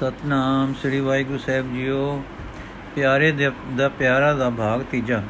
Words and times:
ਸਤਨਾਮ, 0.00 0.74
ਸ੍ਰੀ 0.74 1.00
ਵਾਹਿਗੁਰੂ 1.00 1.38
ਸਾਹਿਬ 1.38 1.74
ਜੀਓ। 1.74 2.24
ਪਿਆਰੇ 2.94 3.50
ਦਾ 3.76 3.88
ਪਿਆਰਾ 3.88 4.32
ਦਾ 4.34 4.50
ਭਾਗ 4.50 4.82
ਤੀਜਾ। 4.90 5.22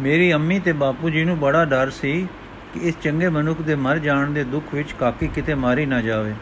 ਮੇਰੀ 0.00 0.32
ਅੰਮੀ 0.34 0.58
ਤੇ 0.60 0.72
ਬਾਪੂ 0.72 1.10
ਜੀ 1.10 1.24
ਨੂੰ 1.24 1.38
ਬੜਾ 1.38 1.64
ਡਰ 1.64 1.90
ਸੀ 1.90 2.26
ਕਿ 2.74 2.80
ਇਸ 2.80 2.94
ਚੰਗੇ 3.02 3.28
ਮਨੁੱਖ 3.28 3.62
ਦੇ 3.62 3.74
ਮਰ 3.74 3.98
ਜਾਣ 3.98 4.30
ਦੇ 4.30 4.44
ਦੁੱਖ 4.44 4.74
ਵਿੱਚ 4.74 4.92
ਕਾਕੀ 4.92 5.26
ਕਿਤੇ 5.26 5.54
ਮਾਰੀ 5.54 5.86
ਨਾ 5.86 6.00
ਜਾਵੇ। 6.00 6.34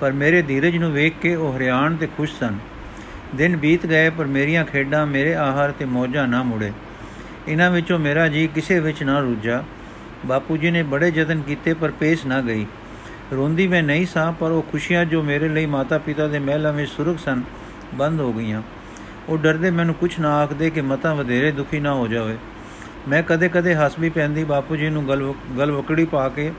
ਪਰ 0.00 0.12
ਮੇਰੇ 0.12 0.42
ਧੀਰਜ 0.42 0.76
ਨੂੰ 0.76 0.92
ਵੇਖ 0.92 1.14
ਕੇ 1.22 1.34
ਉਹ 1.34 1.56
ਹਰਿਆਣ 1.56 1.96
ਤੇ 1.96 2.06
ਖੁਸ਼ 2.06 2.38
ਸਨ। 2.38 2.58
ਦਿਨ 3.34 3.56
ਬੀਤ 3.56 3.86
ਗਏ, 3.86 4.10
ਪਰ 4.10 4.24
ਮੇਰੀਆਂ 4.24 4.64
ਖੇਡਾਂ 4.64 5.06
ਮੇਰੇ 5.06 5.34
ਆਹਾਰ 5.34 5.72
ਤੇ 5.72 5.84
ਮੌਜਾਂ 5.84 6.28
ਨਾ 6.28 6.42
ਮੁੜੇ। 6.42 6.72
ਇਹਨਾਂ 7.48 7.70
ਵਿੱਚੋਂ 7.70 7.98
ਮੇਰਾ 7.98 8.28
ਜੀ 8.28 8.46
ਕਿਸੇ 8.46 8.80
ਵਿੱਚ 8.80 9.02
ਨਾ 9.02 9.20
ਰੁੱਝਾ। 9.20 9.64
ਬਾਪੂ 10.26 10.56
ਜੀ 10.56 10.70
ਨੇ 10.70 10.82
ਬੜੇ 10.82 11.12
ਯਤਨ 11.14 11.40
ਕੀਤੇ, 11.40 11.74
ਪਰ 11.74 11.90
ਪੇਸ਼ 11.90 12.26
ਨਾ 12.26 12.40
ਗਈ। 12.40 12.66
ਰੋਂਦੀ 13.32 13.68
ਮੈਂ 13.68 13.82
ਨਹੀਂ 13.82 14.06
ਸਾਂ, 14.06 14.32
ਪਰ 14.32 14.50
ਉਹ 14.50 14.62
ਖੁਸ਼ੀਆਂ 14.62 15.04
ਜੋ 15.04 15.22
ਮੇਰੇ 15.22 15.48
ਲਈ 15.48 15.66
ਮਾਤਾ 15.66 15.98
ਪਿਤਾ 15.98 16.28
ਦੇ 16.28 16.38
ਮਹਿਲਾਂ 16.38 16.72
ਵਿੱਚ 16.72 16.90
ਸੁਰਗ 16.90 17.16
ਸਨ, 17.16 17.42
ਬੰਦ 17.94 18.20
ਹੋ 18.20 18.32
ਗਈਆਂ। 18.32 18.62
ਉਹ 19.28 19.38
ਡਰਦੇ 19.38 19.70
ਮੈਨੂੰ 19.70 19.94
ਕੁਝ 19.94 20.20
ਨਾ 20.20 20.36
ਆਖਦੇ 20.36 20.70
ਕਿ 20.70 20.80
ਮਤਾ 20.80 21.14
ਵਧੇਰੇ 21.14 21.52
ਦੁਖੀ 21.52 21.80
ਨਾ 21.80 21.94
ਹੋ 21.94 22.08
ਜਾਵੇ। 22.08 22.38
ਮੈਂ 23.08 23.22
ਕਦੇ-ਕਦੇ 23.22 23.74
ਹੱਸ 23.74 23.98
ਵੀ 23.98 24.08
ਪੈਂਦੀ, 24.08 24.44
ਬਾਪੂ 24.44 24.76
ਜੀ 24.76 24.88
ਨੂੰ 24.88 25.08
ਗਲ 25.08 25.34
ਗਲ 25.58 25.72
ਵਕੜੀ 25.72 26.04
ਪਾ 26.04 26.28
ਕੇ 26.28 26.52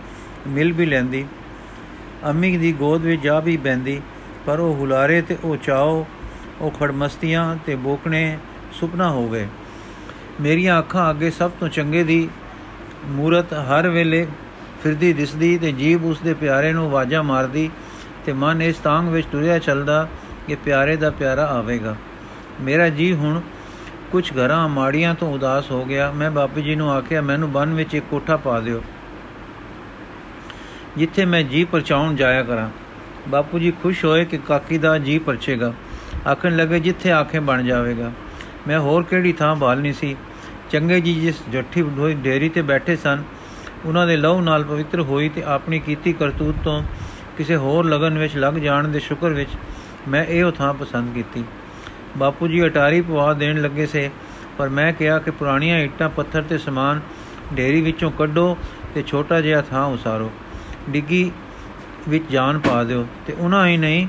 ਮਿਲ 0.47 0.73
ਵੀ 0.73 0.85
ਲੈਂਦੀ। 0.85 1.25
ਅੰਮੀ 2.25 2.57
ਦੀ 2.57 2.73
ਗੋਦ 2.73 3.01
ਵਿੱਚ 3.01 3.21
ਜਾ 3.21 3.39
ਵੀ 3.39 3.57
ਬੈੰਦੀ 3.57 4.01
ਪਰ 4.45 4.59
ਉਹ 4.59 4.75
ਹੁਲਾਰੇ 4.75 5.21
ਤੇ 5.21 5.37
ਉਹ 5.43 5.57
ਚਾਓ, 5.57 6.07
ਉਹ 6.61 6.71
ਖੜਮਸਤੀਆਂ 6.71 7.55
ਤੇ 7.65 7.75
ਬੋਕਣੇ 7.75 8.37
ਸੁਪਨਾ 8.71 9.09
ਹੋ 9.09 9.29
ਗਏ। 9.29 9.47
ਮੇਰੀਆਂ 10.41 10.79
ਅੱਖਾਂ 10.79 11.09
ਅੱਗੇ 11.09 11.31
ਸਭ 11.31 11.51
ਤੋਂ 11.59 11.67
ਚੰਗੇ 11.67 12.03
ਦੀ 12.03 12.29
ਮੂਰਤ 13.05 13.53
ਹਰ 13.53 13.89
ਵੇਲੇ 13.89 14.27
ਫਿਰਦੀ 14.83 15.11
ਦਿਸਦੀ 15.13 15.57
ਤੇ 15.57 15.71
ਜੀਬ 15.71 16.05
ਉਸ 16.05 16.19
ਦੇ 16.19 16.33
ਪਿਆਰੇ 16.33 16.71
ਨੂੰ 16.73 16.85
ਆਵਾਜ਼ਾਂ 16.85 17.23
ਮਾਰਦੀ 17.23 17.69
ਤੇ 18.25 18.33
ਮਨ 18.33 18.61
ਇਸ 18.61 18.75
ਤਾਂਗ 18.77 19.07
ਵਿੱਚ 19.07 19.27
ਟੁਰਿਆ 19.31 19.59
ਚੱਲਦਾ 19.59 20.07
ਕਿ 20.47 20.55
ਪਿਆਰੇ 20.55 20.95
ਦਾ 20.95 21.09
ਪਿਆਰਾ 21.09 21.45
ਆਵੇਗਾ। 21.47 21.95
ਮੇਰਾ 22.61 22.89
ਜੀ 22.89 23.13
ਹੁਣ 23.13 23.41
ਕੁਝ 24.11 24.31
ਘਰਾਂ 24.31 24.67
ਮਾੜੀਆਂ 24.69 25.13
ਤੋਂ 25.15 25.33
ਉਦਾਸ 25.33 25.71
ਹੋ 25.71 25.83
ਗਿਆ। 25.85 26.11
ਮੈਂ 26.11 26.29
ਬਾਪੂ 26.31 26.61
ਜੀ 26.61 26.75
ਨੂੰ 26.75 26.91
ਆਖਿਆ, 26.91 27.21
ਮੈਨੂੰ 27.21 27.51
ਬਨ 27.51 27.73
ਵਿੱਚ 27.73 27.93
ਇੱਕ 27.95 28.05
ਕੋਠਾ 28.09 28.37
ਪਾ 28.37 28.59
ਦਿਓ, 28.59 28.81
ਜਿੱਥੇ 30.97 31.25
ਮੈਂ 31.25 31.43
ਜੀ 31.43 31.63
ਪਰਚਾਉਣ 31.63 32.15
ਜਾਇਆ 32.15 32.43
ਕਰਾਂ। 32.43 32.69
ਬਾਪੂ 33.29 33.59
ਜੀ 33.59 33.71
ਖੁਸ਼ 33.83 34.03
ਹੋਏ 34.05 34.25
ਕਿ 34.25 34.37
ਕਾਕੀ 34.37 34.77
ਦਾ 34.77 34.97
ਜੀ 34.97 35.17
ਪਰਚੇਗਾ। 35.19 35.73
ਆਖਣ 36.27 36.55
ਲੱਗੇ, 36.55 36.79
ਜਿੱਥੇ 36.79 37.11
ਆਖੇ 37.11 37.39
ਬਣ 37.39 37.63
ਜਾਵੇਗਾ। 37.63 38.11
ਮੈਂ 38.67 38.79
ਹੋਰ 38.79 39.03
ਕਿਹੜੀ 39.03 39.33
ਥਾਂ 39.33 39.55
ਭਾਲਣੀ 39.55 39.93
ਸੀ? 39.93 40.15
ਚੰਗੇ 40.69 40.99
ਜੀ 41.01 41.13
ਜਿਸ 41.13 41.41
ਜੱਠੀ 41.51 41.81
ਹੋਈ 41.81 42.13
ਡੇਰੀ 42.13 42.49
ਤੇ 42.49 42.61
ਬੈਠੇ 42.61 42.95
ਸਨ 42.95 43.23
ਉਹਨਾਂ 43.87 44.05
ਦੇ 44.07 44.15
ਲਹੂ 44.17 44.41
ਨਾਲ 44.41 44.63
ਪਵਿੱਤਰ 44.63 45.01
ਹੋਈ 45.01 45.29
ਤੇ 45.29 45.43
ਆਪਣੀ 45.45 45.79
ਕੀਤੀ 45.79 46.13
ਕਰਤੂਤ 46.13 46.55
ਤੋਂ 46.63 46.81
ਕਿਸੇ 47.37 47.55
ਹੋਰ 47.55 47.85
ਲਗਨ 47.85 48.17
ਵਿੱਚ 48.17 48.35
ਲੱਗ 48.37 48.53
ਜਾਣ 48.53 48.87
ਦੇ 48.87 48.99
ਸ਼ੁਕਰ 48.99 49.33
ਵਿੱਚ 49.33 49.49
ਮੈਂ 50.07 50.23
ਇਹੋ 50.25 50.51
ਥਾਂ 50.51 50.73
ਪਸੰਦ 50.73 51.13
ਕੀਤੀ। 51.13 51.43
ਬਾਪੂ 52.17 52.47
ਜੀ 52.47 52.65
ਅਟਾਰੀ 52.65 53.01
ਪਵਾ 53.01 53.33
ਦੇਣ 53.33 53.61
ਲੱਗੇ 53.61 53.85
ਸੇ, 53.85 54.09
ਪਰ 54.57 54.69
ਮੈਂ 54.69 54.91
ਕਿਹਾ 54.93 55.17
ਕਿ 55.19 55.31
ਪੁਰਾਣੀਆਂ 55.31 55.79
ਇੱਟਾਂ 55.79 56.09
ਪੱਥਰ 56.09 56.41
ਤੇ 56.41 56.57
ਸਮਾਨ 56.57 57.01
ਢੇਰੀ 57.57 57.81
ਵਿੱਚੋਂ 57.81 58.11
ਕੱਢੋ 58.11 58.57
ਤੇ 58.93 59.03
ਛੋਟਾ 59.07 59.41
ਜਿਹਾ 59.41 59.61
ਥਾਂ 59.61 59.85
ਉਸਾਰੋ। 59.85 60.31
ਡਿੱਗੀ 60.89 61.31
ਵਿੱਚ 62.09 62.31
ਜਾਨ 62.31 62.59
ਪਾ 62.59 62.83
ਦਿਓ 62.83 63.05
ਤੇ 63.27 63.33
ਉਹਨਾਂ 63.33 63.65
ਹੀ 63.67 63.77
ਨਹੀਂ 63.77 64.07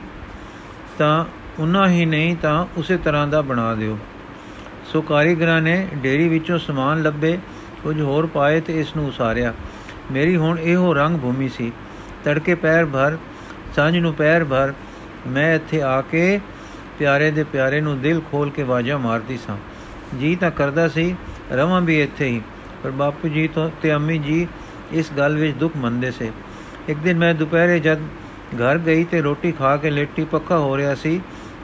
ਤਾਂ, 0.98 1.24
ਉਹਨਾਂ 1.58 1.88
ਹੀ 1.88 2.04
ਨਹੀਂ 2.04 2.36
ਤਾਂ 2.36 2.66
ਉਸੇ 2.76 2.96
ਤਰ੍ਹਾਂ 2.96 3.26
ਦਾ 3.26 3.40
ਬਣਾ 3.42 3.74
ਦਿਓ। 3.74 3.98
ਸੋ 4.92 5.00
ਕਾਰੀਗਰਾਂ 5.02 5.60
ਨੇ 5.62 5.86
ਢੇਰੀ 6.04 6.28
ਵਿੱਚੋਂ 6.28 6.58
ਸਮਾਨ 6.58 7.02
ਲੱਭੇ 7.02 7.38
ਕੁਝ 7.82 8.00
ਹੋਰ 8.00 8.26
ਪਾਏ 8.26 8.60
ਤੇ 8.60 8.78
ਇਸ 8.80 8.94
ਨੂੰ 8.96 9.06
ਉਸਾਰਿਆ। 9.06 9.52
ਮੇਰੀ 10.12 10.36
ਹੁਣ 10.36 10.58
ਇਹੋ 10.58 10.92
ਰੰਗ 10.94 11.18
ਭੂਮੀ 11.18 11.48
ਸੀ। 11.48 11.72
ਤੜਕੇ 12.24 12.54
ਪੈਰ 12.54 12.86
ਭਰ, 12.86 13.16
ਸਾਂਝ 13.76 13.96
ਨੂੰ 13.96 14.12
ਪੈਰ 14.14 14.44
ਭਰ, 14.44 14.72
ਮੈਂ 15.26 15.54
ਇੱਥੇ 15.54 15.82
ਆ 15.82 16.00
ਕੇ 16.02 16.40
ਪਿਆਰੇ 16.98 17.30
ਦੇ 17.30 17.44
ਪਿਆਰੇ 17.44 17.80
ਨੂੰ 17.80 18.00
ਦਿਲ 18.00 18.20
ਖੋਲ 18.30 18.50
ਕੇ 18.50 18.62
ਵਾਜਾ 18.62 18.96
ਮਾਰਦੀ 18.98 19.36
ਸਾਂ। 19.36 19.56
ਜੀ 20.18 20.34
ਤਾਂ 20.36 20.50
ਕਰਦਾ 20.50 20.88
ਸੀ, 20.88 21.14
ਰਵਾਂ 21.52 21.80
ਵੀ 21.80 22.00
ਇੱਥੇ 22.02 22.26
ਹੀ, 22.26 22.40
ਪਰ 22.82 22.90
ਬਾਪੂ 22.90 23.28
ਜੀ 23.28 23.46
ਤੋਂ 23.48 23.70
ਤੇ 23.82 23.92
ਅੰਮੀ 23.94 24.18
ਜੀ 24.18 24.46
ਇਸ 24.92 25.12
ਗੱਲ 25.18 25.36
ਵਿੱਚ 25.36 25.56
ਦੁੱਖ 25.56 25.76
ਮੰਨਦੇ 25.76 26.10
ਸੇ। 26.10 26.30
ਇੱਕ 26.88 26.98
ਦਿਨ 26.98 27.18
ਮੈਂ 27.18 27.34
ਦੁਪਹਿਰੇ 27.34 27.78
ਜਦ 27.80 28.02
ਘਰ 28.54 28.78
ਗਈ 28.78 29.04
ਤੇ 29.04 29.20
ਰੋਟੀ 29.20 29.52
ਖਾ 29.52 29.76
ਕੇ 29.76 29.90
ਲੇਟੀ 29.90 30.24
ਪੱਕਾ 30.24 30.58
ਹੋ 30.58 30.76
ਰਿਹਾ 30.76 30.94
ਸੀ 30.94 31.20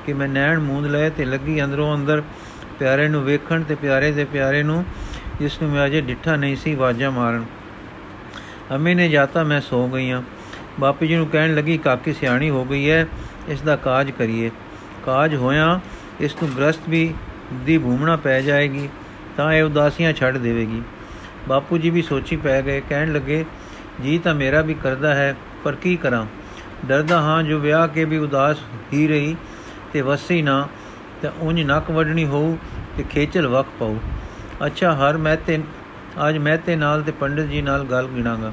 ਕਿ 0.06 0.12
ਮੈਂ 0.12 0.28
ਨੈਣ 0.28 0.58
ਮੂੰਦ 0.58 0.86
ਲਏ 0.86 1.10
ਤੇ 1.10 1.24
ਲੱਗੀ 1.24 1.62
ਅੰਦਰੋਂ 1.64 1.94
ਅੰਦਰ 1.94 2.22
ਪਿਆਰੇ 2.78 3.08
ਨੂੰ 3.08 3.22
ਵੇਖਣ 3.24 3.62
ਤੇ 3.62 3.74
ਪਿਆਰੇ 3.74 4.10
ਦੇ 4.12 4.24
ਪਿਆਰੇ 4.24 4.62
ਨੂੰ 4.62 4.84
ਜਿਸ 5.38 5.62
ਨੂੰ 5.62 5.70
ਮੈਂ 5.70 5.86
ਅਜੇ 5.86 6.00
ਡਿੱਠਾ 6.00 6.36
ਨਹੀਂ 6.36 6.56
ਸੀ 6.56 6.74
ਵਾਜਾ 6.74 7.10
ਮਾਰਨ। 7.10 7.44
ਅੰਮੀ 8.70 8.94
ਨੇ 8.94 9.08
ਜਾਤਾ 9.08 9.42
ਮੈਂ 9.44 9.60
ਸੋ 9.60 9.86
ਗਈਆਂ। 9.88 10.22
ਬਾਪੂ 10.80 11.06
ਜੀ 11.06 11.16
ਨੂੰ 11.16 11.26
ਕਹਿਣ 11.26 11.54
ਲੱਗੀ, 11.54 11.78
ਕਾਕੀ, 11.78 12.12
ਸਿਆਣੀ 12.12 12.50
ਹੋ 12.50 12.64
ਗਈ 12.64 12.90
ਹੈ 12.90 13.06
ਇਸ 13.48 13.60
ਦਾ 13.60 13.76
ਕਾਜ 13.76 14.10
ਕਰੀਏ। 14.10 14.50
ਕਾਜ 15.04 15.34
ਹੋਇਆ 15.34 15.80
ਇਸ 16.20 16.36
ਨੂੰ 16.42 16.50
ਗ੍ਰਸਤ 16.56 16.88
ਵੀ 16.88 17.14
ਦੀ 17.54 17.78
ਭੂਮਣਾ 17.78 18.16
ਪੈ 18.16 18.40
ਜਾਏਗੀ, 18.40 18.88
ਤਾਂ 19.36 19.52
ਇਹ 19.52 19.62
ਉਦਾਸੀਆਂ 19.62 20.12
ਛੱਡ 20.12 20.36
ਦੇਵੇਗੀ। 20.36 20.82
ਬਾਪੂ 21.48 21.78
ਜੀ 21.78 21.90
ਵੀ 21.90 22.02
ਸੋਚੀ 22.02 22.36
ਪੈ 22.36 22.62
ਗਏ, 22.62 22.82
ਕਹਿਣ 22.88 23.12
ਲੱਗੇ, 23.12 23.44
ਜੀ 24.02 24.18
ਤਾਂ 24.18 24.34
ਮੇਰਾ 24.34 24.60
ਵੀ 24.60 24.74
ਕਰਦਾ 24.74 25.14
ਹੈ, 25.14 25.34
ਪਰ 25.64 25.74
ਕੀ 25.74 25.96
ਕਰਾਂ? 25.96 26.26
ਡਰਦਾ 26.86 27.20
ਹਾਂ, 27.20 27.42
ਜੋ 27.42 27.58
ਵਿਆਹ 27.58 27.88
ਕੇ 27.88 28.04
ਵੀ 28.04 28.18
ਉਦਾਸ 28.18 28.56
ਹੀ 28.92 29.06
ਰਹੀ, 29.08 29.36
ਤੇ 29.92 30.00
ਵਸੀ 30.00 30.42
ਨਾ, 30.42 30.68
ਤੇ 31.22 31.28
ਉਂਝ 31.40 31.62
ਨੱਕ 31.62 31.90
ਵੜਨੀ 31.90 32.24
ਹੋਊ 32.24 32.56
ਤੇ 32.96 33.04
ਖੇਚਲ 33.10 33.46
ਵਕ 33.46 33.66
ਪਾਉ 33.78 33.96
ਅੱਛਾ, 34.66 34.94
ਹਰ 34.94 35.16
ਮੈਂ 35.16 35.36
ਤੇ 35.46 35.58
ਅੱਜ 36.28 36.38
ਮੈਂ 36.38 36.58
ਤੇ 36.58 36.76
ਨਾਲ 36.76 37.02
ਤੇ 37.02 37.12
ਪੰਡਿਤ 37.12 37.46
ਜੀ 37.46 37.62
ਨਾਲ 37.62 37.84
ਗੱਲ 37.84 38.06
ਗਿਣਾਗਾ। 38.06 38.52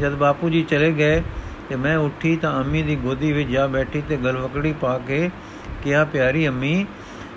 ਜਦ 0.00 0.12
ਬਾਪੂ 0.12 0.48
ਜੀ 0.48 0.62
ਚਲੇ 0.62 0.92
ਗਏ 0.92 1.22
ਤੇ 1.68 1.76
ਮੈਂ 1.76 1.96
ਉੱਠੀ 1.96 2.36
ਤਾਂ 2.36 2.64
ਅੰਮੀ 2.64 2.82
ਦੀ 2.82 2.96
ਗੋਦੀ 2.96 3.32
ਵਿੱਚ 3.32 3.48
ਜਾ 3.48 3.66
ਬੈਠੀ 3.66 4.02
ਤੇ 4.08 4.16
ਗਲਵਕੜੀ 4.16 4.72
ਪਾ 4.72 4.98
ਕੇ 4.98 5.30
ਕਿਹਾ, 5.84 6.04
ਪਿਆਰੀ 6.04 6.48
ਅੰਮੀ, 6.48 6.86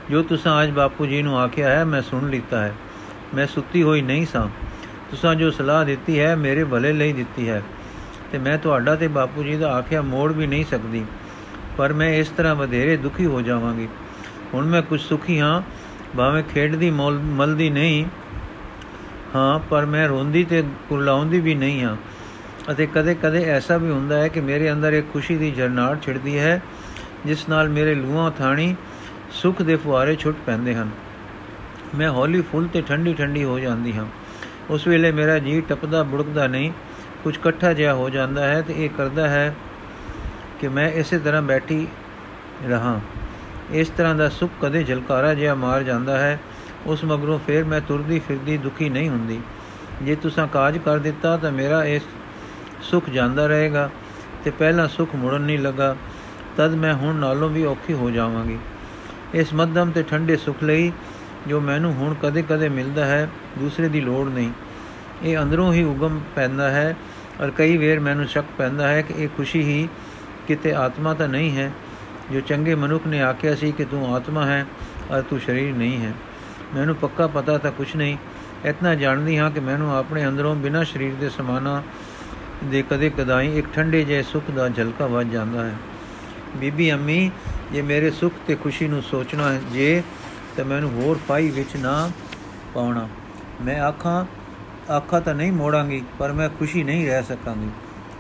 ਜੋ 0.10 0.24
ਤੁਸੀਂ 0.24 0.64
ਅੱਜ 0.64 0.70
ਬਾਪੂ 0.70 1.06
ਜੀ 1.06 1.22
ਨੂੰ 1.22 1.40
ਆਖਿਆ 1.40 1.70
ਹੈ, 1.70 1.86
ਮੈਂ 1.86 2.02
ਸੁਣ 2.02 2.30
ਲਿੱਤਾ 2.30 2.64
ਹੈ। 2.64 2.74
ਮੈਂ 3.36 3.48
ਸੁੱਤੀ 3.48 3.84
ਹੋਈ 3.84 4.02
ਨਹੀਂ 4.02 4.26
ਸਾਂ। 4.26 4.48
ਤੁਸੀਂ 5.12 5.36
ਜੋ 5.36 5.52
ਸਲਾਹ 5.52 5.86
ਦਿੱਤੀ 5.86 6.20
ਹੈ, 6.20 6.36
ਮੇਰੇ 6.36 6.64
ਭਲੇ 6.64 6.94
ਲਈ 6.94 7.14
ਦਿੱਤੀ 7.14 7.50
ਹੈ। 7.50 7.64
ਤੇ 8.32 8.38
ਮੈਂ 8.38 8.58
ਤੁਹਾਡਾ 8.58 8.96
ਤੇ 8.96 9.08
ਬਾਪੂ 9.08 9.44
ਜੀ 9.44 9.58
ਦਾ 9.58 9.74
ਆਖਿਆ 9.74 10.02
ਮੋੜ 10.02 10.32
ਵੀ 10.32 10.48
ਨਹੀਂ 10.48 10.66
ਸਕਦੀ। 10.66 11.06
ਪਰ 11.78 11.94
ਮੈਂ 11.94 12.10
ਇਸ 12.10 12.30
ਤਰ੍ਹਾਂ 12.30 12.56
ਵਧੇਰੇ 12.56 12.98
ਦੁਖੀ 12.98 13.26
ਹੋ 13.26 13.42
ਜਾਵਾਂਗੀ। 13.42 13.88
ਹੁਣ 14.54 14.66
ਮੈਂ 14.66 14.82
ਕੁਝ 14.82 15.02
ਸੁਖੀ 15.02 15.40
ਹਾਂ 15.40 15.62
ਭਾਵੇਂ 16.18 16.44
ਖੇਡਦੀ 16.44 16.92
ਮਲਦੀ 16.92 17.70
ਨਹੀਂ, 17.70 18.06
ਹਾਂ, 19.36 19.60
ਪਰ 19.60 19.86
ਮੈਂ 19.86 20.08
ਰੋਂਦੀ 20.08 20.44
ਤੇ 20.44 20.64
ਕੁਰਲਾਉਂਦੀ 20.90 21.40
ਵੀ 21.40 21.56
ਨਹੀਂ 21.56 21.84
ਹਾਂ। 21.84 21.98
ਅਤੇ 22.72 22.86
ਕਦੇ-ਕਦੇ 22.86 23.44
ਐਸਾ 23.44 23.78
ਵੀ 23.78 23.90
ਹੁੰਦਾ 23.90 24.18
ਹੈ 24.18 24.28
ਕਿ 24.28 24.42
ਮੇਰੇ 24.42 24.72
ਅੰਦਰ 24.72 24.94
ਇੱਕ 24.94 25.14
ਖੁਸ਼ੀ 25.14 25.36
ਦੀ 25.36 25.52
ਝਰਨਾੜ 25.52 25.98
ਛਿੜਦੀ 26.02 26.40
ਹੈ, 26.40 26.62
ਜਿਸ 27.26 27.50
ਨਾਲ 27.50 27.70
ਮੇਰੇ 27.70 27.96
ਲੂਹਾਂ 27.96 28.32
ਥਾਣੀ 28.32 28.76
ਸੁਖ 29.32 29.62
ਦੇ 29.62 29.76
ਫੁਆਰੇ 29.76 30.16
ਛੁੱਟ 30.16 30.38
ਪੈਂਦੇ 30.46 30.76
ਹਨ। 30.76 30.90
ਮੈਂ 31.96 32.10
ਹੌਲੀ 32.10 32.42
ਫੁੱਲ 32.42 32.68
ਤੇ 32.68 32.82
ਠੰਡੀ 32.82 33.14
ਠੰਡੀ 33.14 33.44
ਹੋ 33.44 33.60
ਜਾਂਦੀ 33.60 33.94
ਹਾਂ। 33.94 34.06
ਉਸ 34.70 34.88
ਵੇਲੇ 34.88 35.12
ਮੇਰਾ 35.12 35.40
ਜੀ 35.40 35.62
ਟਪਦਾ 35.62 36.04
ਬੁੜਕਦਾ 36.04 36.48
ਨਹੀਂ, 36.48 36.72
ਕੁਝ 37.24 37.36
ਇਕੱਠਾ 37.36 37.74
ਜਿਹਾ 37.74 37.94
ਹੋ 37.94 38.10
ਜਾਂਦਾ 38.10 38.48
ਹੈ 38.48 38.62
ਤੇ 38.62 38.74
ਇਹ 38.78 38.90
ਕਰਦਾ 38.90 39.30
ਹੈ 39.30 39.56
ਕਿ 40.60 40.68
ਮੈਂ 40.68 40.92
ਇਸੇ 40.92 41.20
ਤਰ੍ਹਾਂ 41.20 41.42
ਬੈਠੀ 41.42 41.88
ਰਹਾ। 42.70 43.02
ਇਸ 43.72 43.90
ਤਰ੍ਹਾਂ 43.90 44.16
ਦਾ 44.16 44.30
ਸੁੱਖ 44.30 44.52
ਕਦੇ 44.62 44.84
ਝਲਕਾਰਾ 44.84 45.34
ਜਿਹਾ 45.34 45.56
ਮਾਰ 45.56 45.84
ਜਾਂਦਾ 45.84 46.18
ਹੈ, 46.18 46.40
ਉਸ 46.86 47.04
ਮਗਰੋਂ 47.04 47.40
ਫੇਰ 47.40 47.64
ਮੈਂ 47.64 47.82
ਤੁਰਦੀ 47.82 48.20
ਫਿਰਦੀ 48.20 48.58
ਦੁਖੀ 48.58 48.90
ਨਹੀਂ 48.90 49.10
ਹੁੰਦੀ। 49.10 49.42
ਜੇ 50.02 50.16
ਤੁਸੀਂ 50.16 50.48
ਕਾਜ 50.48 50.78
ਕਰ 50.78 50.98
ਦਿੱਤਾ 50.98 51.38
ਤਾਂ 51.38 51.52
ਮੇਰਾ 51.52 51.84
ਇਸ 51.84 52.02
ਸੁਖ 52.82 53.10
ਜਾਂਦਾ 53.10 53.48
ਰਹੇਗਾ 53.48 53.90
ਤੇ 54.44 54.52
ਪਹਿਲਾਂ 54.52 54.88
ਸੁਖ 54.88 55.16
ਮੁੜਨ 55.16 55.42
ਨਹੀਂ 55.42 55.60
ਲੱਗਾ, 55.60 55.96
ਤਦ 56.58 56.74
ਮੈਂ 56.74 56.94
ਹੁਣ 56.94 57.16
ਨਾਲੋਂ 57.16 57.50
ਵੀ 57.50 57.66
ਔਖੀ 57.66 57.94
ਹੋ 57.94 58.10
ਜਾਵਾਂਗੀ। 58.10 58.58
ਇਸ 59.34 59.54
ਮੱਧਮ 59.54 59.92
ਤੇ 59.92 60.04
ਠੰਡੇ 60.04 60.36
ਸੁਖ 60.36 60.64
ਲਈ 60.64 60.92
ਜੋ 61.48 61.62
ਮੈਨੂੰ 61.62 61.94
ਹੁਣ 61.94 62.16
ਕਦੇ-ਕਦੇ 62.22 62.70
ਮਿਲਦਾ 62.70 63.06
ਹੈ, 63.06 63.30
ਦੂਸਰੇ 63.60 63.90
ਦੀ 63.90 64.02
ਲੋੜ 64.02 64.30
ਨਹੀਂ। 64.30 64.52
ਇਹ 65.24 65.38
ਅੰਦਰੋਂ 65.38 65.74
ਹੀ 65.74 65.84
ਉਗਮ 65.84 66.20
ਪੈਂਦਾ 66.36 66.72
ਹੈ 66.72 66.96
ਔਰ 67.42 67.52
ਕਈ 67.52 67.78
ਵੇਰ 67.78 68.00
ਮੈਨੂੰ 68.00 68.26
ਸ਼ੱਕ 68.26 68.46
ਪੈਂਦਾ 68.58 68.88
ਹੈ 68.88 69.02
ਕਿ 69.02 69.14
ਇਹ 69.18 69.30
ਖੁਸ਼ੀ 69.38 69.62
ਹੀ 69.62 69.90
ਕਿਤੇ 70.48 70.74
ਆਤਮਾ 70.74 71.14
ਤਾਂ 71.14 71.28
ਨਹੀਂ 71.28 71.58
ਹੈ 71.58 71.72
ਜੋ 72.32 72.40
ਚੰਗੇ 72.40 72.76
ਮਨੁੱਖ 72.76 73.08
ਨੇ 73.08 73.22
ਆਖਿਆ 73.22 73.56
ਸੀ 73.56 73.72
ਕਿ 73.72 73.86
ਤੂੰ 73.86 74.16
ਆਤਮਾ 74.16 74.46
ਹੈ 74.46 74.66
ਔਰ 75.12 75.22
ਤੂੰ 75.22 75.40
ਸਰੀਰ 75.40 75.76
ਨਹੀਂ 75.76 76.06
ਹੈ। 76.06 76.14
ਮੈਨੂੰ 76.76 76.96
ਪੱਕਾ 76.96 77.28
ਪਤਾ 77.28 77.58
ਤਾਂ 77.58 77.72
ਕੁਝ 77.72 77.96
ਨਹੀਂ। 77.96 78.18
ਇਤਨਾ 78.66 78.96
ਜਾਣਦੀ 78.96 79.38
ਹਾਂ 79.38 79.52
ਕਿ 79.52 79.60
ਮੈਨੂੰ 79.60 79.98
ਆਪਣੇ 79.98 80.28
ਅੰਦਰੋਂ 80.28 80.56
ਬਿਨਾਂ 80.56 80.86
ਸਰੀਰ 80.86 81.14
ਦੇ 81.14 81.30
ਸਮਾਨਾ 81.30 81.84
ਦੇ 82.64 82.84
ਕਦੇ 82.90 83.10
ਕਦਾਈ 83.10 83.58
ਇੱਕ 83.58 83.68
ਠੰਡੇ 83.74 84.04
ਜਿਹੇ 84.04 84.24
ਸੁਖ 84.24 84.52
ਦਾ 84.52 84.70
ਝਲਕਾ 84.70 85.06
ਵੱਜ 85.08 85.30
ਜਾਂਦਾ 85.30 85.66
ਹੈ। 85.66 85.76
ਬੀਬੀ 86.56 86.94
ਅੰਮੀ, 86.94 87.32
ਜੇ 87.72 87.82
ਮੇਰੇ 87.82 88.12
ਸੁਖ 88.12 88.34
ਤੇ 88.48 88.56
ਖੁਸ਼ੀ 88.56 88.88
ਨੂੰ 88.88 89.04
ਸੋਚਣਾ 89.04 89.54
ਹੈ 89.54 89.62
ਜੇ, 89.72 90.04
ਤਾਂ 90.58 90.66
ਮੈਨੂੰ 90.66 90.92
ਹੋਰ 90.92 91.20
ਪਾਈ 91.28 91.50
ਵਿੱਚ 91.50 91.78
ਨਾ 91.78 92.12
ਪਾਉਣਾ। 92.74 93.10
ਮੈਂ 93.62 93.82
ਆਖਾਂ, 93.82 94.26
ਆਖਾ 94.94 95.20
ਤਾਂ 95.20 95.36
ਨਹੀਂ 95.36 95.52
ਮੋੜਾਂਗੀ, 95.52 96.04
ਪਰ 96.20 96.32
ਮੈਂ 96.32 96.50
ਖੁਸ਼ੀ 96.50 96.84
ਨਹੀਂ 96.84 97.08
ਰਹਿ 97.08 97.24
ਸਕਾਂਗੀ। 97.24 97.70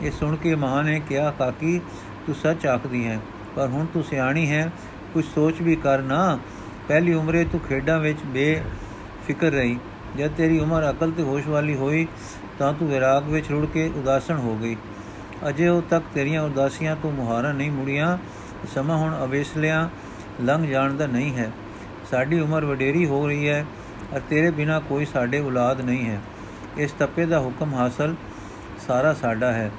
ਇਹ 0.01 0.11
ਸੁਣ 0.11 0.35
ਕੇ 0.35 0.55
ਮਾਂ 0.55 0.83
ਨੇ 0.83 1.01
ਕਿਹਾ, 1.09 1.31
ਕਾਕੀ, 1.31 1.79
ਤੂੰ 2.27 2.35
ਸੱਚ 2.35 2.67
ਆਖਦੀ 2.67 3.07
ਹੈ। 3.07 3.19
ਪਰ 3.57 3.67
ਹੁਣ 3.67 3.85
ਤੂੰ 3.85 4.03
ਸਿਆਣੀ 4.03 4.49
ਹੈ 4.51 4.71
ਕੁਝ 5.13 5.25
ਸੋਚ 5.25 5.61
ਵੀ 5.61 5.75
ਕਰ 5.75 6.01
ਨਾ। 6.01 6.39
ਪਹਿਲੀ 6.87 7.13
ਉਮਰੇ 7.13 7.45
ਤੂੰ 7.45 7.59
ਖੇਡਾਂ 7.59 7.99
ਵਿੱਚ 7.99 8.19
ਬੇਫਿਕਰ 8.25 9.51
ਰਹੀ। 9.51 9.79
ਜਦ 10.17 10.31
ਤੇਰੀ 10.31 10.59
ਉਮਰ 10.59 10.89
ਅਕਲ 10.89 11.11
ਤੇ 11.11 11.23
ਹੋਸ਼ 11.23 11.47
ਵਾਲੀ 11.47 11.75
ਹੋਈ, 11.75 12.07
ਤਾਂ 12.59 12.73
ਤੂੰ 12.73 12.89
ਵਿਰਾਗ 12.89 13.29
ਵਿੱਚ 13.29 13.51
ਰੁੜ 13.51 13.65
ਕੇ 13.65 13.91
ਉਦਾਸਣ 13.95 14.37
ਹੋ 14.37 14.55
ਗਈ। 14.55 14.75
ਅਜੇ 15.49 15.67
ਉਹ 15.67 15.81
ਤੱਕ 15.81 16.05
ਤੇਰੀਆਂ 16.13 16.43
ਉਦਾਸੀਆਂ 16.43 16.95
ਤੋਂ 16.95 17.11
ਮੁਹਾਰਾ 17.11 17.51
ਨਹੀਂ 17.51 17.71
ਮੁੜੀਆਂ। 17.71 18.17
ਸਮਾਂ 18.75 18.97
ਹੁਣ 18.97 19.15
ਅਵੇਸਲਿਆਂ 19.23 19.89
ਲੰਘ 20.41 20.67
ਜਾਣ 20.67 20.93
ਦਾ 20.93 21.07
ਨਹੀਂ 21.07 21.35
ਹੈ। 21.35 21.51
ਸਾਡੀ 22.11 22.39
ਉਮਰ 22.39 22.65
ਵਡੇਰੀ 22.65 23.05
ਹੋ 23.05 23.27
ਰਹੀ 23.27 23.49
ਹੈ 23.49 23.65
ਅਤੇ 24.11 24.21
ਤੇਰੇ 24.29 24.51
ਬਿਨਾ 24.51 24.79
ਕੋਈ 24.79 25.05
ਸਾਡੇ 25.05 25.39
ਔਲਾਦ 25.39 25.81
ਨਹੀਂ 25.81 26.05
ਹੈ। 26.05 26.21
ਇਸ 26.77 26.91
ਤਪੇ 26.91 27.25
ਦਾ 27.25 27.39
ਹੁਕਮ 27.39 27.73
ਹਾਸਲ 27.73 28.15
ਸਾਰਾ 28.87 29.13
ਸਾਡਾ 29.13 29.51
ਹੈ। 29.53 29.71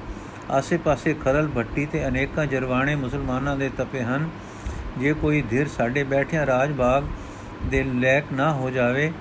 ਆਸੇ-ਪਾਸੇ 0.50 1.14
ਖਰਲ 1.14 1.48
ਭੱਟੀ 1.48 1.86
ਤੇ 1.86 2.06
ਅਨੇਕਾਂ 2.08 2.46
ਜਰਵਾਣੇ 2.46 2.94
ਮੁਸਲਮਾਨਾਂ 2.94 3.56
ਦੇ 3.56 3.70
ਤਪੇ 3.78 4.02
ਹਨ। 4.02 4.28
ਜੇ 4.98 5.12
ਕੋਈ 5.12 5.42
ਧਿਰ 5.42 5.68
ਸਾਡੇ 5.68 6.02
ਬੈਠਿਆਂ 6.02 6.46
ਰਾਜ 6.46 6.72
ਬਾਗ 6.72 7.04
ਦੇ 7.70 7.82
ਲੈਕ 7.82 8.24
ਨਾ 8.32 8.52
ਹੋ 8.52 8.70
ਜਾਵੇ, 8.70 9.12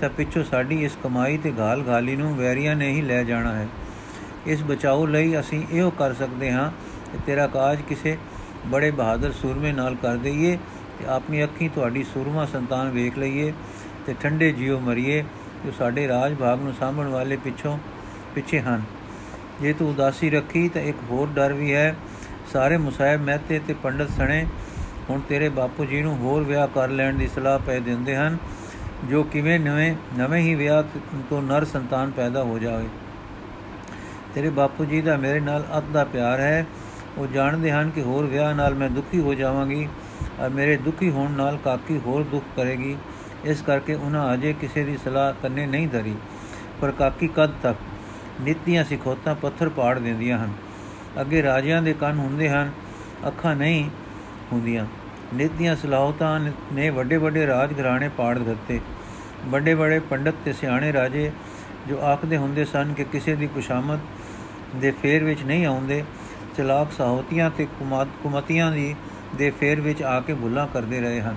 ਤਾਂ 0.00 0.08
ਪਿੱਛੋਂ 0.10 0.44
ਸਾਡੀ 0.44 0.84
ਇਸ 0.84 0.96
ਕਮਾਈ 1.04 1.36
ਤੇ 1.38 1.50
ਗਾਲ 1.50 1.82
ਗਾਲੀ 1.82 2.16
ਨੂੰ 2.16 2.36
ਵੈਰੀਆਂ 2.36 2.76
ਨੇ 2.76 2.90
ਹੀ 2.90 3.02
ਲੈ 3.02 3.22
ਜਾਣਾ 3.24 3.52
ਹੈ। 3.52 3.68
ਇਸ 4.46 4.62
ਬਚਾਓ 4.62 5.06
ਲਈ 5.06 5.38
ਅਸੀਂ 5.40 5.62
ਇਹੋ 5.72 5.90
ਕਰ 5.90 6.14
ਸਕਦੇ 6.14 6.52
ਹਾਂ 6.52 6.70
ਕਿ 7.12 7.18
ਤੇਰਾ 7.26 7.46
ਕਾਜ 7.46 7.82
ਕਿਸੇ 7.88 8.16
ਬੜੇ 8.66 8.90
ਬਹਾਦਰ 8.90 9.32
ਸੂਰਮੇ 9.32 9.72
ਨਾਲ 9.72 9.94
ਕਰ 9.94 10.16
ਦਈਏ 10.16 10.58
ਤੇ 10.98 11.06
ਆਪਣੀ 11.06 11.44
ਅੱਖੀਂ 11.44 11.70
ਤੁਹਾਡੀ 11.70 12.02
ਸੂਰਮਾ 12.04 12.46
ਸੰਤਾਨ 12.46 12.90
ਵੇਖ 12.90 13.18
ਲਈਏ 13.18 13.52
ਤੇ 14.06 14.14
ਠੰਡੇ 14.22 14.52
ਜਿਉ 14.52 14.78
ਮਰੀਏ 14.80 15.24
ਜੋ 15.64 15.72
ਸਾਡੇ 15.78 16.08
ਰਾਜ 16.08 16.34
ਭਾਗ 16.34 16.62
ਨੂੰ 16.62 16.74
ਸਾਂਭਣ 16.80 17.08
ਵਾਲੇ 17.08 17.36
ਪਿੱਛੋਂ 17.36 17.78
ਪਿੱਛੇ 18.34 18.60
ਹਨ। 18.60 18.82
ਜੇ 19.62 19.72
ਤੂੰ 19.72 19.90
ਉਦਾਸੀ 19.90 20.30
ਰੱਖੀ 20.30 20.68
ਤਾਂ 20.68 20.82
ਇੱਕ 20.82 20.96
ਹੋਰ 21.10 21.28
ਡਰ 21.28 21.52
ਵੀ 21.52 21.74
ਹੈ। 21.74 21.94
ਸਾਰੇ 22.52 22.76
ਮੁਸਾਇਬ 22.76 23.20
ਮਹਤੇ 23.22 23.58
ਤੇ 23.58 23.74
ਪੰਡਤ 23.82 24.10
ਸਣੇ, 24.10 24.46
ਹੁਣ 25.10 25.20
ਤੇਰੇ 25.20 25.48
ਬਾਪੂ 25.48 25.84
ਜੀ 25.84 26.00
ਨੂੰ 26.02 26.16
ਹੋਰ 26.18 26.42
ਵਿਆਹ 26.42 26.66
ਕਰ 26.66 26.88
ਲੈਣ 26.88 27.14
ਦੀ 27.14 27.28
ਸਲਾਹ 27.28 27.58
ਪੈ 27.58 27.78
ਦਿੰਦੇ 27.80 28.16
ਹਨ, 28.16 28.36
ਜੋ 29.04 29.22
ਕਿਵੇਂ 29.22 29.58
ਨਵੇਂ 29.60 29.94
ਨਵੇਂ 30.18 30.40
ਹੀ 30.42 30.54
ਵਿਆਹ 30.54 30.82
ਤੋਂ 31.30 31.42
ਨਰ 31.42 31.64
ਸੰਤਾਨ 31.64 32.10
ਪੈਦਾ 32.10 32.42
ਹੋ 32.42 32.58
ਜਾਵੇ। 32.58 32.88
ਤੇਰੇ 34.34 34.50
ਬਾਪੂ 34.50 34.84
ਜੀ 34.84 35.00
ਦਾ 35.00 35.16
ਮੇਰੇ 35.16 35.40
ਨਾਲ 35.40 35.64
ਅੱਤ 35.78 35.84
ਦਾ 35.92 36.04
ਪਿਆਰ 36.04 36.40
ਹੈ। 36.40 36.66
ਉਹ 37.18 37.26
ਜਾਣਦੇ 37.26 37.70
ਹਨ 37.72 37.90
ਕਿ 37.90 38.02
ਹੋਰ 38.02 38.26
ਵਿਆਹ 38.26 38.54
ਨਾਲ 38.54 38.74
ਮੈਂ 38.74 38.90
ਦੁਖੀ 38.90 39.20
ਹੋ 39.20 39.34
ਜਾਵਾਂਗੀ 39.34 39.88
ਔਰ 40.40 40.48
ਮੇਰੇ 40.48 40.76
ਦੁਖੀ 40.76 41.10
ਹੋਣ 41.10 41.30
ਨਾਲ 41.30 41.56
ਕਾਕੀ 41.64 42.00
ਹੋਰ 42.06 42.22
ਦੁੱਖ 42.22 42.44
ਕਰੇਗੀ। 42.56 42.96
ਇਸ 43.44 43.62
ਕਰਕੇ 43.62 43.94
ਉਹਨਾਂ 43.94 44.34
ਅਜੇ 44.34 44.52
ਕਿਸੇ 44.52 44.84
ਦੀ 44.84 44.96
ਸਲਾਹ 45.04 45.32
ਕਰਨੇ 45.42 45.66
ਨਹੀਂ 45.66 45.88
ਧਰੀ। 45.88 46.14
ਪਰ 46.80 46.90
ਕਾਕੀ 46.90 47.28
ਕਦ 47.36 47.50
ਤੱਕ 47.62 47.78
ਨਿਤੀਆਂ 48.40 48.84
ਸਿਖੋਤਾਂ 48.84 49.34
ਪੱਥਰ 49.34 49.68
ਪਾੜ 49.68 49.98
ਦਿੰਦੀਆਂ 49.98 50.38
ਹਨ। 50.38 50.52
ਅੱਗੇ 51.20 51.42
ਰਾਜਿਆਂ 51.42 51.82
ਦੇ 51.82 51.92
ਕੰਨ 51.92 52.18
ਹੁੰਦੇ 52.18 52.48
ਹਨ, 52.48 52.70
ਅੱਖਾਂ 53.26 53.56
ਨਹੀਂ 53.56 53.90
ਹੁੰਦੀਆਂ। 54.52 54.86
ਨਿਤੀਆਂ 55.34 55.76
ਸਲਾਹਤਾਂ 55.76 56.40
ਨੇ 56.72 56.90
ਵੱਡੇ 56.90 57.16
ਵੱਡੇ 57.16 57.46
ਰਾਜ 57.46 57.80
ਘਰਾਣੇ 57.80 58.08
ਪਾੜ 58.08 58.38
ਦਿੱਤੇ। 58.38 58.80
ਵੱਡੇ 59.46 59.74
ਵੱਡੇ 59.74 59.98
ਪੰਡਤ 59.98 60.34
ਤੇ 60.44 60.52
ਸਿਆਣੇ 60.52 60.92
ਰਾਜੇ 60.92 61.30
ਜੋ 61.88 62.00
ਆਖਦੇ 62.00 62.36
ਹੁੰਦੇ 62.36 62.64
ਸਨ 62.64 62.92
ਕਿ 62.92 63.04
ਕਿਸੇ 63.04 63.34
ਦੀ 63.36 63.46
ਕੁਸ਼ਾਮਤ 63.46 64.00
ਦੇ 64.76 64.90
ਫੇਰ 64.90 65.24
ਵਿੱਚ 65.24 65.42
ਨਹੀਂ 65.42 65.66
ਆਉਂਦੇ, 65.66 66.04
ਚਲਾਕ 66.56 66.92
ਸਾਹੋਤੀਆਂ 66.92 67.50
ਤੇ 67.50 67.66
ਕੁਮਤੀਆਂ 68.22 68.72
ਦੀ 68.72 68.94
ਦੇ 69.34 69.50
ਫੇਰ 69.50 69.80
ਵਿੱਚ 69.80 70.02
ਆ 70.02 70.20
ਕੇ 70.20 70.34
ਭੁੱਲਾਂ 70.34 70.66
ਕਰਦੇ 70.66 71.00
ਰਹੇ 71.00 71.20
ਹਨ। 71.20 71.36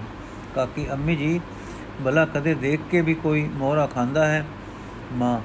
ਕਾਕੀ 0.56 0.92
ਅੰਮੀ 0.92 1.16
ਜੀ, 1.16 1.40
ਭਲਾ 2.06 2.26
ਕਦੇ 2.26 2.54
ਦੇਖ 2.54 2.80
ਕੇ 2.92 3.02
ਵੀ 3.02 3.14
ਕੋਈ 3.14 3.50
ਮੋਹਰਾ 3.54 3.86
ਖਾਂਦਾ 3.86 4.28
ਹੈ? 4.28 4.46
ਮਾਂ 5.14 5.40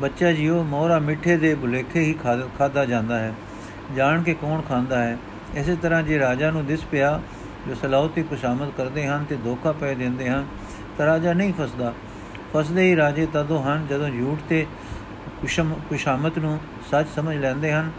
ਬੱਚਾ 0.00 0.32
ਜੀਓ, 0.32 0.62
ਮੋਹਰਾ 0.62 0.98
ਮਿੱਠੇ 0.98 1.36
ਦੇ 1.36 1.54
ਭੁਲੇਖੇ 1.54 2.00
ਹੀ 2.00 2.12
ਖਾਦਾ 2.58 2.84
ਜਾਂਦਾ 2.84 3.18
ਹੈ। 3.18 3.34
ਜਾਣ 3.96 4.22
ਕੇ 4.22 4.34
ਕੌਣ 4.34 4.60
ਖਾਂਦਾ 4.60 5.02
ਹੈ? 5.04 5.18
ਇਸੇ 5.54 5.76
ਤਰ੍ਹਾਂ 5.76 6.02
ਜੇ 6.02 6.18
ਰਾਜਾ 6.18 6.50
ਨੂੰ 6.50 6.66
ਦਿਸ 6.66 6.84
ਪਿਆ, 6.84 7.20
ਜੋ 7.68 7.74
ਸਲਾਉਤੀ 7.74 8.22
ਕੁਸ਼ਾਮਤ 8.22 8.72
ਕਰਦੇ 8.76 9.06
ਹਨ 9.06 9.24
ਤੇ 9.24 9.36
ਧੋਖਾ 9.36 9.72
ਪੈ 9.72 9.94
ਦਿੰਦੇ 9.94 10.28
ਹਨ, 10.28 10.46
ਤਾਂ 10.98 11.06
ਰਾਜਾ 11.06 11.32
ਨਹੀਂ 11.32 11.52
ਫਸਦਾ। 11.52 11.92
ਫਸਦੇ 12.54 12.82
ਹੀ 12.82 12.96
ਰਾਜੇ 12.96 13.26
ਤਦੋਂ 13.32 13.62
ਹਨ 13.62 13.86
ਜਦੋਂ 13.90 14.10
ਝੂਠ 14.10 14.38
ਤੇ 14.48 14.66
ਕੁਸ਼ਮ 15.40 15.74
ਕੁਸ਼ਾਮਤ 15.88 16.38
ਨੂੰ 16.38 16.60
ਸੱਚ 16.90 17.08
ਸਮਝ 17.16 17.36
ਲੈਂਦੇ 17.36 17.72
ਹਨ 17.72 17.90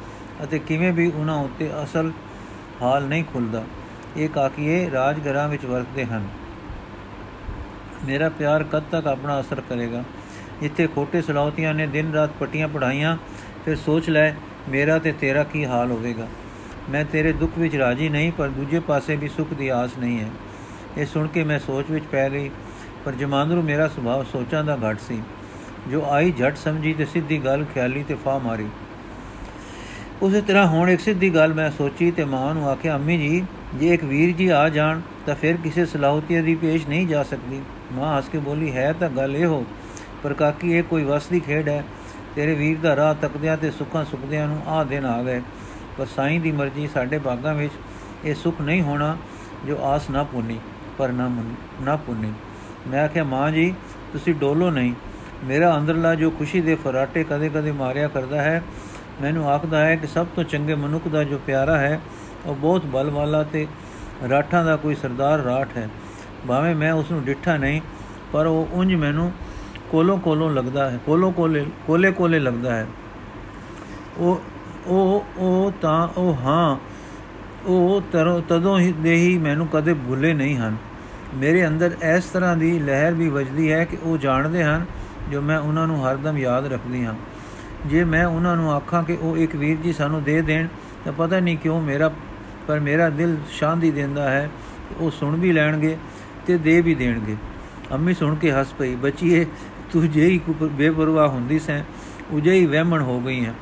ਅਤੇ 0.44 0.59
ਕਿਵੇਂ 0.59 0.94
ਵੀ 0.94 1.12
ਉਹਨਾਂ 1.15 1.38
ਉੱਤੇ 1.38 1.69
ਅਸਲ 1.83 2.12
ਹਾਲ 2.81 3.03
ਨਹੀਂ 3.03 3.24
ਖੁੱਲਦਾ। 3.24 3.63
ਇਹ 4.18 4.30
ਕਾਕੀਏ 4.30 4.92
ਰਾਜਗਰਾਂ 4.92 5.47
ਵਿੱਚ 5.50 5.65
ਵਰਤਦੇ 5.65 6.06
ਹਨ। 6.06 6.27
ਮੇਰਾ 8.06 8.30
ਪਿਆਰ 8.30 8.63
ਕਦ 8.63 8.83
ਤੱਕ 8.92 9.07
ਆਪਣਾ 9.07 9.39
ਅਸਰ 9.39 9.62
ਕਰੇਗਾ? 9.62 10.03
ਇੱਥੇ 10.62 10.88
ਖੋਟੇ 10.88 11.22
ਸਲਾਉਤੀਆਂ 11.22 11.74
ਨੇ 11.74 11.88
ਦਿਨ 11.88 12.13
ਰਾਤ 12.13 12.30
ਪਟੀਆਂ 12.40 12.68
ਪੜਾਈਆਂ 12.68 13.18
ਫਿਰ 13.66 13.75
ਸੋਚ 13.75 14.10
ਲੈ, 14.10 14.34
ਮੇਰਾ 14.69 15.00
ਤੇ 15.00 15.12
ਤੇਰਾ 15.12 15.44
ਕੀ 15.44 15.66
ਹਾਲ 15.66 15.92
ਹੋਵੇਗਾ? 15.92 16.28
ਮੈਂ 16.90 17.06
ਤੇਰੇ 17.06 17.31
ਦੁੱਖ 17.34 17.57
ਵਿੱਚ 17.57 17.75
ਰਾਜੀ 17.75 18.10
ਨਹੀਂ, 18.10 18.31
ਪਰ 18.31 18.50
ਦੂਜੇ 18.50 18.80
ਪਾਸੇ 18.80 19.16
ਵੀ 19.16 19.28
ਸੁੱਖ 19.28 19.54
ਦੀ 19.54 19.68
ਆਸ 19.68 19.98
ਨਹੀਂ 19.98 20.19
ਹੈ। 20.19 20.30
ਇਹ 20.98 21.06
ਸੁਣ 21.06 21.28
ਕੇ 21.28 21.44
ਮੈਂ 21.44 21.60
ਸੋਚ 21.60 21.92
ਵਿੱਚ 21.92 22.06
ਪੈ 22.06 22.30
ਗਈ, 22.30 22.50
ਪਰ 23.06 23.12
ਜਮਾਂਦਰੂ 23.12 23.62
ਮੇਰਾ 23.62 23.88
ਸੁਭਾਅ 23.88 24.24
ਸੋਚਾਂ 24.24 24.63
ਦਾ 24.63 24.78
ਘਟ 24.78 25.00
ਸੀ। 25.00 25.22
ਜੋ 25.90 26.06
ਆਈ 26.10 26.31
ਝਟ 26.31 26.57
ਸਮਝੀ 26.57 26.94
ਤੇ 26.94 27.06
ਸਿੱਧੀ 27.06 27.38
ਗੱਲ 27.38 27.66
ਖਿਆਲੀ 27.74 28.04
ਤੇ 28.04 28.16
ਫਾ 28.16 28.38
ਮਾਰੀ। 28.38 28.68
ਉਸੇ 30.22 30.42
ਤਰ੍ਹਾਂ 30.42 30.68
ਹੁਣ 30.68 30.90
ਇੱਕ 30.90 31.02
ਸਿੱਧੀ 31.02 31.30
ਗੱਲ 31.30 31.54
ਮੈਂ 31.54 31.72
ਸੋਚੀ 31.72 32.12
ਤੇ 32.12 32.25
ਮਾਂ 32.25 32.54
ਨੂੰ 32.56 32.69
ਆਖਿਆ, 32.69 32.96
ਅੰਮੀ 32.96 33.18
ਜੀ, 33.18 33.44
ਜੇ 33.75 33.94
ਇੱਕ 33.94 34.04
ਵੀਰ 34.04 34.36
ਜੀ 34.36 34.48
ਆ 34.48 34.68
ਜਾਣ 34.69 35.02
ਤਾਂ 35.25 35.36
ਫਿਰ 35.36 35.57
ਕਿਸੇ 35.57 35.86
ਸਲਾਹਤੀਆਂ 35.86 36.44
ਦੀ 36.44 36.56
ਪੇਸ਼ 36.56 36.88
ਨਹੀਂ 36.88 37.07
ਜਾ 37.07 37.24
ਸਕਦੀ। 37.24 37.62
ਮਾਂ 37.94 38.18
ਹੱਸ 38.18 38.30
ਕੇ 38.30 38.38
ਬੋਲੀ, 38.38 38.72
ਹੈ 38.72 38.94
ਤਾਂ 38.94 39.10
ਗੱਲ 39.10 39.36
ਇਹ 39.36 39.46
ਹੋ 39.46 39.66
ਪਰ 40.25 40.33
ਕਾਕੀ, 40.33 40.72
ਇਹ 40.72 40.83
ਕੋਈ 40.83 41.04
ਵਸਦੀ 41.04 41.39
ਖੇਡ 41.39 41.69
ਹੈ। 41.69 41.83
ਤੇਰੇ 42.36 42.56
ਵੀਰ 42.56 42.77
ਦਾ 42.77 42.95
ਰਾਹ 42.95 43.16
ਤੱਕਦਿਆਂ 43.16 43.57
ਤੇ 43.57 43.72
ਸੁੱਖਾਂ 43.72 44.06
ਸੁਖਦਿਆਂ 44.06 44.48
ਨੂੰ 44.48 44.62
ਆ 44.68 44.83
ਦਿਨ 44.83 45.06
ਆ 45.06 45.24
ਗਏ। 45.24 45.42
ਪਰ 45.98 46.06
ਸਾਈਂ 46.06 46.39
ਦੀ 46.39 46.51
ਮਰਜ਼ੀ 46.51 46.88
ਸਾਡੇ 46.88 47.18
ਬਾਗਾਂ 47.18 47.54
ਵਿੱਚ 47.54 47.74
ਇਹ 48.25 48.36
ਸੁਖ 48.36 48.62
ਨਹੀਂ 48.62 48.81
ਹੋਣਾ 48.81 49.18
ਜੋ 49.68 49.77
ਆਸ 49.83 50.10
ਨਾ 50.10 50.24
ਪੁੰਨੀ, 50.24 50.60
ਪਰ 50.98 51.10
ਨਾ 51.10 51.31
ਨਾ 51.81 51.95
ਪੁੰਨੀ। 51.95 52.33
ਮੈਂ 52.88 53.04
ਆਖਿਆ, 53.04 53.24
ਮਾਂ 53.24 53.51
ਜੀ, 53.51 53.74
ਤੁਸੀਂ 54.13 54.36
ਡੋਲੋ 54.36 54.72
ਨਹੀਂ। 54.72 54.94
ਮੇਰਾ 55.44 55.77
ਅੰਦਰਲਾ 55.77 56.16
ਜੋ 56.16 56.30
ਖੁਸ਼ੀ 56.31 56.62
ਦੇ 56.62 56.75
ਫਰਾਟੇ 56.75 57.24
ਕਦੇ-ਕਦੇ 57.24 57.71
ਮਾਰਿਆ 57.71 58.07
ਕਰਦਾ 58.07 58.42
ਹੈ, 58.42 58.63
ਮੈਨੂੰ 59.21 59.50
ਆਖਦਾ 59.50 59.86
ਹੈ 59.86 59.95
ਕਿ 59.95 60.07
ਸਭ 60.07 60.28
ਤੋਂ 60.36 60.44
ਚੰਗੇ 60.44 60.75
ਮਨੁੱਖ 60.75 61.07
ਦਾ 61.07 61.24
ਜੋ 61.24 61.39
ਪਿਆਰਾ 61.48 61.78
ਹੈ, 61.78 62.01
ਉਹ 62.45 62.56
ਬਹੁਤ 62.56 62.86
ਬਲ 62.86 63.10
ਵਾਲਾ 63.10 63.44
ਤੇ 63.44 63.68
ਰਾਠਾਂ 64.30 64.66
ਦਾ 64.66 64.75
ਕੋਈ 64.75 64.95
ਸਰਦਾਰ 64.95 65.39
ਰਾਠ 65.39 65.68
ਹੈ। 65.78 65.89
ਭਾਵੇਂ 66.48 66.75
ਮੈਂ 66.75 66.94
ਉਸ 66.94 67.12
ਨੂੰ 67.12 67.24
ਡਿੱਠਾ 67.24 67.57
ਨਹੀਂ, 67.57 67.81
ਪਰ 68.33 68.45
ਉਹ 68.45 68.68
ਉਂਝ 68.71 68.94
ਮੈਨੂੰ 68.95 69.31
ਕੋਲੋਂ 69.95 70.18
ਕੋਲੋਂ 70.18 70.50
ਲੱਗਦਾ 70.51 70.89
ਹੈ, 70.92 71.00
ਕੋਲੋਂ 71.06 71.31
ਕੋਲੇ 71.31 71.65
ਕੋਲੇ 71.88 72.12
ਕੋਲੇ 72.12 72.39
ਲੱਗਦਾ 72.39 72.75
ਹੈ। 72.75 72.88
ਉਹ 74.18 74.42
ਉਹ 74.88 75.25
ਉਹ 75.38 75.71
ਤਾਂ, 75.81 76.07
ਉਹ 76.07 76.36
ਹਾਂ, 76.36 76.77
ਉਹ 77.65 78.01
ਤਰੋ, 78.12 78.42
ਤਦੋਂ 78.50 78.80
ਹੀ, 78.80 78.92
ਦੇ 78.92 79.15
ਹੀ 79.15 79.38
ਮੈਨੂੰ 79.38 79.68
ਕਦੇ 79.68 79.94
ਭੁੱਲੇ 79.94 80.33
ਨਹੀਂ 80.33 80.57
ਹਨ। 80.57 80.75
ਮੇਰੇ 81.36 81.68
ਅੰਦਰ 81.68 81.95
ਇਸ 82.15 82.25
ਤਰ੍ਹਾਂ 82.25 82.57
ਦੀ 82.57 82.80
ਲਹਿਰ 82.80 83.13
ਵੀ 83.13 83.30
ਵੱਜਦੀ 83.30 83.71
ਹੈ 83.71 83.83
ਕਿ 83.86 83.97
ਉਹ 84.03 84.18
ਜਾਣਦੇ 84.18 84.63
ਹਨ 84.63 84.86
ਜੋ 85.31 85.42
ਮੈਂ 85.42 85.59
ਉਹਨਾਂ 85.59 85.88
ਨੂੰ 85.88 86.03
ਹਰਦਮ 86.06 86.38
ਯਾਦ 86.38 86.65
ਰੱਖਦੀ 86.65 87.06
ਹਾਂ। 87.06 87.13
ਜੇ 87.86 88.03
ਮੈਂ 88.03 88.25
ਉਹਨਾਂ 88.25 88.56
ਨੂੰ 88.56 88.71
ਆਖਾਂ 88.74 89.03
ਕਿ 89.03 89.18
ਉਹ 89.21 89.38
ਇੱਕ 89.38 89.56
ਵੀਰ 89.56 89.77
ਜੀ 89.77 89.94
ਸਾਨੂੰ 89.94 90.24
ਦੇ 90.24 90.42
ਦੇਣ, 90.42 90.68
ਤਾਂ 91.06 91.13
ਪਤਾ 91.13 91.39
ਨਹੀਂ 91.39 91.57
ਕਿਉਂ 91.57 91.81
ਮੇਰਾ, 91.81 92.12
ਪਰ 92.68 92.80
ਮੇਰਾ 92.80 93.09
ਦਿਲ 93.09 93.38
ਸ਼ਾਂਤੀ 93.51 93.92
ਦਿੰਦਾ 93.92 94.30
ਹੈ 94.30 94.49
ਉਹ 94.99 95.11
ਸੁਣ 95.11 95.35
ਵੀ 95.35 95.52
ਲੈਣਗੇ 95.52 95.97
ਤੇ 96.47 96.57
ਦੇ 96.57 96.81
ਵੀ 96.81 96.95
ਦੇਣਗੇ। 96.95 97.35
ਅੰਮੀ 97.92 98.14
ਸੁਣ 98.14 98.35
ਕੇ 98.35 98.52
ਹੱਸ 98.52 98.73
ਪਈ, 98.73 98.95
ਬੱਚੀਏ 98.95 99.45
ਤੂੰ 99.92 100.09
ਜੇ 100.11 100.25
ਹੀ 100.25 100.39
ਬੇਪਰਵਾਹ 100.61 101.27
ਹੁੰਦੀ 101.27 101.59
ਸੈਂ 101.59 101.83
ਉਜੇ 102.31 102.54
ਹੀ 102.54 102.65
ਵਹਿਮਣ 102.65 103.01
ਹੋ 103.01 103.19
ਗਈ 103.19 103.45
ਹੈ 103.45 103.54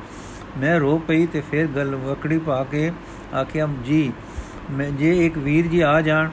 ਮੈਂ 0.58 0.78
ਰੋ 0.80 0.96
ਪਈ 0.98 1.26
ਤੇ 1.26 1.42
ਫਿਰ 1.50 1.66
ਗੱਲ 1.66 1.94
ਵਕੜੀ 1.96 2.38
ਪਾ 2.38 2.62
ਕੇ 2.64 2.90
ਆਖਿਆ, 3.34 3.68
ਜੀ, 3.84 4.12
ਮੈਂ 4.70 4.90
ਜੇ 4.90 5.14
ਇੱਕ 5.26 5.38
ਵੀਰ 5.38 5.66
ਜੀ 5.66 5.80
ਆ 5.80 6.00
ਜਾਣ, 6.00 6.28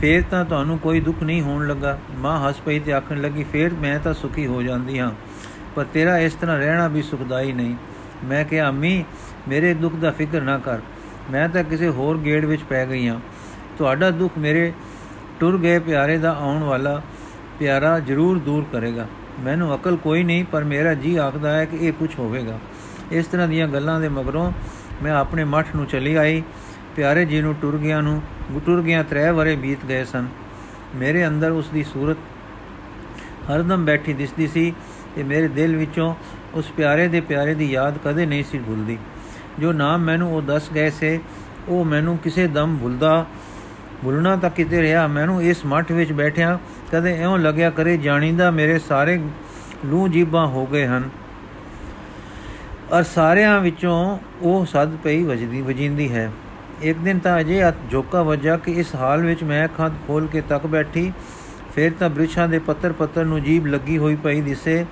ਫੇਰ 0.00 0.22
ਤਾਂ 0.30 0.44
ਤੁਹਾਨੂੰ 0.44 0.78
ਕੋਈ 0.78 1.00
ਦੁੱਖ 1.00 1.22
ਨਹੀਂ 1.22 1.42
ਹੋਣ 1.42 1.66
ਲੱਗਾ। 1.68 1.98
ਮਾਂ 2.16 2.38
ਹੱਸ 2.40 2.60
ਪਈ 2.60 2.78
ਤੇ 2.78 2.92
ਆਖਣ 2.92 3.20
ਲੱਗੀ, 3.20 3.44
ਫੇਰ 3.52 3.74
ਮੈਂ 3.74 3.98
ਤਾਂ 4.00 4.14
ਸੁਖੀ 4.14 4.46
ਹੋ 4.46 4.62
ਜਾਂਦੀ 4.62 4.98
ਹਾਂ, 4.98 5.10
ਪਰ 5.76 5.84
ਤੇਰਾ 5.84 6.18
ਇਸ 6.18 6.34
ਤਰ੍ਹਾਂ 6.34 6.58
ਰਹਿਣਾ 6.58 6.88
ਵੀ 6.88 7.02
ਸੁਖਦਾਈ 7.02 7.52
ਨਹੀਂ। 7.52 7.74
ਮੈਂ 8.24 8.44
ਕਿਹਾ, 8.44 8.68
ਅੰਮੀ, 8.68 9.04
ਮੇਰੇ 9.48 9.74
ਦੁੱਖ 9.74 9.94
ਦਾ 9.94 10.10
ਫਿਕਰ 10.10 10.40
ਨਾ 10.40 10.58
ਕਰ। 10.58 10.78
ਮੈਂ 11.30 11.48
ਤਾਂ 11.48 11.64
ਕਿਸੇ 11.64 11.88
ਹੋਰ 11.88 12.18
ਗੇੜ 12.18 12.44
ਵਿੱਚ 12.44 12.62
ਪੈ 12.62 12.86
ਗਈ 12.86 13.08
ਹਾਂ। 13.08 13.18
ਤੁਹਾਡਾ 13.78 14.10
ਦੁੱਖ 14.10 14.38
ਮੇਰੇ 14.38 14.72
ਟੁਰ 15.40 15.58
ਗਏ 15.58 15.78
ਪਿਆਰੇ 15.78 16.16
ਦਾ 16.18 16.32
ਆਉਣ 16.32 16.62
ਵਾਲਾ 16.62 17.00
ਪਿਆਰਾ 17.62 17.98
ਜ਼ਰੂਰ 18.00 18.38
ਦੂਰ 18.38 18.64
ਕਰੇਗਾ। 18.72 19.06
ਮੈਨੂੰ 19.40 19.74
ਅਕਲ 19.74 19.96
ਕੋਈ 19.96 20.22
ਨਹੀਂ, 20.22 20.44
ਪਰ 20.44 20.64
ਮੇਰਾ 20.64 20.94
ਜੀ 20.94 21.16
ਆਖਦਾ 21.16 21.50
ਹੈ 21.52 21.64
ਕਿ 21.64 21.76
ਇਹ 21.76 21.92
ਕੁਝ 21.92 22.08
ਹੋਵੇਗਾ। 22.18 22.58
ਇਸ 23.12 23.26
ਤਰ੍ਹਾਂ 23.26 23.46
ਦੀਆਂ 23.48 23.68
ਗੱਲਾਂ 23.68 24.00
ਦੇ 24.00 24.08
ਮਗਰੋਂ 24.08 24.50
ਮੈਂ 25.02 25.12
ਆਪਣੇ 25.12 25.44
ਮੱਠ 25.44 25.66
ਨੂੰ 25.76 25.86
ਚਲੀ 25.86 26.14
ਆਈ। 26.14 26.42
ਪਿਆਰੇ 26.96 27.24
ਜੀ 27.24 27.40
ਨੂੰ 27.40 27.54
ਟੁਰ 27.62 27.76
ਗਿਆ 27.76 28.00
ਨੂੰ 28.00 28.20
ਟੁਰ 28.66 28.82
ਗਿਆ 28.82 29.02
ਤਰੇ 29.02 29.30
ਵਰੇ 29.30 29.54
ਬੀਤ 29.56 29.84
ਗਏ 29.88 30.04
ਸਨ। 30.04 30.26
ਮੇਰੇ 30.94 31.26
ਅੰਦਰ 31.26 31.50
ਉਸ 31.50 31.68
ਦੀ 31.68 31.82
ਸੂਰਤ 31.82 32.16
ਹਰਦਮ 33.50 33.84
ਬੈਠੀ 33.84 34.12
ਦਿਸਦੀ 34.12 34.46
ਸੀ 34.46 34.72
ਤੇ 35.14 35.22
ਮੇਰੇ 35.22 35.48
ਦਿਲ 35.48 35.76
ਵਿੱਚੋਂ 35.76 36.14
ਉਸ 36.54 36.70
ਪਿਆਰੇ 36.70 37.06
ਦੇ 37.08 37.20
ਪਿਆਰੇ 37.20 37.54
ਦੀ 37.54 37.70
ਯਾਦ 37.72 37.98
ਕਦੇ 38.04 38.26
ਨਹੀਂ 38.26 38.44
ਸੀ 38.44 38.58
ਭੁੱਲਦੀ। 38.58 38.98
ਜੋ 39.58 39.72
ਨਾਮ 39.72 40.00
ਮੈਨੂੰ 40.00 40.34
ਉਹ 40.34 40.42
ਦੱਸ 40.42 40.70
ਗਏ 40.74 40.90
ਸੇ, 40.90 41.18
ਉਹ 41.68 41.84
ਮੈਨੂੰ 41.84 42.18
ਕਿਸੇ 42.18 42.46
ਦਮ 42.46 42.76
ਭੁੱਲਦਾ 42.82 43.26
ਭੁੱਲਣਾ 44.04 44.36
ਤਾਂ 44.36 44.50
ਕਿਤੇ 44.50 44.82
ਰਿਹਾ 44.82 45.06
ਮੈਨੂੰ 45.06 45.42
ਇਸ 45.42 45.64
ਮੱਠ 45.66 45.92
ਵਿੱਚ 45.92 46.12
ਬੈਠਿਆ 46.12 46.58
ਕਦੇ 46.92 47.16
ਐਉਂ 47.18 47.38
ਲੱਗਿਆ 47.38 47.70
ਕਰੇ 47.70 47.96
ਜਾਣੀਦਾ 47.96 48.50
ਮੇਰੇ 48.50 48.78
ਸਾਰੇ 48.78 49.18
ਲੂ 49.84 50.06
ਜੀਬਾਂ 50.08 50.46
ਹੋ 50.46 50.66
ਗਏ 50.66 50.86
ਹਨ। 50.86 51.08
ਔਰ 52.92 53.02
ਸਾਰਿਆਂ 53.02 53.60
ਵਿੱਚੋਂ 53.60 54.18
ਉਹ 54.42 54.66
ਸੱਦ 54.66 54.96
ਪਈ 54.96 55.22
ਵਜਦੀ, 55.22 55.60
ਵਜਿੰਦੀ 55.60 56.12
ਹੈ। 56.12 56.30
ਇੱਕ 56.82 56.98
ਦਿਨ 56.98 57.18
ਤਾਂ 57.18 57.38
ਅਜੇ 57.40 57.62
ਝੋਕਾ 57.90 58.22
ਵਜਾ 58.22 58.56
ਕਿ 58.56 58.72
ਇਸ 58.72 58.94
ਹਾਲ 58.94 59.22
ਵਿੱਚ 59.22 59.44
ਮੈਂ 59.44 59.64
ਅੱਖਾਂ 59.64 59.90
ਖੋਲ 60.06 60.26
ਕੇ 60.26 60.40
ਤੱਕ 60.40 60.66
ਬੈਠੀ, 60.66 61.12
ਫਿਰ 61.74 61.92
ਤਾਂ 62.00 62.10
ਬ੍ਰਿਛਾਂ 62.10 62.48
ਦੇ 62.48 62.58
ਪੱਤਰ 62.58 62.92
ਪੱਤਰ 62.92 63.24
ਨੂੰ 63.24 63.42
ਜੀਬ 63.42 63.66
ਲੱਗੀ 63.66 63.98
ਹੋਈ 63.98 64.16
ਪਈ 64.16 64.40
ਦਿਸੇ। 64.40 64.84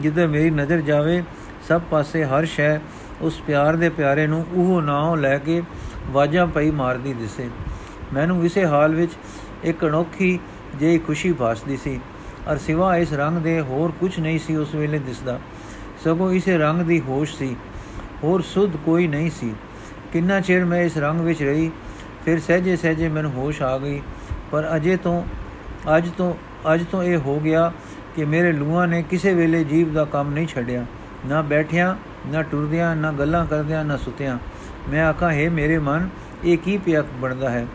ਜਿੱਦੇ 0.00 0.26
ਮੇਰੀ 0.26 0.50
ਨਜ਼ਰ 0.50 0.80
ਜਾਵੇ, 0.80 1.22
ਸਭ 1.68 1.80
ਪਾਸੇ 1.90 2.24
ਹਰ 2.24 2.44
ਸ਼ੈ 2.44 2.78
ਉਸ 3.20 3.40
ਪਿਆਰ 3.46 3.76
ਦੇ 3.76 3.88
ਪਿਆਰੇ 3.88 4.26
ਨੂੰ 4.26 4.44
ਉਹ 4.54 4.80
ਨਾਮ 4.82 5.14
ਲੈ 5.14 5.36
ਕੇ 5.38 5.62
ਵਾਜਾਂ 6.06 6.46
ਪਈ 6.46 6.70
ਮਾਰਦੀ 6.70 7.12
ਦਿਸੇ। 7.12 7.48
ਮੈਨੂੰ 8.14 8.44
ਇਸੇ 8.44 8.66
ਹਾਲ 8.66 8.94
ਵਿੱਚ 8.94 9.12
ਇੱਕ 9.64 9.84
ਅਨੋਖੀ 9.84 10.38
ਜਿਹੀ 10.76 10.98
ਖੁਸ਼ੀ 10.98 11.32
ਭਾਸਦੀ 11.32 11.76
ਸੀ। 11.76 12.00
ਅਰ 12.52 12.56
ਸਿਵਾ 12.56 12.96
ਇਸ 12.96 13.12
ਰੰਗ 13.12 13.38
ਦੇ 13.38 13.60
ਹੋਰ 13.60 13.92
ਕੁਝ 14.00 14.20
ਨਹੀਂ 14.20 14.38
ਸੀ 14.38 14.56
ਉਸ 14.56 14.74
ਵੇਲੇ 14.74 14.98
ਦਿਸਦਾ। 14.98 15.40
ਸਗੋਂ 16.04 16.32
ਇਸੇ 16.32 16.58
ਰੰਗ 16.58 16.82
ਦੀ 16.82 17.00
ਹੋਸ਼ 17.00 17.36
ਸੀ। 17.36 17.56
ਹੋਰ 18.24 18.42
ਸੁਧ 18.42 18.76
ਕੋਈ 18.76 19.06
ਨਹੀਂ 19.06 19.30
ਸੀ। 19.30 19.54
ਕਿੰਨਾ 20.12 20.40
ਚਿਰ 20.40 20.64
ਮੈਂ 20.64 20.82
ਇਸ 20.82 20.96
ਰੰਗ 20.96 21.20
ਵਿੱਚ 21.20 21.42
ਰਹੀ, 21.42 21.70
ਫਿਰ 22.24 22.40
ਸਹਜੇ 22.40 22.76
ਸਹਜੇ 22.76 23.08
ਮੈਨੂੰ 23.08 23.30
ਹੋਸ਼ 23.30 23.62
ਆ 23.62 23.78
ਗਈ। 23.78 24.02
ਪਰ 24.50 24.70
ਅਜੇ 24.76 24.96
ਤੋਂ, 24.96 25.24
ਅੱਜ 25.96 26.10
ਤੋਂ 26.10 26.34
ਅੱਜ 26.74 26.84
ਤੋਂ 26.90 27.02
ਇਹ 27.02 27.16
ਹੋ 27.16 27.40
ਗਿਆ 27.40 27.72
ਕਿ 28.16 28.24
ਮੇਰੇ 28.24 28.52
ਲੂਆਂ 28.52 28.88
ਨੇ 28.88 29.02
ਕਿਸੇ 29.02 29.34
ਵੇਲੇ 29.34 29.64
ਜੀਵ 29.64 29.92
ਦਾ 29.92 30.04
ਕੰਮ 30.04 30.30
ਨਹੀਂ 30.30 30.46
ਛੱਡਿਆ। 30.46 30.86
ਨਾ 31.26 31.42
ਬੈਠਿਆਂ, 31.42 31.96
ਨਾ 32.26 32.42
ਟੁਰਦਿਆਂ, 32.42 32.96
ਨਾ 32.96 33.12
ਗੱਲਾਂ 33.12 33.46
ਕਰਦਿਆਂ, 33.46 33.84
ਨਾ 33.84 33.96
ਸੁਤਿਆਂ। 33.96 34.38
ਮੈਂ 34.88 35.04
ਆਖਾਂ, 35.04 35.32
ਹੈ 35.32 35.50
ਮੇਰੇ 35.50 35.78
ਮਨ, 35.78 36.08
ਇਹ 36.44 36.58
ਕੀ 36.58 36.78
ਪਿਆ 36.78 37.04
ਬਣਦਾ 37.20 37.50
ਹੈ? 37.50 37.66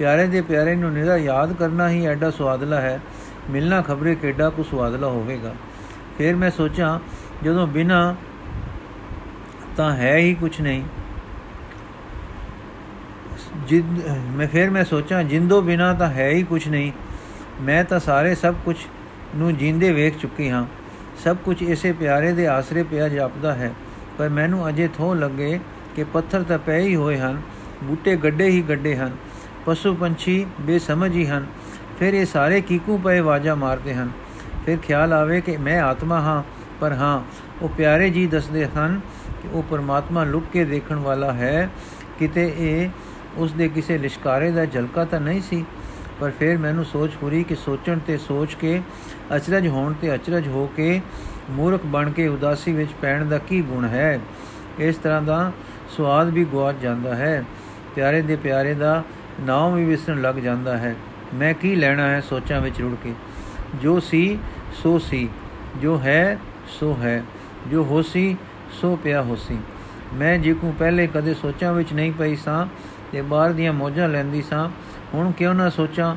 ਪਿਆਰੇ 0.00 0.26
ਦੇ 0.26 0.40
ਪਿਆਰੇ 0.40 0.76
ਨੂੰ 0.76 0.92
ਨਿਰਾ 0.92 1.16
ਯਾਦ 1.16 1.52
ਕਰਨਾ 1.52 1.90
ਹੀ 1.90 2.06
ਐਡਾ 2.06 2.30
ਸਵਾਦਲਾ 2.30 2.80
ਹੈ। 2.80 3.00
ਮਿਲਣਾ 3.50 3.82
ਖਬਰੇ 3.82 4.14
ਕਿੱਡਾ 4.14 4.50
ਕੁ 4.50 4.62
ਸਵਾਦਲਾ 4.62 5.06
ਹੋਵੇਗਾ। 5.06 5.54
ਫਿਰ 6.18 6.36
ਮੈਂ 6.36 6.50
ਸੋਚਾਂ, 6.50 6.98
ਜਦੋਂ 7.44 7.66
ਬਿਨਾ 7.66 8.16
ਤਾਂ 9.76 9.96
ਹੈ 9.96 10.16
ਹੀ 10.16 10.34
ਕੁਝ 10.34 10.60
ਨਹੀਂ। 10.60 10.82
ਜਿੰਦ 13.56 14.02
ਮੈਂ 14.36 14.48
ਫਿਰ 14.48 14.70
ਮੈਂ 14.70 14.84
ਸੋਚਾਂ, 14.84 15.24
ਜਿੰਦੋ 15.24 15.60
ਬਿਨਾ 15.60 15.94
ਤਾਂ 15.94 16.08
ਹੈ 16.08 16.28
ਹੀ 16.30 16.42
ਕੁਝ 16.42 16.68
ਨਹੀਂ। 16.68 16.92
ਮੈਂ 17.60 17.84
ਤਾਂ 17.84 18.00
ਸਾਰੇ 18.00 18.34
ਸਭ 18.34 18.54
ਕੁਝ 18.64 18.76
ਨੂੰ 19.36 19.56
ਜਿੰਦੇ 19.56 19.92
ਵੇਖ 19.92 20.18
ਚੁੱਕੀ 20.18 20.50
ਹਾਂ। 20.50 20.66
ਸਭ 21.24 21.36
ਕੁਝ 21.36 21.62
ਇਸੇ 21.62 21.92
ਪਿਆਰੇ 21.92 22.32
ਦੇ 22.32 22.46
ਆਸਰੇ 22.46 22.82
ਪਿਆ 22.82 23.08
ਜਾਪਦਾ 23.08 23.54
ਹੈ। 23.54 23.72
ਪਰ 24.18 24.28
ਮੈਨੂੰ 24.28 24.68
ਅਜੇ 24.68 24.88
ਥੋ 24.88 25.14
ਲੱਗੇ 25.14 25.60
ਕਿ 25.96 26.04
ਪੱਥਰ 26.04 26.42
ਤਾਂ 26.42 26.58
ਪਏ 26.58 26.80
ਹੀ 26.80 26.96
ਹੋਏ 26.96 27.18
ਹਨ। 27.18 27.42
ਬੂਟੇ 27.84 28.16
ਗੱਡੇ 28.16 28.48
ਹੀ 28.48 28.62
ਗੱਡੇ 28.62 28.96
ਹਨ। 28.96 29.10
ਪਸ਼ੂ 29.66 29.94
ਪੰਛੀ 29.94 30.46
ਬੇਸਮਝ 30.60 31.12
ਹੀ 31.12 31.26
ਹਨ। 31.26 31.46
ਫਿਰ 31.98 32.14
ਇਹ 32.14 32.26
ਸਾਰੇ 32.26 32.60
ਕੀਕੂ 32.60 32.98
ਪਏ 32.98 33.20
ਵਾਜਾ 33.20 33.54
ਮਾਰਦੇ 33.54 33.94
ਹਨ। 33.94 34.10
ਫਿਰ 34.66 34.78
ਖਿਆਲ 34.78 35.12
ਆਵੇ 35.12 35.40
ਕਿ 35.40 35.56
ਮੈਂ 35.56 35.80
ਆਤਮਾ 35.82 36.20
ਹਾਂ, 36.20 36.42
ਪਰ 36.80 36.92
ਹਾਂ, 36.92 37.22
ਉਹ 37.62 37.68
ਪਿਆਰੇ 37.68 38.10
ਜੀ 38.10 38.26
ਦੱਸਦੇ 38.26 38.66
ਹਨ 38.66 39.00
ਕਿ 39.42 39.48
ਉਹ 39.52 39.62
ਪਰਮਾਤਮਾ 39.62 40.24
ਲੁਕ 40.24 40.44
ਕੇ 40.52 40.64
ਦੇਖਣ 40.64 40.96
ਵਾਲਾ 40.96 41.32
ਹੈ। 41.32 41.70
ਕਿਤੇ 42.18 42.54
ਇਹ 42.58 42.88
ਉਸ 43.36 43.52
ਦੇ 43.52 43.68
ਕਿਸੇ 43.68 43.98
ਲਿਸ਼ਕਾਰੇ 43.98 44.50
ਦਾ 44.50 44.64
ਝਲਕਾ 44.64 45.04
ਤਾਂ 45.04 45.20
ਨਹੀਂ 45.20 45.40
ਸੀ, 45.40 45.64
ਪਰ 46.20 46.30
ਫਿਰ 46.30 46.58
ਮੈਨੂੰ 46.58 46.84
ਸੋਚ 46.84 47.10
ਪੂਰੀ 47.20 47.42
ਕਿ 47.44 47.54
ਸੋਚਣ 47.54 47.98
ਤੇ 47.98 48.18
ਸੋਚ 48.18 48.54
ਕੇ, 48.54 48.82
ਅਚਰਜ 49.36 49.68
ਹੋਣ 49.68 49.92
ਤੇ 49.92 50.14
ਅਚਰਜ 50.14 50.48
ਹੋ 50.48 50.70
ਕੇ 50.76 51.00
ਮੂਰਖ 51.50 51.80
ਬਣ 51.86 52.10
ਕੇ 52.10 52.28
ਉਦਾਸੀ 52.28 52.72
ਵਿੱਚ 52.72 52.90
ਪੈਣ 53.02 53.24
ਦਾ 53.26 53.38
ਕੀ 53.38 53.62
ਗੁਣ 53.62 53.84
ਹੈ? 53.84 54.20
ਇਸ 54.78 54.96
ਤਰ੍ਹਾਂ 54.96 55.22
ਦਾ 55.22 55.52
ਸਵਾਦ 55.96 56.28
ਵੀ 56.28 56.44
ਗਵਾਚ 56.44 56.74
ਜਾਂਦਾ 56.82 57.14
ਹੈ। 57.16 57.44
ਪਿਆਰੇ 57.94 58.22
ਦੇ 58.22 58.36
ਪਿਆਰੇ 58.36 58.74
ਦਾ 58.74 59.02
ਨਾਮ 59.40 59.74
ਵੀ 59.74 59.84
ਵਿਸਰਨ 59.84 60.22
ਲੱਗ 60.22 60.34
ਜਾਂਦਾ 60.34 60.78
ਹੈ। 60.78 60.96
ਮੈਂ 61.34 61.54
ਕੀ 61.54 61.74
ਲੈਣਾ 61.74 62.08
ਹੈ 62.08 62.20
ਸੋਚਾਂ 62.20 62.60
ਵਿੱਚ 62.60 62.80
ਰੁੜ 62.80 62.94
ਕੇ? 63.02 63.14
ਜੋ 63.82 64.00
ਸੀ, 64.00 64.38
ਸੋ 64.82 64.98
ਸੀ। 64.98 65.28
ਜੋ 65.82 65.98
ਹੈ, 65.98 66.38
ਸੋ 66.68 66.96
ਹੈ। 67.00 67.24
ਜੋ 67.68 67.84
ਹੋਸੀ, 67.84 68.36
ਸੋ 68.72 68.96
ਪਿਆ 68.96 69.22
ਹੋਸੀ। 69.22 69.58
ਮੈਂ 70.14 70.38
ਜੇ 70.38 70.54
ਕੋ 70.54 70.74
ਪਹਿਲੇ 70.78 71.06
ਕਦੇ 71.06 71.34
ਸੋਚਾਂ 71.34 71.72
ਵਿੱਚ 71.72 71.92
ਨਹੀਂ 71.92 72.12
ਪਈ 72.12 72.36
ਸਾਂ 72.36 72.66
ਤੇ 73.12 73.22
ਬਾਹਰ 73.22 73.52
ਦੀਆਂ 73.52 73.72
ਮੋਜਾਂ 73.72 74.08
ਲੈਂਦੀ 74.08 74.42
ਸਾਂ, 74.42 74.70
ਹੁਣ 75.14 75.32
ਕਿਉਂ 75.32 75.54
ਨਾ 75.54 75.70
ਸੋਚਾਂ? 75.70 76.16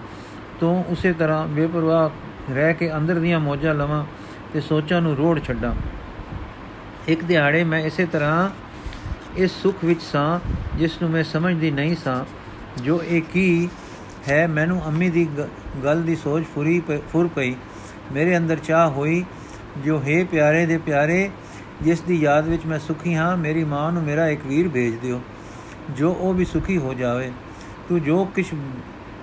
ਤੋਂ 0.60 0.84
ਉਸੇ 0.84 1.14
ਤਰ੍ਹਾਂ 1.14 1.48
ਬੇਪਰਵਾਹ 1.48 2.10
ਰਹਿ 2.54 2.74
ਕੇ 2.74 2.96
ਅੰਦਰ 2.96 3.16
ਦੀਆਂ 3.16 3.40
ਮੋਜਾਂ 3.40 3.76
ਲਵਾਂ 3.76 4.06
ਤੇ 4.54 4.62
ਸੋਚਾਂ 4.62 5.02
ਨੂੰ 5.02 5.18
ਰੋੜ 5.18 5.40
ਛੱਡਾਂ। 5.44 5.74
ਇੱਕ 7.08 7.24
ਦਿਹਾੜੇ 7.24 7.64
ਮੈਂ 7.64 7.80
ਇਸੇ 7.80 8.06
ਤਰ੍ਹਾਂ 8.06 8.50
ਇਸ 9.36 9.52
ਸੁਖ 9.52 9.76
ਵਿੱਚ 9.86 10.02
ਸਾਂ, 10.02 10.40
ਜਿਸ 10.78 11.02
ਨੂੰ 11.02 11.12
ਮੈਂ 11.12 11.24
ਸਮਝਦੀ 11.24 11.72
ਨਹੀਂ 11.72 11.96
ਸਾਂ। 11.96 12.26
ਜੋ 12.78 13.02
ਇਹ 13.04 13.22
ਕੀ 13.34 13.70
ਹੈ, 14.30 14.46
ਮੈਨੂੰ 14.48 14.82
ਅੰਮੀ 14.88 15.10
ਦੀ 15.10 15.28
ਗੱਲ 15.84 16.02
ਦੀ 16.04 16.16
ਸੋਚ 16.16 16.44
ਫੁਰੀ 16.56 16.82
ਫੁਰ 17.12 17.28
ਪਈ। 17.28 17.56
ਮੇਰੇ 18.14 18.38
ਅੰਦਰ 18.38 18.60
ਚਾਹ 18.60 18.90
ਹੋਈ, 18.90 19.24
ਜੋ 19.86 20.00
ਹੈ 20.00 20.24
ਪਿਆਰੇ 20.24 20.66
ਦੇ 20.66 20.78
ਪਿਆਰੇ, 20.78 21.30
ਜਿਸ 21.82 22.02
ਦੀ 22.02 22.20
ਯਾਦ 22.22 22.48
ਵਿੱਚ 22.48 22.66
ਮੈਂ 22.66 22.80
ਸੁਖੀ 22.80 23.16
ਹਾਂ, 23.16 23.36
ਮੇਰੀ 23.38 23.64
ਮਾਂ 23.64 23.92
ਨੂੰ 23.92 24.04
ਮੇਰਾ 24.04 24.28
ਇੱਕ 24.28 24.46
ਵੀਰ 24.46 24.68
ਭੇਜ 24.70 24.96
ਦਿਓ, 24.96 25.22
ਜੋ 25.92 26.12
ਉਹ 26.12 26.34
ਵੀ 26.34 26.46
ਸੁਖੀ 26.46 26.78
ਹੋ 26.78 26.94
ਜਾਵੇ। 26.94 27.32
ਤੂੰ 27.90 28.02
ਜੋ 28.04 28.24
ਕਿਛ, 28.26 28.54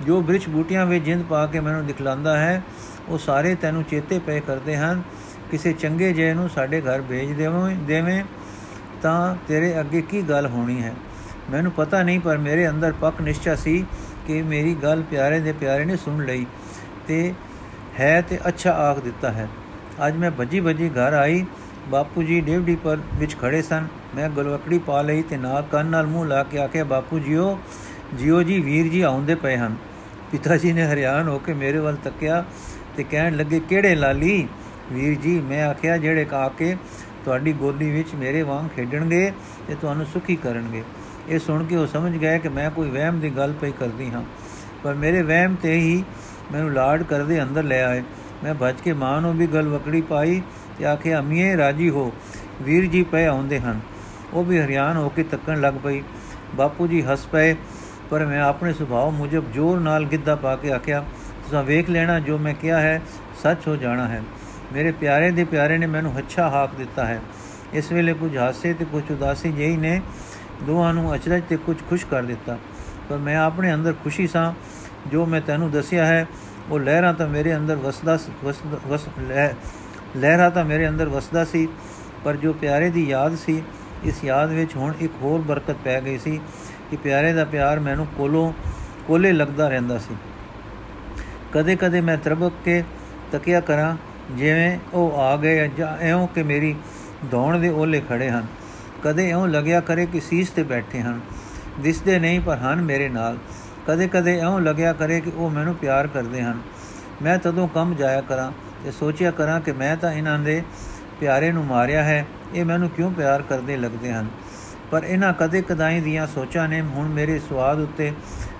ਜੋ 0.06 0.20
ਬ੍ਰਿਛ 0.22 0.48
ਬੂਟੀਆਂ 0.48 0.86
ਵਿੱਚ 0.86 1.04
ਜਿੰਦ 1.04 1.24
ਪਾ 1.24 1.46
ਕੇ 1.46 1.60
ਮੈਨੂੰ 1.60 1.86
ਦਿਖਲਾਉਂਦਾ 1.86 2.38
ਹੈ, 2.38 2.62
ਉਹ 3.08 3.18
ਸਾਰੇ 3.18 3.54
ਤੈਨੂੰ 3.54 3.82
ਚੇਤੇ 3.82 4.18
ਪਏ 4.18 4.40
ਕਰਦੇ 4.40 4.76
ਹਨ। 4.76 5.02
ਕਿਸੇ 5.50 5.72
ਚੰਗੇ 5.72 6.12
ਜੇ 6.12 6.32
ਨੂੰ 6.34 6.48
ਸਾਡੇ 6.48 6.80
ਘਰ 6.80 7.02
ਭੇਜ 7.02 7.32
ਦੇਵੇਂ 7.32 7.76
ਦੇਵੇਂ, 7.76 8.22
ਤਾਂ 9.02 9.36
ਤੇਰੇ 9.48 9.78
ਅੱਗੇ 9.80 10.02
ਕੀ 10.02 10.22
ਗੱਲ 10.22 10.46
ਹੋਣੀ 10.46 10.82
ਹੈ? 10.82 10.94
ਮੈਨੂੰ 11.50 11.72
ਪਤਾ 11.72 12.02
ਨਹੀਂ, 12.02 12.20
ਪਰ 12.20 12.38
ਮੇਰੇ 12.38 12.68
ਅੰਦਰ 12.68 12.92
ਪੱਕ 12.92 13.20
ਨਿਸ਼ਚਾ 13.20 13.54
ਸੀ 13.54 13.84
ਕਿ 14.26 14.42
ਮੇਰੀ 14.42 14.74
ਗੱਲ 14.74 15.02
ਪਿਆਰੇ 15.02 15.40
ਦੇ 15.40 15.52
ਪਿਆਰੇ 15.52 15.84
ਨੇ 15.84 15.96
ਸੁਣ 15.96 16.24
ਲਈ 16.24 16.46
ਤੇ 17.06 17.32
ਹੈ 18.00 18.20
ਤੇ 18.20 18.38
ਅੱਛਾ 18.48 18.72
ਆਖ 18.72 19.00
ਦਿੱਤਾ 19.00 19.30
ਹੈ। 19.30 19.48
ਅੱਜ 20.06 20.16
ਮੈਂ 20.16 20.30
ਭੱਜੀ 20.30 20.60
ਭੱਜੀ 20.60 20.88
ਘਰ 20.88 21.12
ਆਈ। 21.12 21.44
ਬਾਪੂ 21.88 22.22
ਜੀ 22.22 22.40
ਡੇਵਡੀ 22.40 22.76
ਪਰ 22.76 22.98
ਵਿੱਚ 23.14 23.36
ਖੜੇ 23.38 23.62
ਸਨ। 23.62 23.86
ਮੈਂ 24.14 24.28
ਗਲਵਕੜੀ 24.28 24.78
ਪਾ 24.78 25.02
ਲਈ 25.02 25.22
ਤੇ 25.22 25.36
ਨਾਲ 25.36 25.62
ਕੰਨ 25.62 25.86
ਨਾਲ 25.86 26.06
ਮੂੰਹ 26.06 26.26
ਲਾ 26.26 26.42
ਕੇ 26.42 26.58
ਆਖਿਆ, 26.58 26.84
ਬਾਪੂ 26.84 27.18
ਜੀਓ 27.18 27.58
ਜੀਓ 28.18 28.42
ਜੀ, 28.42 28.60
ਵੀਰ 28.60 28.88
ਜੀ 28.88 29.02
ਆਉਂਦੇ 29.02 29.34
ਪਏ 29.34 29.56
ਹਨ। 29.56 29.76
ਪਿਤਾ 30.32 30.56
ਜੀ 30.56 30.72
ਨੇ 30.72 30.84
ਹਰਿਆਣ 30.84 31.28
ਹੋ 31.28 31.38
ਕੇ 31.38 31.52
ਮੇਰੇ 31.52 31.78
ਵੱਲ 31.78 31.96
ਤੱਕਿਆ 32.04 32.44
ਤੇ 32.96 33.02
ਕਹਿਣ 33.02 33.36
ਲੱਗੇ, 33.36 33.60
ਕਿਹੜੇ 33.60 33.94
ਲਾਲੀ? 33.94 34.48
ਵੀਰ 34.92 35.18
ਜੀ, 35.20 35.40
ਮੈਂ 35.40 35.64
ਆਖਿਆ, 35.64 35.96
ਜਿਹੜੇ 35.96 36.24
ਕਾ 36.24 36.48
ਕੇ 36.48 36.76
ਤੁਹਾਡੀ 37.24 37.52
ਗੋਦੀ 37.52 37.90
ਵਿੱਚ 37.90 38.14
ਮੇਰੇ 38.14 38.42
ਵਾਂਗ 38.42 38.68
ਖੇਡਣਗੇ 38.76 39.32
ਤੇ 39.68 39.74
ਤੁਹਾਨੂੰ 39.74 40.06
ਸੁਖੀ 40.06 40.36
ਕਰਨਗੇ। 40.36 40.82
ਇਹ 41.30 41.38
ਸੁਣ 41.38 41.64
ਕੇ 41.64 41.76
ਉਹ 41.76 41.86
ਸਮਝ 41.86 42.16
ਗਏ 42.16 42.38
ਕਿ 42.38 42.48
ਮੈਂ 42.48 42.70
ਕੋਈ 42.70 42.90
ਵਹਿਮ 42.90 43.20
ਦੀ 43.20 43.30
ਗੱਲ 43.30 43.52
ਪਈ 43.60 43.70
ਕਰਦੀ 43.70 44.10
ਹਾਂ। 44.10 44.22
ਪਰ 44.82 44.94
ਮੇਰੇ 44.94 45.22
ਵਹਿਮ 45.22 45.54
ਤੇ 45.54 45.74
ਹੀ 45.74 46.04
ਮੈਨੂੰ 46.52 46.72
ਲਾਡ 46.72 47.02
ਕਰਦੇ 47.02 47.42
ਅੰਦਰ 47.42 47.62
ਲੈ 47.62 47.84
ਆਏ। 47.84 48.02
ਮੈਂ 48.44 48.54
ਭੱਜ 48.54 48.80
ਕੇ 48.84 48.92
ਮਾਂ 48.92 49.20
ਨੂੰ 49.20 49.38
ਵੀ 49.38 49.46
ਗਲ 49.46 49.68
ਵਕੜੀ 49.68 50.00
ਪਾਈ 50.00 50.42
ਤੇ 50.78 50.84
ਆਖਿਆ, 50.84 51.20
ਅਮੀਏ, 51.20 51.56
ਰਾਜੀ 51.56 51.90
ਹੋ। 51.90 52.12
ਵੀਰ 52.62 52.86
ਜੀ 52.86 53.02
ਪਏ 53.02 53.26
ਆਉਂਦੇ 53.26 53.60
ਹਨ। 53.60 53.80
ਉਹ 54.32 54.44
ਵੀ 54.44 54.60
ਹਰਿਆਣ 54.60 54.96
ਹੋ 54.96 55.08
ਕੇ 55.08 55.22
ਤੱਕਣ 55.22 55.60
ਲੱਗ 55.60 55.74
ਪਈ। 55.84 56.02
ਬਾਪੂ 56.54 56.86
ਜੀ 56.86 57.02
ਹੱਸ 57.02 57.26
ਪਏ, 57.26 57.56
ਪਰ 58.10 58.26
ਮੈਂ 58.26 58.40
ਆਪਣੇ 58.40 58.72
ਸੁਭਾਅ 58.72 59.10
ਮੁਜਬ 59.10 59.52
ਜ਼ੋਰ 59.52 59.80
ਨਾਲ 59.80 60.04
ਗਿੱਧਾ 60.04 60.36
ਪਾ 60.36 60.56
ਕੇ 60.56 60.72
ਆਖਿਆ, 60.72 61.00
ਤੁਸੀਂ 61.00 61.66
ਵੇਖ 61.66 61.90
ਲੈਣਾ 61.90 62.20
ਜੋ 62.20 62.38
ਮੈਂ 62.38 62.54
ਕਿਹਾ 62.54 62.80
ਹੈ, 62.80 63.02
ਸੱਚ 63.42 63.68
ਹੋ 63.68 63.76
ਜਾਣਾ 63.76 64.08
ਹੈ। 64.08 64.22
ਮੇਰੇ 64.72 64.92
ਪਿਆਰੇ 64.92 65.30
ਦੇ 65.30 65.44
ਪਿਆਰੇ 65.44 65.78
ਨੇ 65.78 65.86
ਮੈਨੂੰ 65.86 66.18
ਅੱਛਾ 66.18 66.50
ਹਾਕ 66.50 66.70
ਦਿੱਤਾ 66.74 67.06
ਹੈ। 67.06 67.20
ਇਸ 67.72 67.92
ਵੇਲੇ 67.92 68.14
ਕੁਝ 68.14 68.36
ਹਾਸੇ 68.36 68.72
ਤੇ 68.72 68.84
ਕੁਝ 68.84 69.02
ਉਦਾਸੀ 69.10 69.52
ਜਿਹੀ 69.52 69.76
ਨੇ 69.76 70.02
ਦੋਹਾਂ 70.62 70.94
ਨੂੰ 70.94 71.14
ਅਚਰਜ 71.14 71.42
ਤੇ 71.48 71.56
ਕੁਝ 71.56 71.76
ਖੁਸ਼ 71.90 72.06
ਕਰ 72.06 72.22
ਦਿੱਤਾ। 72.22 72.58
ਪਰ 73.10 73.16
ਮੈਂ 73.16 73.36
ਆਪਣੇ 73.36 73.74
ਅੰਦਰ 73.74 73.94
ਖੁਸ਼ੀ 74.04 74.26
ਸਾਂ, 74.26 74.52
ਜੋ 75.10 75.26
ਮੈਂ 75.26 75.40
ਤੈਨੂੰ 75.40 75.70
ਦੱਸਿਆ 75.70 76.06
ਹੈ, 76.06 76.26
ਉਹ 76.70 76.80
ਲਹਿਰਾਂ 76.80 77.14
ਤਾਂ 77.14 77.28
ਮੇਰੇ 77.28 77.56
ਅੰਦਰ 77.56 77.76
ਵਸਦਾ 77.76 78.18
ਵਸ 78.88 79.08
ਲਹਿਰਾਂ 80.16 80.50
ਤਾਂ 80.50 80.64
ਮੇਰੇ 80.64 80.88
ਅੰਦਰ 80.88 81.08
ਵਸਦਾ 81.08 81.44
ਸੀ, 81.44 81.68
ਪਰ 82.24 82.36
ਜੋ 82.36 82.52
ਪਿਆਰੇ 82.52 82.90
ਦੀ 82.90 83.10
ਯਾਦ 83.10 83.34
ਸੀ, 83.34 83.62
ਇਸ 84.04 84.24
ਯਾਦ 84.24 84.50
ਵਿੱਚ 84.50 84.76
ਹੁਣ 84.76 84.92
ਇੱਕ 85.00 85.12
ਹੋਰ 85.22 85.40
ਬਰਕਤ 85.40 85.76
ਪੈ 85.84 86.00
ਗਈ 86.00 86.18
ਸੀ 86.18 86.40
ਕਿ 86.90 86.96
ਪਿਆਰੇ 86.96 87.32
ਦਾ 87.32 87.44
ਪਿਆਰ 87.44 87.80
ਮੈਨੂੰ 87.80 88.06
ਕੋਲੋਂ, 88.06 88.52
ਕੋਲੇ 89.06 89.32
ਲੱਗਦਾ 89.32 89.68
ਰਹਿੰਦਾ 89.68 89.98
ਸੀ। 89.98 90.14
ਕਦੇ-ਕਦੇ 91.52 92.00
ਮੈਂ 92.00 92.16
ਤਰਬਕ 92.16 92.52
ਕੇ 92.64 92.84
ਤਕਿਆ 93.32 93.60
ਕਰਾਂ, 93.60 93.96
ਜਿਵੇਂ 94.36 94.78
ਉਹ 94.94 95.18
ਆ 95.18 95.36
ਗਏ 95.36 95.70
ਜਾਂ 95.78 95.96
ਐਉਂ 95.96 96.28
ਕਿ 96.28 96.42
ਮੇਰੀ 96.42 96.74
ਦੌਣ 97.30 97.58
ਦੇ 97.58 97.68
ਓਲੇ 97.68 98.02
ਖੜੇ 98.08 98.30
ਹਨ। 98.30 98.46
ਕਦੇ 99.02 99.30
ਐਉਂ 99.30 99.48
ਲੱਗਿਆ 99.48 99.80
ਕਰੇ 99.80 100.06
ਕਿ 100.06 100.20
ਸੀਸ 100.20 100.50
ਤੇ 100.50 100.62
ਬੈਠੇ 100.62 101.00
ਹਨ। 101.00 101.20
ਦਿਸਦੇ 101.80 102.18
ਨਹੀਂ, 102.18 102.40
ਪਰ 102.40 102.56
ਹਨ 102.56 102.82
ਮੇਰੇ 102.82 103.08
ਨਾਲ। 103.08 103.38
ਕਦੇ-ਕਦੇ 103.86 104.38
ਐਉਂ 104.38 104.60
ਲੱਗਿਆ 104.60 104.92
ਕਰੇ 104.92 105.20
ਕਿ 105.20 105.32
ਉਹ 105.36 105.50
ਮੈਨੂੰ 105.50 105.74
ਪਿਆਰ 105.74 106.06
ਕਰਦੇ 106.06 106.42
ਹਨ। 106.42 106.60
ਮੈਂ 107.22 107.38
ਤਦੋਂ 107.38 107.68
ਕੰਮ 107.68 107.94
ਜਾਇਆ 107.94 108.20
ਕਰਾਂ 108.20 108.52
ਤੇ 108.84 108.90
ਸੋਚਿਆ 108.90 109.30
ਕਰਾਂ 109.30 109.60
ਕਿ 109.60 109.72
ਮੈਂ 109.72 109.96
ਤਾਂ 109.96 110.12
ਇਹਨਾਂ 110.12 110.38
ਦੇ 110.38 110.62
ਪਿਆਰੇ 111.20 111.52
ਨੂੰ 111.52 111.64
ਮਾਰਿਆ 111.64 112.02
ਹੈ। 112.02 112.26
ਇਹ 112.54 112.64
ਮੈਨੂੰ 112.64 112.90
ਕਿਉਂ 112.90 113.12
ਪਿਆਰ 113.12 113.42
ਕਰਦੇ 113.42 113.76
ਲੱਗਦੇ 113.76 114.12
ਹਨ? 114.12 114.26
ਪਰ 114.90 115.04
ਇਹਨਾਂ 115.04 115.32
ਕਦੇ 115.32 115.62
ਕਦਾਈ 115.62 116.00
ਦੀਆਂ 116.00 116.26
ਸੋਚਾਂ 116.26 116.68
ਨੇ 116.68 116.80
ਹੁਣ 116.80 117.08
ਮੇਰੇ 117.08 117.38
ਸਵਾਦ 117.38 117.80
ਉੱਤੇ 117.80 118.12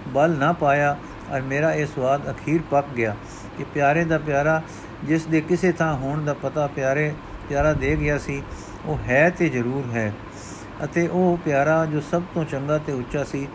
ਬਲ 0.09 0.31
ਨਾ 0.31 0.53
ਪਾਇਆ 0.53 0.97
ਔਰ 1.33 1.41
ਮੇਰਾ 1.41 1.75
ਇਹ 1.75 1.87
ਸਵਾਦ 1.87 2.31
ਅਖੀਰ 2.31 2.61
ਪੱਕ 2.71 2.87
ਗਿਆ 2.97 3.17
ਕਿ 3.59 3.65
ਪਿਆਰੇ 3.65 4.05
ਦਾ 4.05 4.19
ਪਿਆਰਾ, 4.19 4.63
ਜਿਸ 5.05 5.27
ਦੇ 5.27 5.41
ਕਿਸੇ 5.41 5.73
ਥਾਂ 5.73 5.97
ਹੋਣ 5.97 6.25
ਦਾ 6.25 6.35
ਪਤਾ 6.35 6.67
ਪਿਆਰੇ, 6.67 7.15
ਪਿਆਰਾ 7.49 7.73
ਦੇ 7.73 7.97
ਗਿਆ 7.97 8.19
ਸੀ, 8.19 8.43
ਉਹ 8.87 8.99
ਹੈ 9.09 9.31
ਤੇ 9.31 9.49
ਜ਼ਰੂਰ 9.49 9.97
ਹੈ। 9.97 10.13
ਅਤੇ 10.85 11.07
ਉਹ 11.07 11.39
ਪਿਆਰਾ 11.45 11.87
ਜੋ 11.87 12.01
ਸਭ 12.01 12.23
ਤੋਂ 12.35 12.45
ਚੰਗਾ 12.45 12.79
ਤੇ 12.79 12.93
ਉੱਚਾ 12.93 13.25
ਸੀ, 13.25 13.49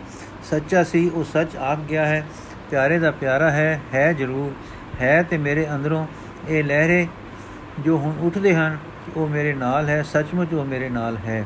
ਸੱਚਾ 0.50 0.84
ਸੀ, 0.84 1.08
ਉਹ 1.08 1.24
ਸੱਚ 1.24 1.56
ਆਗ 1.56 1.78
ਗਿਆ 1.78 2.06
ਹੈ। 2.06 2.26
ਪਿਆਰੇ 2.70 2.98
ਦਾ 2.98 3.10
ਪਿਆਰਾ 3.10 3.50
ਹੈ 3.50 3.80
ਹੈ 3.94 4.12
ਜ਼ਰੂਰ। 4.12 4.52
ਹੈ 5.02 5.22
ਤੇ 5.22 5.38
ਮੇਰੇ 5.38 5.66
ਅੰਦਰੋਂ 5.74 6.06
ਇਹ 6.48 6.64
ਲਹਿਰੇ 6.64 7.06
ਜੋ 7.80 7.98
ਹੁਣ 7.98 8.14
ਉੱਠਦੇ 8.20 8.54
ਹਨ, 8.54 8.78
ਉਹ 9.16 9.28
ਮੇਰੇ 9.28 9.54
ਨਾਲ 9.54 9.88
ਹੈ, 9.88 10.02
ਸੱਚਮੁੱਚ 10.02 10.54
ਉਹ 10.54 10.64
ਮੇਰੇ 10.64 10.88
ਨਾਲ 10.88 11.16
ਹੈ। 11.16 11.44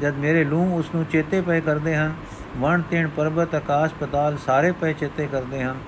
ਜਦ 0.00 0.14
ਮੇਰੇ 0.14 0.44
ਲੂ 0.44 0.78
ਉਸ 0.78 0.94
ਨੂੰ 0.94 1.04
ਚੇਤੇ 1.04 1.40
ਪਏ 1.40 1.60
ਕਰਦੇ 1.60 1.96
ਹਨ, 1.96 2.14
ਵਣ 2.58 2.82
ਤੇਣ 2.82 3.08
ਪਰਬਤ, 3.08 3.54
ਆਕਾਸ਼, 3.54 3.94
ਪਤਾਲ 4.00 4.38
ਸਾਰੇ 4.38 4.72
ਪਏ 4.72 4.92
ਚੇਤੇ 4.92 5.28
ਕਰਦੇ 5.32 5.62
ਹਨ, 5.64 5.78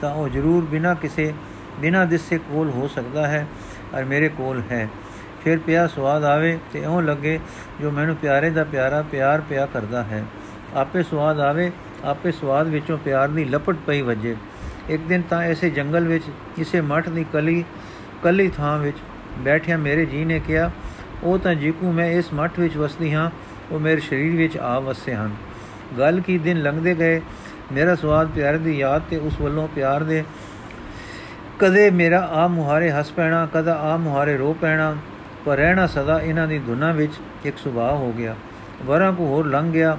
ਤਾਂ 0.00 0.14
ਉਹ 0.14 0.28
ਜ਼ਰੂਰ 0.28 0.64
ਬਿਨਾ 0.64 0.94
ਕਿਸੇ, 0.94 1.34
ਬਿਨਾ 1.80 2.04
ਦਿਸੇ 2.04 2.38
ਕੋਲ 2.38 2.70
ਹੋ 2.70 2.88
ਸਕਦਾ 2.88 3.26
ਹੈ, 3.26 3.46
ਔਰ 3.94 4.04
ਮੇਰੇ 4.04 4.28
ਕੋਲ 4.28 4.62
ਹੈ। 4.70 4.88
ਫਿਰ 5.48 5.58
ਪਿਆ 5.58 5.86
ਸਵਾਦ 5.86 6.24
ਆਵੇ 6.24 6.58
ਤੇ 6.72 6.80
ਇਉਂ 6.80 7.02
ਲੱਗੇ 7.02 7.38
ਜੋ 7.80 7.90
ਮੈਨੂੰ 7.90 8.16
ਪਿਆਰੇ 8.16 8.50
ਦਾ 8.50 8.64
ਪਿਆਰਾ 8.64 9.02
ਪਿਆਰ 9.02 9.40
ਪਿਆ 9.40 9.66
ਕਰਦਾ 9.66 10.02
ਹੈ। 10.02 10.24
ਆਪੇ 10.74 11.02
ਸਵਾਦ 11.02 11.40
ਆਵੇ, 11.40 11.70
ਆਪੇ 12.04 12.32
ਸਵਾਦ 12.32 12.66
ਵਿੱਚੋਂ 12.66 12.98
ਪਿਆਰ 12.98 13.28
ਦੀ 13.28 13.44
ਲਪਟ 13.44 13.76
ਪਈ 13.86 14.02
ਵਜੇ। 14.02 14.36
ਇੱਕ 14.88 15.02
ਦਿਨ 15.02 15.22
ਤਾਂ 15.30 15.42
ਐਸੇ 15.42 15.70
ਜੰਗਲ 15.70 16.08
ਵਿੱਚ, 16.08 16.24
ਇਸੇ 16.58 16.80
ਮਠ 16.80 17.08
ਦੀ 17.08 17.24
ਕਲੀ, 17.32 17.64
ਕੱਲੀ 18.22 18.48
ਥਾਂ 18.48 18.78
ਵਿੱਚ 18.78 18.96
ਬੈਠਿਆ 19.38 19.76
ਮੇਰੇ 19.76 20.06
ਜੀ 20.06 20.24
ਨੇ 20.24 20.40
ਕਿਹਾ, 20.40 20.70
ਉਹ 21.22 21.38
ਤਾਂ 21.38 21.54
ਜੀਕੂ, 21.54 21.92
ਮੈਂ 21.92 22.06
ਇਸ 22.06 22.32
ਮਠ 22.34 22.58
ਵਿੱਚ 22.58 22.76
ਵਸਦੀ 22.76 23.14
ਹਾਂ, 23.14 23.30
ਉਹ 23.70 23.80
ਮੇਰੇ 23.80 24.00
ਸਰੀਰ 24.00 24.36
ਵਿੱਚ 24.36 24.58
ਆ 24.58 24.78
ਵਸੇ 24.78 25.14
ਹਨ। 25.14 25.30
ਗੱਲ 25.98 26.20
ਕੀ 26.20 26.38
ਦਿਨ 26.38 26.62
ਲੰਘਦੇ 26.62 26.94
ਗਏ, 26.94 27.20
ਮੇਰਾ 27.72 27.94
ਸਵਾਦ 27.94 28.28
ਪਿਆਰ 28.28 28.56
ਦੀ 28.56 28.78
ਯਾਦ 28.78 29.02
ਤੇ 29.10 29.16
ਉਸ 29.16 29.40
ਵੱਲੋਂ 29.40 29.68
ਪਿਆਰ 29.68 30.02
ਦੇ। 30.02 30.24
ਕਦੇ 31.58 31.90
ਮੇਰਾ 31.90 32.20
ਆ 32.20 32.46
ਮੁਹਾਰੇ 32.46 32.90
ਹੱਸ 32.90 33.10
ਪੈਣਾ, 33.10 33.48
ਕਦਾ 33.54 33.74
ਆ 33.74 33.96
ਮੁਹਾਰੇ 33.96 34.36
ਰੋ 34.36 34.56
ਪੈਣਾ 34.60 34.96
ਪਰ 35.44 35.56
ਰਹਿਣਾ 35.56 35.86
ਸਦਾ 35.86 36.20
ਇਹਨਾਂ 36.20 36.46
ਦੀ 36.46 36.58
ਧੁਨਾਂ 36.58 36.92
ਵਿੱਚ 36.94 37.12
ਇੱਕ 37.44 37.58
ਸੁਭਾਅ 37.58 37.92
ਹੋ 37.92 38.12
ਗਿਆ। 38.12 38.34
ਵਰਾਂ 38.86 39.12
ਕੋ 39.12 39.26
ਹੋਰ 39.26 39.46
ਲੰਘ 39.46 39.72
ਗਿਆ। 39.72 39.98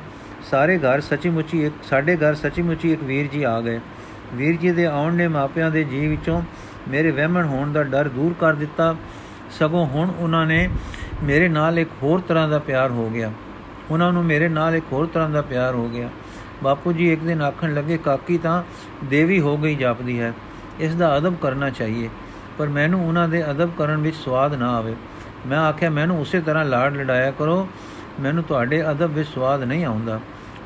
ਸਾਰੇ 0.52 0.78
ਘਰ 0.78 1.02
ਸੱਚੀ 1.02 1.30
ਮੁੱਚੀ 1.30 1.66
ਇੱਕ, 1.66 1.76
ਸਾਡੇ 1.84 2.16
ਘਰ 2.18 2.36
ਸੱਚੀ 2.36 2.62
ਮੁੱਚੀ 2.62 2.94
ਇੱਕ 2.94 3.04
ਵੀਰ 3.04 3.28
ਜੀ 3.28 3.44
ਆ 3.44 3.62
ਗਏ। 3.62 3.80
ਵੀਰ 4.34 4.58
ਜੀ 4.58 4.72
ਦੇ 4.72 4.86
ਆਉਣ 4.86 5.14
ਨੇ 5.14 5.28
ਮਾਪਿਆਂ 5.28 5.72
ਦੇ 5.72 5.84
ਜੀ 5.84 6.08
ਵਿੱਚੋਂ 6.08 6.42
ਮੇਰੇ 6.88 7.12
ਵਹਿਮਣ 7.12 7.46
ਹੋਣ 7.46 7.72
ਦਾ 7.72 7.84
ਡਰ 7.84 8.08
ਦੂਰ 8.08 8.34
ਕਰ 8.40 8.54
ਦਿੱਤਾ। 8.54 8.96
ਸਗੋਂ 9.52 9.86
ਹੁਣ 9.86 10.10
ਉਹਨਾਂ 10.20 10.46
ਨੇ 10.46 10.70
ਮੇਰੇ 11.24 11.48
ਨਾਲ 11.50 11.80
ਇੱਕ 11.80 11.90
ਹੋਰ 12.04 12.20
ਤਰ੍ਹਾਂ 12.20 12.48
ਦਾ 12.50 12.60
ਪਿਆਰ 12.60 12.92
ਹੋ 12.92 13.10
ਗਿਆ। 13.10 13.32
ਉਹਨਾਂ 13.92 14.12
ਨੂੰ 14.14 14.24
ਮੇਰੇ 14.26 14.50
ਨਾਲ 14.50 14.76
ਇੱਕ 14.76 14.86
ਹੋਰ 14.92 15.08
ਤਰ੍ਹਾਂ 15.08 15.30
ਦਾ 15.30 15.42
ਪਿਆਰ 15.42 15.74
ਹੋ 15.74 15.90
ਗਿਆ। 15.90 16.10
ਬਾਪੂ 16.64 16.94
ਜੀ 16.94 17.14
ਇੱਕ 17.14 17.24
ਦਿਨ 17.24 17.42
ਆਖਣ 17.42 17.74
ਲੱਗੇ, 17.74 17.98
ਕਾਕੀ 17.98 18.38
ਤਾਂ 18.38 18.64
ਦੇਵੀ 19.06 19.40
ਹੋ 19.40 19.58
ਗਈ 19.58 19.76
ਜਾਪਦੀ 19.76 20.20
ਹੈ। 20.20 20.34
ਇਸ 20.80 20.96
ਦਾ 20.96 21.18
ਅਦਬ 21.18 21.36
ਕਰਨਾ 21.42 21.70
ਚਾਹੀਏ, 21.70 22.10
ਪਰ 22.58 22.68
ਮੈਨੂੰ 22.68 23.08
ਉਹਨਾਂ 23.08 23.28
ਦੇ 23.30 23.52
ਅਦਬ 23.52 23.70
ਕਰਨ 23.78 23.98
ਵਿੱਚ 23.98 24.16
ਸਵਾਦ 24.16 24.54
ਨਾ 24.54 24.78
ਆਵੇ। 24.78 24.96
ਮੈਂ 25.48 25.60
ਆਖਿਆ, 25.60 25.90
ਮੈਨੂੰ 25.90 26.20
ਉਸੇ 26.22 26.42
ਤਰ੍ਹਾਂ 26.42 26.66
ਲਾੜ 26.66 26.92
ਲੜਾਇਆ 26.94 27.32
ਕਰੋ। 27.32 27.68
ਮੈਨੂੰ 28.20 28.44
ਤੁਹਾਡੇ 28.44 28.82
ਅਦਬ 28.92 29.12
ਵਿੱਚ 29.12 29.30
ਸਵਾਦ 29.30 29.64
ਨਹੀਂ 29.64 29.86
ਆਉਂਦਾ। 29.86 30.20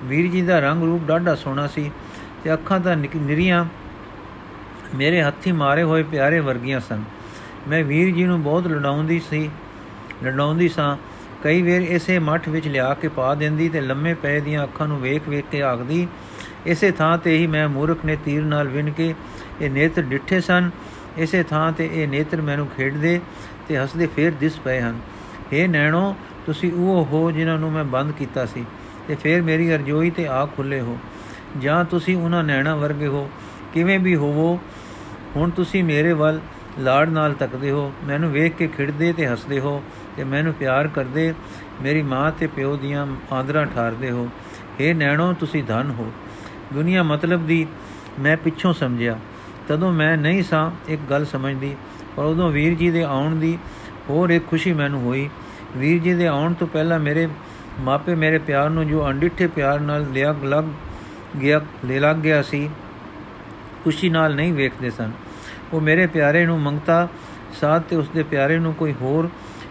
ਵੀਰ 0.03 0.31
ਜੀ 0.31 0.41
ਦਾ 0.41 0.59
ਰੰਗ 0.59 0.83
ਰੂਪ 0.83 1.03
ਡਾਢਾ 1.03 1.35
ਸੋਹਣਾ 1.35 1.67
ਸੀ 1.67 1.89
ਤੇ 2.43 2.53
ਅੱਖਾਂ 2.53 2.79
ਤਾਂ 2.79 2.95
ਨਿਰੀਆਂ, 2.97 3.65
ਮੇਰੇ 4.95 5.21
ਹੱਥੀ 5.23 5.51
ਮਾਰੇ 5.51 5.83
ਹੋਏ 5.83 6.03
ਪਿਆਰੇ 6.03 6.39
ਵਰਗੀਆਂ 6.39 6.79
ਸਨ। 6.79 7.03
ਮੈਂ 7.67 7.83
ਵੀਰ 7.83 8.13
ਜੀ 8.15 8.23
ਨੂੰ 8.23 8.41
ਬਹੁਤ 8.43 8.67
ਲੜਾਉਂਦੀ 8.67 9.19
ਸੀ, 9.19 9.49
ਲੜਾਉਂਦੀ 10.23 10.67
ਸਾਂ। 10.69 10.95
ਕਈ 11.43 11.61
ਵੇਰ 11.61 11.81
ਇਸੇ 11.81 12.17
ਮੱਠ 12.19 12.47
ਵਿੱਚ 12.49 12.67
ਲਿਆ 12.67 12.93
ਕੇ 12.93 13.07
ਪਾ 13.07 13.33
ਦਿੰਦੀ 13.35 13.69
ਤੇ 13.69 13.81
ਲੰਮੇ 13.81 14.13
ਪਏ 14.13 14.39
ਦੀਆਂ 14.39 14.63
ਅੱਖਾਂ 14.63 14.87
ਨੂੰ 14.87 14.99
ਵੇਖ 15.01 15.29
ਵੇਖ 15.29 15.45
ਕੇ 15.51 15.61
ਆਖਦੀ, 15.61 16.07
ਇਸੇ 16.65 16.91
ਥਾਂ 16.91 17.17
ਤੇ 17.17 17.37
ਹੀ 17.37 17.47
ਮੈਂ 17.47 17.67
ਮੂਰਖ 17.69 18.05
ਨੇ 18.05 18.15
ਤੀਰ 18.25 18.43
ਨਾਲ 18.43 18.67
ਵਿਨ 18.67 18.91
ਕੇ 18.91 19.13
ਇਹ 19.61 19.69
ਨੇਤਰ 19.69 20.01
ਡਿੱਠੇ 20.01 20.39
ਸਨ। 20.41 20.69
ਇਸੇ 21.17 21.43
ਥਾਂ 21.43 21.71
ਤੇ 21.71 21.89
ਇਹ 21.93 22.07
ਨੇਤਰ 22.07 22.41
ਮੈਨੂੰ 22.41 22.67
ਖੇਡਦੇ 22.67 23.19
ਤੇ 23.67 23.77
ਹੱਸਦੇ 23.77 24.07
ਫੇਰ 24.07 24.31
ਦਿਸ 24.31 24.59
ਪਏ 24.59 24.81
ਹਨ। 24.81 24.99
हे 25.53 25.69
ਨੈਣੋ, 25.69 26.15
ਤੁਸੀਂ 26.45 26.71
ਉਹ 26.73 27.05
ਹੋ 27.05 27.31
ਜਿਨ੍ਹਾਂ 27.31 27.57
ਨੂੰ 27.59 27.71
ਮੈਂ 27.71 27.83
ਬੰਦ 27.83 28.11
ਕੀਤਾ 28.11 28.45
ਸੀ 28.45 28.65
ਤੇ 29.07 29.15
ਫੇਰ 29.15 29.41
ਮੇਰੀ 29.41 29.75
ਅਰਜ਼ੋਈ 29.75 30.09
ਤੇ 30.09 30.27
ਆ 30.27 30.45
ਖੁੱਲੇ 30.45 30.81
ਹੋ। 30.81 30.97
ਜਾਂ 31.59 31.83
ਤੁਸੀਂ 31.85 32.15
ਉਹਨਾਂ 32.17 32.43
ਨੈਣਾ 32.43 32.75
ਵਰਗੇ 32.75 33.07
ਹੋ, 33.07 33.29
ਕਿਵੇਂ 33.73 33.99
ਵੀ 33.99 34.15
ਹੋਵੋ, 34.15 34.59
ਹੁਣ 35.35 35.49
ਤੁਸੀਂ 35.49 35.83
ਮੇਰੇ 35.83 36.13
ਵੱਲ 36.13 36.39
ਲਾੜ 36.79 37.09
ਨਾਲ 37.09 37.33
ਤੱਕਦੇ 37.33 37.71
ਹੋ, 37.71 37.91
ਮੈਨੂੰ 38.03 38.31
ਵੇਖ 38.31 38.55
ਕੇ 38.55 38.67
ਖਿੜਦੇ 38.67 39.13
ਤੇ 39.13 39.27
ਹੱਸਦੇ 39.27 39.59
ਹੋ 39.59 39.83
ਤੇ 40.17 40.23
ਮੈਨੂੰ 40.23 40.53
ਪਿਆਰ 40.53 40.87
ਕਰਦੇ, 40.87 41.33
ਮੇਰੀ 41.81 42.01
ਮਾਂ 42.01 42.31
ਤੇ 42.31 42.47
ਪਿਓ 42.47 42.75
ਦੀਆਂ 42.77 43.07
ਆਂਦਰਾਂ 43.33 43.65
ਠਾਰਦੇ 43.65 44.11
ਹੋ। 44.11 44.29
हे 44.79 44.95
ਨੈਣੋ, 44.95 45.33
ਤੁਸੀਂ 45.33 45.63
ਧਨ 45.63 45.93
ਹੋ। 45.99 46.11
ਦੁਨੀਆ 46.73 47.03
ਮਤਲਬ 47.03 47.47
ਦੀ 47.47 47.67
ਮੈਂ 48.19 48.37
ਪਿੱਛੋਂ 48.37 48.73
ਸਮਝਿਆ। 48.73 49.19
ਤਦੋਂ 49.67 49.91
ਮੈਂ 49.93 50.17
ਨਹੀਂ 50.17 50.43
ਸਾਂ, 50.43 50.71
ਇੱਕ 50.87 51.01
ਗੱਲ 51.09 51.25
ਸਮਝਦੀ। 51.25 51.75
ਪਰ 52.15 52.23
ਉਦੋਂ 52.23 52.51
ਵੀਰ 52.51 52.73
ਜੀ 52.73 52.89
ਦੇ 52.91 53.03
ਆਉਣ 53.03 53.35
ਦੀ 53.35 53.57
ਹੋਰ 54.09 54.29
ਇੱਕ 54.29 54.47
ਖੁਸ਼ੀ 54.47 54.73
ਮੈਨੂੰ 54.73 55.01
ਹੋਈ। 55.01 55.29
ਵੀਰ 55.77 56.01
ਜੀ 56.01 56.13
ਦੇ 56.13 56.27
ਆਉਣ 56.27 56.53
ਤੋਂ 56.53 56.67
ਪਹਿਲਾਂ 56.67 56.99
ਮੇਰੇ 56.99 57.27
ਮਾਪੇ 57.79 58.15
ਮੇਰੇ 58.15 58.37
ਪਿਆਰ 58.37 58.69
ਨੂੰ 58.69 58.87
ਜੋ 58.87 59.07
ਅੰਡਿੱਠੇ 59.07 59.47
ਪਿਆਰ 59.47 59.79
ਨਾਲ 59.79 60.05
ਲਿਆ 60.11 60.35
ਲੱਗ 60.43 60.63
ਗਿਆ, 61.41 61.61
ਲੈ 61.85 61.99
ਲੱਗ 61.99 62.15
ਗਿਆ 62.15 62.41
ਸੀ, 62.41 62.69
ਖੁਸ਼ੀ 63.83 64.09
ਨਾਲ 64.09 64.35
ਨਹੀਂ 64.35 64.53
ਵੇਖਦੇ 64.53 64.89
ਸਨ। 64.89 65.11
ਉਹ 65.73 65.81
ਮੇਰੇ 65.81 66.07
ਪਿਆਰੇ 66.07 66.45
ਨੂੰ 66.45 66.59
ਮੰਗਤਾ 66.61 67.07
ਸਾਥ 67.61 67.81
ਤੇ 67.81 67.95
ਉਸਦੇ 67.95 68.23
ਪਿਆਰੇ 68.23 68.57
ਨੂੰ 68.59 68.73
ਕੋਈ 68.73 68.93
ਹੋਰ 69.01 69.29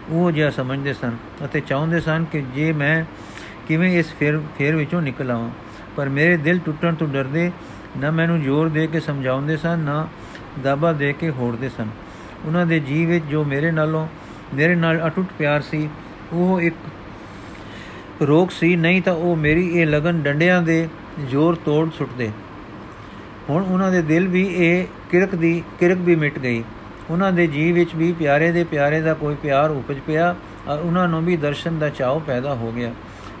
ਉਹ 0.09 0.31
ਜਿਹਾ 0.31 0.49
ਸਮਝਦੇ 0.49 0.93
ਸਨ 0.93 1.15
ਅਤੇ 1.45 1.59
ਚਾਹੁੰਦੇ 1.59 1.99
ਸਨ 1.99 2.25
ਕਿ 2.31 2.43
ਜੇ 2.55 2.71
ਮੈਂ 2.71 3.03
ਕਿਵੇਂ 3.67 3.99
ਇਸ 3.99 4.13
ਫੇਰ 4.19 4.39
ਫੇਰ 4.57 4.75
ਵਿੱਚੋਂ 4.75 5.01
ਨਿਕਲ 5.01 5.31
ਆਵਾਂ। 5.31 5.49
ਪਰ 5.95 6.09
ਮੇਰੇ 6.09 6.37
ਦਿਲ 6.37 6.59
ਟੁੱਟਣ 6.59 6.95
ਤੋਂ 6.95 7.07
ਡਰਦੇ 7.07 7.51
ਨਾ 7.97 8.11
ਮੈਨੂੰ 8.11 8.41
ਜ਼ੋਰ 8.41 8.69
ਦੇ 8.69 8.87
ਕੇ 8.87 8.99
ਸਮਝਾਉਂਦੇ 8.99 9.57
ਸਨ, 9.57 9.79
ਨਾ 9.79 10.07
ਦਾਬਾ 10.63 10.91
ਦੇ 10.93 11.13
ਕੇ 11.13 11.29
ਹੋੜਦੇ 11.29 11.69
ਸਨ। 11.69 11.87
ਉਹਨਾਂ 12.45 12.65
ਦੇ 12.65 12.79
ਜੀਵ 12.79 13.09
ਵਿੱਚ 13.09 13.25
ਜੋ 13.25 13.43
ਮੇਰੇ 13.43 13.71
ਨਾਲੋਂ, 13.71 14.07
ਮੇਰੇ 14.53 14.75
ਨਾਲ 14.75 15.07
ਅਟੁੱਟ 15.07 15.27
ਪਿਆਰ 15.37 15.61
ਸੀ, 15.61 15.89
ਉਹ 16.33 16.61
ਇੱਕ 16.61 16.75
ਰੋਕ 18.21 18.51
ਸੀ, 18.51 18.75
ਨਹੀਂ 18.75 19.01
ਤਾਂ 19.01 19.13
ਉਹ 19.13 19.35
ਮੇਰੀ 19.35 19.67
ਇਹ 19.69 19.85
ਲਗਨ 19.85 20.21
ਡੰਡਿਆਂ 20.21 20.61
ਦੇ 20.61 20.87
ਜ਼ੋਰ 21.29 21.55
ਤੋੜ 21.55 21.89
ਸੁੱਟਦੇ। 21.91 22.31
ਹੁਣ 23.49 23.63
ਉਹਨਾਂ 23.63 23.91
ਦੇ 23.91 24.01
ਦਿਲ 24.01 24.27
ਵੀ 24.27 24.45
ਇਹ 24.47 24.85
ਕਿਰਕ 25.11 25.35
ਦੀ, 25.35 25.63
ਕਿਰਕ 25.79 25.97
ਵੀ 25.97 26.15
ਮਿਟ 26.15 26.39
ਗਈ। 26.39 26.63
ਉਹਨਾਂ 27.09 27.31
ਦੇ 27.31 27.47
ਜੀਵ 27.47 27.75
ਵਿੱਚ 27.75 27.95
ਵੀ 27.95 28.11
ਪਿਆਰੇ 28.11 28.51
ਦੇ 28.51 28.63
ਪਿਆਰੇ 28.63 29.01
ਦਾ 29.01 29.13
ਕੋਈ 29.13 29.35
ਪਿਆਰ 29.35 29.71
ਉਪਜ 29.71 29.99
ਪਿਆ 29.99 30.35
ਔਰ 30.67 30.79
ਉਹਨਾਂ 30.79 31.07
ਨੂੰ 31.07 31.25
ਵੀ 31.25 31.37
ਦਰਸ਼ਨ 31.37 31.79
ਦਾ 31.79 31.89
ਚਾਅ 31.89 32.19
ਪੈਦਾ 32.19 32.53
ਹੋ 32.55 32.71
ਗਿਆ। 32.71 32.93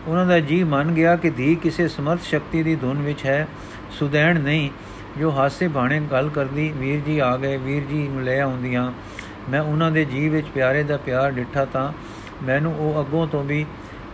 ਉਹਨਾਂ 0.07 0.25
ਦਾ 0.25 0.39
ਜੀ 0.39 0.63
ਮੰਨ 0.63 0.91
ਗਿਆ 0.91 1.15
ਕਿ 1.15 1.29
ਧੀ 1.29 1.55
ਕਿਸੇ 1.55 1.87
ਸਮਰਥ 1.87 2.21
ਸ਼ਕਤੀ 2.21 2.63
ਦੀ 2.63 2.75
ਧੁਨ 2.75 3.01
ਵਿੱਚ 3.01 3.25
ਹੈ। 3.25 3.47
ਸੁਦੈਣ 3.93 4.39
ਨਹੀਂ, 4.39 4.69
ਜੋ 5.19 5.31
ਹਾਸੇ 5.31 5.67
ਬਾਣੇ 5.67 5.99
ਗੱਲ 6.11 6.29
ਕਰਦੀ, 6.29 6.71
ਵੀਰ 6.71 6.99
ਜੀ 6.99 7.17
ਆ 7.19 7.35
ਗਏ, 7.37 7.57
ਵੀਰ 7.57 7.83
ਜੀ 7.83 8.07
ਨੂੰ 8.07 8.23
ਲੈ 8.23 8.39
ਆਉਂਦੀਆਂ। 8.41 8.91
ਮੈਂ 9.49 9.61
ਉਹਨਾਂ 9.61 9.91
ਦੇ 9.91 10.05
ਜੀਵ 10.05 10.31
ਵਿੱਚ 10.31 10.47
ਪਿਆਰੇ 10.47 10.83
ਦਾ 10.83 10.97
ਪਿਆਰ 10.97 11.31
ਡਿੱਠਾ 11.31 11.65
ਤਾਂ 11.65 11.91
ਮੈਨੂੰ 12.43 12.75
ਉਹ 12.75 12.99
ਅੱਗੋਂ 13.01 13.25
ਤੋਂ 13.27 13.43
ਵੀ 13.43 13.65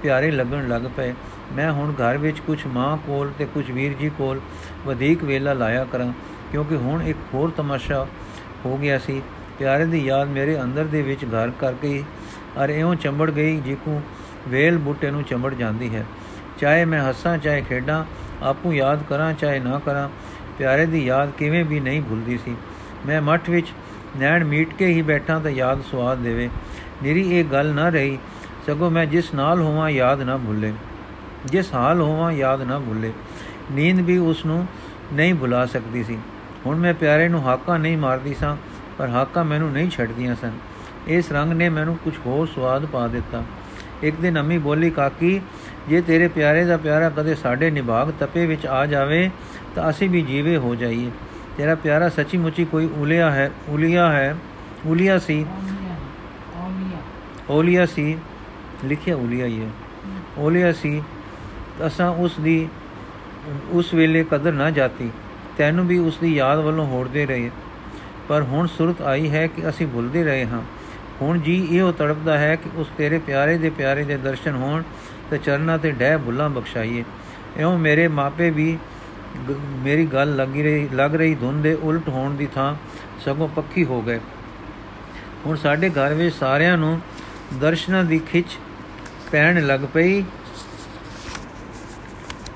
ਪਿਆਰੇ 0.04 0.32
ਲੱਗਣ 0.32 0.68
ਲੱਗ 0.68 0.82
ਪਏ। 0.98 1.14
ਮੈਂ 1.56 1.72
ਹੁਣ 1.72 1.94
ਘਰ 1.94 2.18
ਵਿੱਚ 2.18 2.40
ਕੁਝ 2.40 2.60
ਮਾਂ 2.68 2.96
ਕੋਲ 2.98 3.32
ਤੇ 3.38 3.46
ਕੁਝ 3.46 3.70
ਵੀਰ 3.72 3.94
ਜੀ 3.94 4.10
ਕੋਲ 4.18 4.40
ਵਧੇਕ 4.86 5.24
ਵੇਲਾ 5.24 5.54
ਲਾਇਆ 5.54 5.86
ਕਰਾਂ, 5.86 6.12
ਕਿਉਂਕਿ 6.52 6.76
ਹੁਣ 6.76 7.02
ਇੱਕ 7.02 7.18
ਹੋਰ 7.34 7.52
ਤਮਾਸ਼ਾ 7.58 8.06
ਹੋ 8.66 8.78
ਗਿਆ 8.78 8.98
ਸੀ। 9.00 9.22
ਪਿਆਰੇ 9.60 9.86
ਦੀ 9.86 10.06
ਯਾਦ 10.06 10.28
ਮੇਰੇ 10.28 10.62
ਅੰਦਰ 10.62 10.86
ਦੇ 10.86 11.02
ਵਿੱਚ 11.02 11.26
ਘਰ 11.26 11.52
ਕਰ 11.60 11.74
ਗਈ, 11.84 12.04
ਅਰ 12.64 12.70
ਇਉਂ 12.70 12.96
ਚੰਬੜ 12.96 13.30
ਗਈ 13.32 13.60
ਜਿਕੂ 13.60 14.02
ਵੇਲ 14.48 14.78
ਬੂਟੇ 14.78 15.12
ਨੂੰ 15.12 15.24
ਚੰਬੜ 15.24 15.54
ਜਾਂਦੀ 15.54 15.96
ਹੈ। 15.96 16.06
ਚਾਹੇ 16.60 16.86
ਮੈਂ 16.86 17.10
ਹੱਸਾਂ, 17.10 17.38
ਚਾਹੇ 17.38 17.62
ਖੇਡਾਂ, 17.62 18.06
ਆਪੂ 18.44 18.74
ਯਾਦ 18.74 19.04
ਕਰਾਂ, 19.10 19.34
ਚਾਹੇ 19.34 19.60
ਨਾ 19.60 19.80
ਕਰਾਂ, 19.86 20.10
ਪਿਆਰੇ 20.58 20.86
ਦੀ 20.86 21.06
ਯਾਦ 21.06 21.32
ਕਿਵੇਂ 21.38 21.66
ਵੀ 21.66 21.80
ਨਹੀਂ 21.80 22.02
ਭੁੱਲਦੀ 22.02 22.38
ਸੀ। 22.38 22.56
ਮੈਂ 23.06 23.22
ਮੱਠ 23.22 23.50
ਵਿੱਚ 23.50 23.68
ਨੈਣ 24.18 24.44
ਮੀਟ 24.44 24.74
ਕੇ 24.74 24.88
ਹੀ 24.88 25.02
ਬੈਠਾ 25.02 25.40
ਤਾਂ 25.40 25.52
ਯਾਦ 25.52 25.82
ਸਵਾਦ 25.92 26.18
ਦੇਵੇ। 26.18 26.50
ਮੇਰੀ 27.04 27.40
ਇਹ 27.40 27.46
ਗੱਲ 27.46 27.74
ਨਾ 27.74 27.90
ਰਹੀ, 27.90 28.18
ਸਗੋਂ 28.68 28.92
ਮੈਂ 28.92 29.06
ਜਿਸ 29.06 29.34
ਨਾਲ 29.34 29.62
ਹੋਵਾਂ 29.62 29.90
ਯਾਦ 29.90 30.22
ਨਾ 30.22 30.38
ਭੁੱਲੇ। 30.38 30.74
ਜਿਸ 31.46 31.74
ਹਾਲ 31.74 32.02
ਹੋਵਾਂ 32.02 32.32
ਯਾਦ 32.32 32.62
ਨਾ 32.62 32.80
ਭੁੱਲੇ। 32.80 33.14
ਨੀਂਦ 33.72 34.00
ਵੀ 34.00 34.18
ਉਸ 34.18 34.46
ਨੂੰ 34.46 34.68
ਨਹੀਂ 35.14 35.34
ਭੁਲਾ 35.34 35.66
ਸਕਦੀ 35.66 36.04
ਸੀ। 36.04 36.18
ਹੁਣ 36.66 36.78
ਮੈਂ 36.78 36.94
ਪਿਆਰੇ 36.94 37.30
ਨੂੰ 37.30 37.48
ਹਾਕਾ 37.48 37.78
ਨਹੀਂ 37.78 37.98
ਮਾਰਦੀ 37.98 38.34
ਸਾਂ, 38.34 38.58
ਪਰ 38.98 39.08
ਹਾਕਾ 39.08 39.44
ਮੈਨੂੰ 39.44 39.72
ਨਹੀਂ 39.72 39.90
ਛੱਡਦੀਆਂ 39.90 40.36
ਸਨ। 40.36 40.52
ਇਸ 41.08 41.32
ਰੰਗ 41.32 41.54
ਨੇ 41.54 41.70
ਮੈਨੂੰ 41.70 41.98
ਕੁਝ 41.98 42.14
ਹੋਰ 42.26 42.48
ਸਵਾਦ 42.48 42.86
ਪਾ 42.86 43.08
ਦਿੱਤਾ। 43.08 43.44
ਇੱਕ 44.04 44.16
ਦਿਨ 44.16 44.40
ਅੰਮੀ 44.40 44.58
ਬੋਲੀ, 44.58 44.90
ਕਾਕੀ 44.90 45.42
ਜੇ 45.88 46.02
ਤੇਰੇ 46.02 46.28
ਪਿਆਰੇ 46.28 46.66
ਦਾ 46.66 46.78
ਪਿਆਰਾ 46.78 47.10
ਕਦੇ 47.10 47.36
ਸਾਡੇ 47.36 47.72
ਨਿਭਾਗ 47.72 48.14
ਤਪੇ 48.20 48.46
ਵਿੱਚ 48.46 48.66
ਆ 48.66 48.86
ਜਾਵੇ, 48.86 49.30
ਤਾਂ 49.76 49.90
ਅਸੀਂ 49.90 50.10
ਵੀ 50.10 50.22
ਜੀਵੇ 50.22 50.58
ਹੋ 50.58 50.76
ਜਾਈਏ। 50.76 51.12
ਤੇਰਾ 51.58 51.76
ਪਿਆਰਾ 51.76 52.10
ਸੱਚੀ 52.10 52.38
ਮੁੱਚੀ 52.38 52.66
ਕੋਈ 52.66 52.90
ਉਲਿਆ 52.98 53.32
ਹੈ 53.32 53.52
ਉਲਿਆ 53.70 54.12
ਹੈ, 54.12 54.36
ਉਲਿਆ 54.86 55.20
ਸੀ। 55.20 55.46
ਉਲਿਆ 57.50 57.86
ਸੀ। 57.86 58.18
ਲਿਖਿਆ 58.86 59.16
ਉਲਿਆ 59.16 59.46
ਹੀ 59.46 59.62
ਹੈ। 59.62 59.70
ਉਲਿਆ 60.38 60.74
ਸੀ। 60.74 61.04
ਅਸਾਂ 61.88 62.10
ਉਸ 62.10 62.40
ਦੀ, 62.42 62.70
ਉਸ 63.72 63.94
ਵੇਲੇ 63.94 64.24
ਕਦਰ 64.24 64.52
ਨਾ 64.52 64.72
ਜਾਤੀ। 64.72 65.12
ਤੈਨੂੰ 65.58 65.88
ਵੀ 65.88 65.98
ਉਸ 65.98 66.18
ਦੀ 66.18 66.36
ਯਾਦ 66.36 66.60
ਵੱਲੋਂ 66.60 66.86
ਹੋੜਦੇ 66.86 67.26
ਰਹੇ। 67.26 67.52
ਪਰ 68.28 68.42
ਹੁਣ 68.42 68.68
ਸੁਰਤ 68.68 69.02
ਆਈ 69.02 69.30
ਹੈ 69.30 69.48
ਕਿ 69.48 69.70
ਅਸੀਂ 69.70 69.88
ਭੁੱਲਦੇ 69.88 70.24
ਰਹੇ 70.24 70.46
ਹਾਂ। 70.46 70.62
ਹੁਣ 71.22 71.40
ਜੀ 71.40 71.68
ਇਹੋ 71.72 71.92
ਤੜਪਦਾ 71.92 72.38
ਹੈ 72.38 72.56
ਕਿ 72.56 72.70
ਉਸ 72.76 72.88
ਤੇਰੇ 72.98 73.20
ਪਿਆਰੇ 73.20 73.58
ਦੇ 73.58 73.70
ਪਿਆਰੇ 73.70 74.04
ਦੇ 74.04 74.18
ਦਰਸ਼ਨ 74.18 74.56
ਹੋਣ। 74.56 74.84
ਤੇ 75.32 75.38
ਚਰਨਾਂ 75.38 75.78
ਤੇ 75.78 75.92
ਡਹਿ 75.92 76.18
ਭੁੱਲਾਂ 76.18 76.50
ਬਖਸ਼ਾਈਏ। 76.50 77.04
ਐਉਂ 77.58 77.78
ਮੇਰੇ 77.78 78.08
ਮਾਪੇ 78.08 78.50
ਵੀ 78.50 78.78
ਮੇਰੀ 79.84 80.06
ਗੱਲ 80.06 80.36
ਲੱਗੀ 80.36 80.64
ਰਹੀ, 80.64 80.88
ਲੱਗ 80.94 81.16
ਰਹੀ 81.16 81.36
ਧੁੰਦ 81.36 81.64
ਦੇ 81.64 81.74
ਉਲਟ 81.74 82.10
ਹੋਣ 82.10 82.36
ਦੀ 82.36 82.48
ਥਾਂ 82.56 82.76
ਸਗੋਂ 83.26 83.48
ਪੱਕੀ 83.48 83.86
ਹੋ 83.86 84.02
ਗਏ। 84.02 84.20
ਹੁਣ 85.46 85.56
ਸਾਡੇ 85.56 85.90
ਘਰ 85.90 86.14
ਵਿੱਚ 86.14 86.36
ਸਾਰਿਆਂ 86.36 86.78
ਨੂੰ 86.78 87.00
ਦਰਸ਼ਨਾਂ 87.54 88.04
ਦੀ 88.04 88.20
ਖਿੱਚ 88.20 88.58
ਪੈਣ 89.32 89.66
ਲੱਗ 89.68 89.80
ਪਈ। 89.94 90.24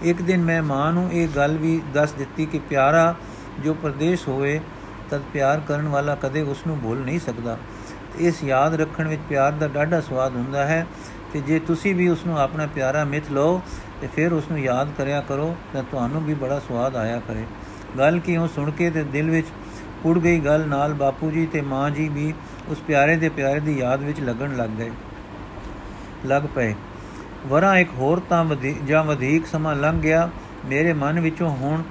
ਇੱਕ 0.02 0.22
ਦਿਨ 0.22 0.44
ਮੈਂ 0.44 0.62
ਮਾਂ 0.64 0.92
ਨੂੰ 0.94 1.10
ਇਹ 1.12 1.28
ਗੱਲ 1.28 1.58
ਵੀ 1.58 1.82
ਦੱਸ 1.94 2.12
ਦਿੱਤੀ 2.12 2.46
ਕਿ 2.46 2.60
ਪਿਆਰਾ 2.60 3.16
ਜੋ 3.60 3.74
ਪਰਦੇਸ਼ 3.74 4.28
ਹੋਵੇ 4.28 4.60
ਤਦ 5.10 5.22
ਪਿਆਰ 5.34 5.62
ਕਰਨ 5.68 5.88
ਵਾਲਾ 5.88 6.16
ਕਦੇ 6.16 6.42
ਉਸ 6.42 6.66
ਨੂੰ 6.68 6.80
ਭੁੱਲ 6.80 6.98
ਨਹੀਂ 6.98 7.20
ਸਕਦਾ। 7.20 7.58
ਇਸ 8.18 8.44
ਯਾਦ 8.44 8.76
ਰੱਖਣ 8.76 9.08
ਵਿੱਚ 9.08 9.22
ਪਿਆਰ 9.30 9.52
ਦਾ 9.52 9.68
ਡਾਢਾ 9.68 10.00
ਸਵਾਦ 10.02 10.36
ਹੁੰਦਾ 10.36 10.66
ਹੈ। 10.66 10.86
ਤੇ 11.34 11.40
ਜੇ 11.40 11.60
ਤੁਸੀਂ 11.60 11.96
ਵੀ 11.96 12.08
ਉਸ 12.08 12.26
ਨੂੰ 12.26 12.40
ਆਪਣਾ 12.40 12.68
ਪਿਆਰਾ 12.68 13.04
ਮਿੱਥ 13.04 13.32
ਲਓ 13.32 13.62
ਤੇ 14.02 14.08
ਫਿਰ 14.08 14.34
ਉਸ 14.34 14.44
ਨੂੰ 14.50 14.60
ਯਾਦ 14.60 14.90
ਕਰਿਆ 14.98 15.22
ਕਰੋ 15.22 15.56
ਤਾਂ 15.74 15.84
ਤੁਹਾਨੂੰ 15.84 16.24
ਵੀ 16.24 16.34
ਬੜਾ 16.34 16.60
ਸਵਾਦ 16.60 16.96
ਆਇਆ 16.96 17.20
ਕਰੇ। 17.20 17.44
ਗੱਲ 17.98 18.20
ਕੀ 18.20 18.38
ਉਹ 18.38 18.48
ਸੁਣ 18.48 18.72
ਕੇ 18.72 18.90
ਤੇ 18.90 19.04
ਦਿਲ 19.04 19.30
ਵਿੱਚ 19.30 19.48
ਕੁੜ 20.04 20.20
ਗਈ 20.20 20.40
ਗੱਲ 20.40 20.68
ਨਾਲ 20.68 20.94
ਬਾਪੂ 20.94 21.32
ਜੀ 21.32 21.46
ਤੇ 21.46 21.62
ਮਾਂ 21.62 21.90
ਜੀ 21.92 22.08
ਵੀ 22.10 22.34
ਉਸ 22.68 22.78
ਪਿਆਰੇ 22.78 23.16
ਦੇ 23.16 23.30
ਪਿਆਰੇ 23.30 23.60
ਦੀ 23.60 23.78
ਯਾਦ 23.80 24.04
ਵਿੱਚ 24.04 24.20
ਲੱਗਣ 24.20 24.56
ਲੱਗ 24.56 24.70
ਗਏ। 24.70 24.92
ਲੱਗ 26.26 26.44
ਪਏ। 26.56 26.74
ਵਰਾਂ 27.48 27.76
ਇੱਕ 27.78 27.90
ਹੋਰ 27.98 28.22
ਤਾਂ 28.30 28.46
ਜਾਂ 28.86 29.04
ਵਧੇਕ 29.04 29.46
ਸਮਾਂ 29.46 29.76
ਲੰਘ 29.76 30.02
ਗਿਆ। 30.02 30.30
ਮੇਰੇ 30.66 30.94
ਮਨ 30.94 31.20
ਵਿੱਚੋਂ 31.20 31.50
ਹੁਣ, 31.50 31.82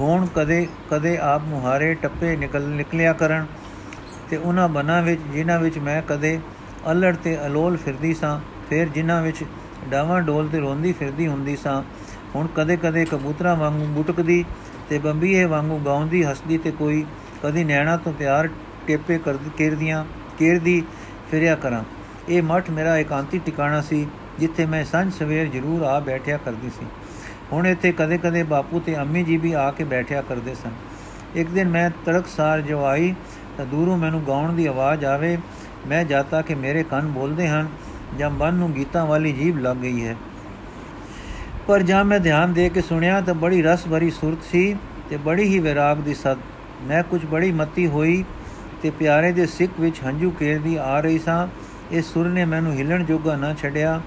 ਹੋਣ 0.00 0.26
ਕਦੇ 0.26 0.66
ਕਦੇ 0.90 1.16
ਆਪ 1.16 1.42
ਮੁਹਾਰੇ 1.44 1.94
ਟੱਪੇ 1.94 2.36
ਨਿਕਲ, 2.36 2.62
ਨਿਕਲਿਆ 2.62 3.12
ਕਰਨ 3.12 3.46
ਤੇ 4.30 4.36
ਉਹਨਾਂ 4.36 4.68
ਬਨਾਂ 4.68 5.02
ਵਿੱਚ, 5.02 5.20
ਜਿਨ੍ਹਾਂ 5.32 5.58
ਵਿੱਚ 5.58 5.78
ਮੈਂ 5.78 6.02
ਕਦੇ 6.02 6.38
ਅਲੜ 6.92 7.16
ਤੇ 7.16 7.46
ਅਲੋਲ 7.46 7.76
ਫਿਰਦੀ 7.76 8.14
ਸਾਂ। 8.14 8.40
ਫਿਰ 8.72 8.88
ਜਿਨ੍ਹਾਂ 8.88 9.22
ਵਿੱਚ 9.22 9.44
ਡਾਵਾਂ 9.90 10.20
ਡੋਲ 10.22 10.48
ਤੇ 10.48 10.58
ਰੋਂਦੀ 10.58 10.92
ਫਿਰਦੀ 10.92 11.26
ਹੁੰਦੀ 11.26 11.56
ਸਾਂ, 11.56 11.82
ਹੁਣ 12.34 12.46
ਕਦੇ-ਕਦੇ 12.56 13.04
ਕਬੂਤਰਾਂ 13.04 13.56
ਵਾਂਗੂ 13.56 13.84
ਬੁਟਕਦੀ 13.84 14.44
ਤੇ 14.88 14.98
ਬੰਬੀਏ 14.98 15.44
ਵਾਂਗੂ 15.44 15.78
ਗਾਉਂਦੀ 15.78 16.24
ਹੱਸਦੀ 16.24 16.58
ਤੇ 16.58 16.70
ਕੋਈ 16.70 17.04
ਕਦੀ 17.42 17.64
ਨੈਣਾ 17.64 17.96
ਤੋਂ 17.96 18.12
ਪਿਆਰ 18.12 18.48
ਟੇਪੇ 18.86 19.18
ਕਰਦੀਆਂ, 19.18 20.04
ਕੇਰਦੀ 20.38 20.82
ਫਿਰਿਆ 21.30 21.54
ਕਰਾਂ। 21.54 21.84
ਇਹ 22.28 22.42
ਮਠ 22.42 22.70
ਮੇਰਾ 22.70 22.98
ਇਕਾਂਤੀ 22.98 23.38
ਟਿਕਾਣਾ 23.38 23.80
ਸੀ, 23.80 24.06
ਜਿੱਥੇ 24.38 24.66
ਮੈਂ 24.66 24.84
ਸੰਝ 24.84 25.12
ਸਵੇਰ 25.12 25.46
ਜ਼ਰੂਰ 25.46 25.82
ਆ 25.82 26.00
ਬੈਠਿਆ 26.00 26.36
ਕਰਦੀ 26.36 26.70
ਸੀ। 26.70 26.86
ਹੁਣ 27.52 27.66
ਇੱਥੇ 27.66 27.92
ਕਦੇ-ਕਦੇ 27.92 28.42
ਬਾਪੂ 28.42 28.80
ਤੇ 28.80 28.96
ਅੰਮੀ 28.96 29.22
ਜੀ 29.22 29.36
ਵੀ 29.36 29.52
ਆ 29.52 29.70
ਕੇ 29.70 29.84
ਬੈਠਿਆ 29.84 30.22
ਕਰਦੇ 30.22 30.54
ਸਨ। 30.54 30.70
ਇੱਕ 31.34 31.50
ਦਿਨ 31.50 31.68
ਮੈਂ 31.68 31.90
ਤੜਕਸਾਰ 32.06 32.60
ਜੋ 32.60 32.84
ਆਈ 32.84 33.14
ਤਾਂ 33.56 33.66
ਦੂਰੋਂ 33.66 33.98
ਮੈਨੂੰ 33.98 34.22
ਗਾਉਣ 34.26 34.52
ਦੀ 34.52 34.66
ਆਵਾਜ਼ 34.66 35.04
ਆਵੇ, 35.04 35.38
ਮੈਂ 35.86 36.04
ਜਾਤਾ 36.04 36.42
ਕਿ 36.42 36.54
ਮੇਰੇ 36.54 36.82
ਕੰਨ 36.82 37.06
ਬੋਲਦੇ 37.06 37.48
ਹਨ 37.48 37.68
ਜਾਂ 38.18 38.30
ਮਨ 38.30 38.54
ਨੂੰ 38.54 38.72
ਗੀਤਾਂ 38.72 39.06
ਵਾਲੀ 39.06 39.32
ਜੀਬ 39.32 39.58
ਲੱਗ 39.58 39.76
ਗਈ 39.76 40.06
ਹੈ। 40.06 40.16
ਪਰ 41.66 41.82
ਜਾਂ 41.82 42.04
ਮੈਂ 42.04 42.20
ਧਿਆਨ 42.20 42.52
ਦੇ 42.52 42.68
ਕੇ 42.68 42.80
ਸੁਣਿਆ 42.80 43.20
ਤਾਂ 43.20 43.34
ਬੜੀ 43.34 43.62
ਰਸ 43.62 43.86
ਭਰੀ 43.90 44.10
ਸੁਰਤ 44.10 44.44
ਸੀ 44.44 44.76
ਤੇ 45.10 45.16
ਬੜੀ 45.16 45.42
ਹੀ 45.42 45.58
ਵਿਰਾਗ 45.58 45.96
ਦੀ 45.96 46.14
ਸਦ 46.14 46.36
ਮੈਂ 46.82 47.02
ਕੁਝ 47.02 47.26
ਬੜੀ 47.26 47.52
ਮੱਤੀ 47.52 47.86
ਹੋਈ 47.86 48.24
ਤੇ 48.82 48.90
ਪਿਆਰੇ 48.90 49.32
ਦੇ 49.32 49.46
ਸਿੱਖ 49.46 49.72
ਵਿੱਚ 49.80 50.00
ਹੰਝੂ 50.06 50.30
ਕੇਰਦੀ 50.30 50.76
ਆ 50.76 51.00
ਰਹੀ 51.00 51.18
ਸਾਂ। 51.18 51.48
ਇਸ 51.90 52.04
ਸੁਰ 52.04 52.28
ਨੇ 52.28 52.44
ਮੈਨੂੰ 52.44 52.72
ਹਿਲਣ 52.72 53.04
ਜੋਗਾ 53.04 53.36
ਨਾ 53.36 53.54
ਛੱਡਿਆ। 53.54 54.00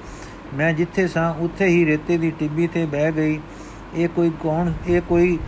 ਮੈਂ 0.54 0.74
ਜਿੱਥੇ 0.74 1.08
ਸਾਂ, 1.08 1.34
ਉੱਥੇ 1.34 1.66
ਹੀ 1.66 1.86
ਰੇਤੇ 1.86 2.18
ਦੀ 2.18 2.32
ਟਿੱਬੀ 2.32 2.68
ਤੇ 2.68 2.86
ਬਹਿ 2.86 3.12
ਗਈ। 3.12 3.40
ਇਹ 3.96 4.10
ਕੋਈ 4.10 4.32
ਕੌਣ, 4.42 4.72
ਇਹ 4.88 5.02
ਕੋਈ 5.02 5.40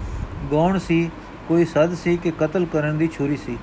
ਗੌਣ 0.52 0.80
ਸੀ, 0.80 1.10
ਕੋਈ 1.48 1.66
ਸਦ 1.66 1.94
ਸੀ 1.94 2.18
ਕਿ 2.18 2.32
ਕਤਲ 2.40 2.66
ਕਰਨ 2.66 2.98
ਦੀ 2.98 3.08
ਛੁਰੀ 3.08 3.38
ਸੀ। 3.38 3.58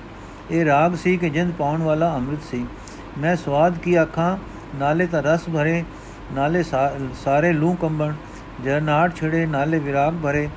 ਇਹ 0.51 0.65
ਰਾਗ 0.65 0.95
ਸੀ 0.95 1.17
ਕਿ 1.17 1.29
ਜਿੰਦ 1.29 1.53
ਪਾਉਣ 1.53 1.83
ਵਾਲਾ 1.83 2.15
ਅੰਮ੍ਰਿਤ 2.15 2.39
ਸੀ। 2.51 2.65
ਮੈਂ 3.17 3.35
ਸਵਾਦ 3.35 3.77
ਕੀ 3.77 3.95
ਆਖਾਂ 3.95 4.37
ਨਾਲੇ 4.75 5.05
ਤਾਂ 5.07 5.21
ਰਸ 5.23 5.49
ਭਰੇ, 5.53 5.83
ਨਾਲੇ 6.33 6.63
ਸਾਰੇ 7.15 7.51
ਲੂ 7.53 7.73
ਕੰਬਣ 7.81 8.13
ਜਰਨਾਟ 8.63 9.15
ਛੜੇ, 9.15 9.45
ਨਾਲੇ 9.45 9.79
ਵਿਰਾਗ 9.79 10.13
ਭਰੇ, 10.23 10.47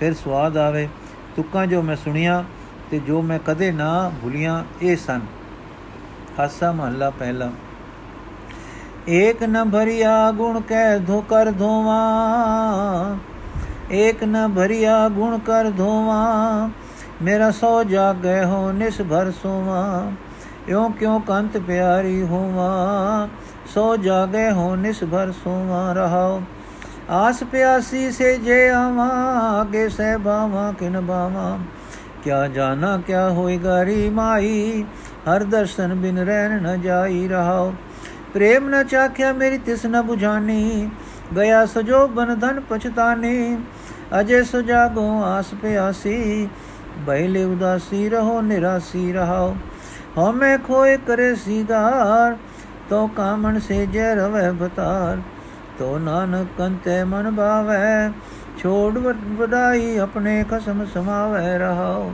ਫਿਰ 0.00 0.14
ਸਵਾਦ 0.14 0.56
ਆਵੇ। 0.58 0.88
ਤੁਕਾਂ 1.36 1.66
ਜੋ 1.66 1.82
ਮੈਂ 1.82 1.96
ਸੁਣੀਆਂ 1.96 2.42
ਤੇ 2.90 2.98
ਜੋ 2.98 3.20
ਮੈਂ 3.22 3.38
ਕਦੇ 3.46 3.70
ਨਾ 3.72 4.10
ਭੁਲੀਆਂ, 4.22 4.62
ਇਹ 4.82 4.96
ਸਨ। 4.96 5.20
ਹਾਸਾ 6.38 6.72
ਮਹੱਲਾ 6.72 7.10
ਪਹਿਲਾ। 7.10 7.50
ਏਕ 9.10 9.42
ਨ 9.44 9.70
ਭਰੀਆ 9.70 10.30
ਗੁਣ 10.30 10.60
ਕਹਿ 10.60 10.98
ਧੋ 10.98 11.20
ਕਰ 11.20 11.50
ਧੋਵਾ, 11.50 11.96
ਏਕ 13.92 14.22
ਨ 14.24 14.48
ਭਰੀਆ 14.56 15.08
ਗੁਣ 15.08 15.38
ਕਰ 15.38 15.70
ਧੋਵਾ, 15.70 16.68
ਮੇਰਾ 17.22 17.50
ਸੋ 17.50 17.82
ਜਾਗੈ 17.84 18.44
ਹੋ 18.44 18.70
ਨਿਸ 18.72 19.00
ਭਰ 19.02 19.30
ਸੋਵਾ, 19.32 20.12
ਇਉ 20.68 20.88
ਕਿਉ 20.90 21.18
ਕੰਤ 21.18 21.56
ਪਿਆਰੀ 21.58 22.22
ਹੋਵਾ 22.22 23.28
ਸੋ 23.74 23.96
ਜਾਗੇ 23.96 24.50
ਹੋ 24.50 24.76
ਨਿਸ 24.76 25.04
ਭਰ 25.04 25.32
ਸੋਵਾ 25.32 25.92
ਰਹਾਓ। 25.92 26.42
ਆਸ 27.10 27.42
ਪਿਆਸੀ 27.42 28.10
ਸੇ 28.10 28.36
ਜੇ 28.38 28.68
ਆਵਾ, 28.68 29.08
ਅਗੇ 29.62 29.88
ਸੇ 29.88 30.16
ਬਾਵਾ, 30.16 30.72
ਕਿਨ 30.78 31.00
ਬਾਵਾ। 31.00 31.58
ਕਿਆ 32.24 32.46
ਜਾਣਾ, 32.48 33.00
ਕਿਆ 33.06 33.30
ਹੋਏਗਾ 33.30 33.84
ਰੀ 33.84 34.10
ਮਾਈ, 34.10 34.84
ਹਰ 35.28 35.44
ਦਰਸ਼ਨ 35.44 35.94
ਬਿਨ 35.94 36.18
ਰਹਿਣ 36.18 36.62
ਨ 36.62 36.80
ਜਾਈ 36.80 37.28
ਰਹਾਓ। 37.28 37.74
ਪ੍ਰੇਮ 38.34 38.68
ਨ 38.68 38.84
ਚਾਖਿਆ 38.84 39.32
ਮੇਰੀ 39.32 39.58
ਤਿਸ 39.58 39.86
ਨ 39.86 40.02
부ਝਾਨੀ 40.10 40.90
ਗਿਆ 41.36 41.66
ਸਜੋ 41.66 42.06
ਬਨ 42.08 42.38
ਧਨ 42.38 42.60
ਪਛਤਾਨੀ। 42.60 43.58
ਅਜੇ 44.20 44.42
ਸੁਜਾਗੋ 44.42 45.22
ਆਸ 45.22 45.46
ਪਿਆਸੀ 45.62 46.48
ਬੈਲੇ 46.98 47.44
ਉਦਾਸੀ 47.44 48.08
ਰਹੋ, 48.08 48.40
ਨਿਰਾਸੀ 48.40 49.12
ਰਹਾਓ। 49.12 49.56
ਹਮੇ 50.18 50.56
ਖੋਏ 50.58 50.96
ਕਰੇ 50.96 51.34
ਸੀਦਾਰ 51.34 52.36
ਤੋ 52.90 53.06
ਕਾਮਣ 53.06 53.58
ਸੇ 53.58 53.86
ਜੈ 53.86 54.14
ਰਵੇ 54.14 54.50
ਬਤਾਰ 54.54 55.20
ਤੋ 55.78 55.98
ਨਾਨਕ 55.98 56.48
ਕੰਤੇ 56.58 57.02
ਮਨ 57.04 57.30
ਭਾਵੈ, 57.34 58.10
ਛੋੜ 58.58 58.98
ਵਡਾਈ 58.98 59.96
ਆਪਣੇ 59.96 60.44
ਕਸਮ 60.50 60.84
ਸਮਾਵੈ 60.84 61.58
ਰਹਾਓ 61.58 62.12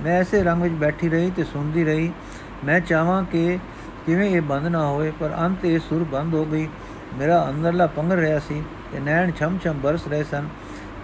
ਮੈਂ 0.00 0.18
ਐਸੇ 0.20 0.42
ਰੰਗ 0.42 0.62
ਵਿੱਚ 0.62 0.74
ਬੈਠੀ 0.74 1.08
ਰਹੀ 1.08 1.30
ਤੇ 1.30 1.44
ਸੁਣਦੀ 1.44 1.84
ਰਹੀ, 1.84 2.10
ਮੈਂ 2.64 2.80
ਚਾਹਾਂ 2.80 3.22
ਕਿ 3.24 3.58
ਕਿਵੇਂ 4.06 4.30
ਇਹ 4.30 4.42
ਬੰਦ 4.42 4.66
ਨਾ 4.66 4.84
ਹੋਵੇ, 4.86 5.12
ਪਰ 5.20 5.34
ਅੰਤ 5.38 5.64
ਇਹ 5.64 5.78
ਸੁਰ 5.78 6.04
ਬੰਦ 6.04 6.34
ਹੋ 6.34 6.44
ਗਈ। 6.44 6.68
ਮੇਰਾ 7.18 7.44
ਅੰਦਰਲਾ 7.50 7.86
ਪੰਗਰ 7.86 8.16
ਰਿਹਾ 8.16 8.38
ਸੀ 8.38 8.62
ਤੇ 8.92 9.00
ਨੈਣ 9.00 9.30
ਛਮ 9.30 9.58
ਛਮ 9.64 9.80
ਬਰਸ 9.82 10.06
ਰਹੇ 10.08 10.24
ਸਨ। 10.24 10.48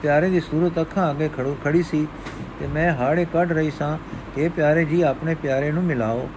ਪਿਆਰੇ 0.03 0.29
ਦੀ 0.31 0.41
ਸੂਰਤ 0.41 0.81
ਅੱਖਾਂ 0.81 1.11
ਅੱਗੇ 1.11 1.29
ਖੜੋ 1.37 1.57
ਖੜੀ 1.65 1.83
ਸੀ 1.83 2.07
ਤੇ 2.61 2.67
ਮੈਂ 2.67 2.93
ਹਾੜੇ 2.93 3.25
ਕੱਢ 3.25 3.53
ਰਹੀ 3.53 3.71
ਸਾਂ 3.71 3.97
ਕਿ 4.35 4.49
ਪਿਆਰੇ 4.49 4.85
ਜੀ, 4.85 5.03
ਆਪਣੇ 5.03 5.35
ਪਿਆਰੇ 5.35 5.71
ਨੂੰ 5.73 5.83
ਮਿਲਾਓ। 5.83 6.29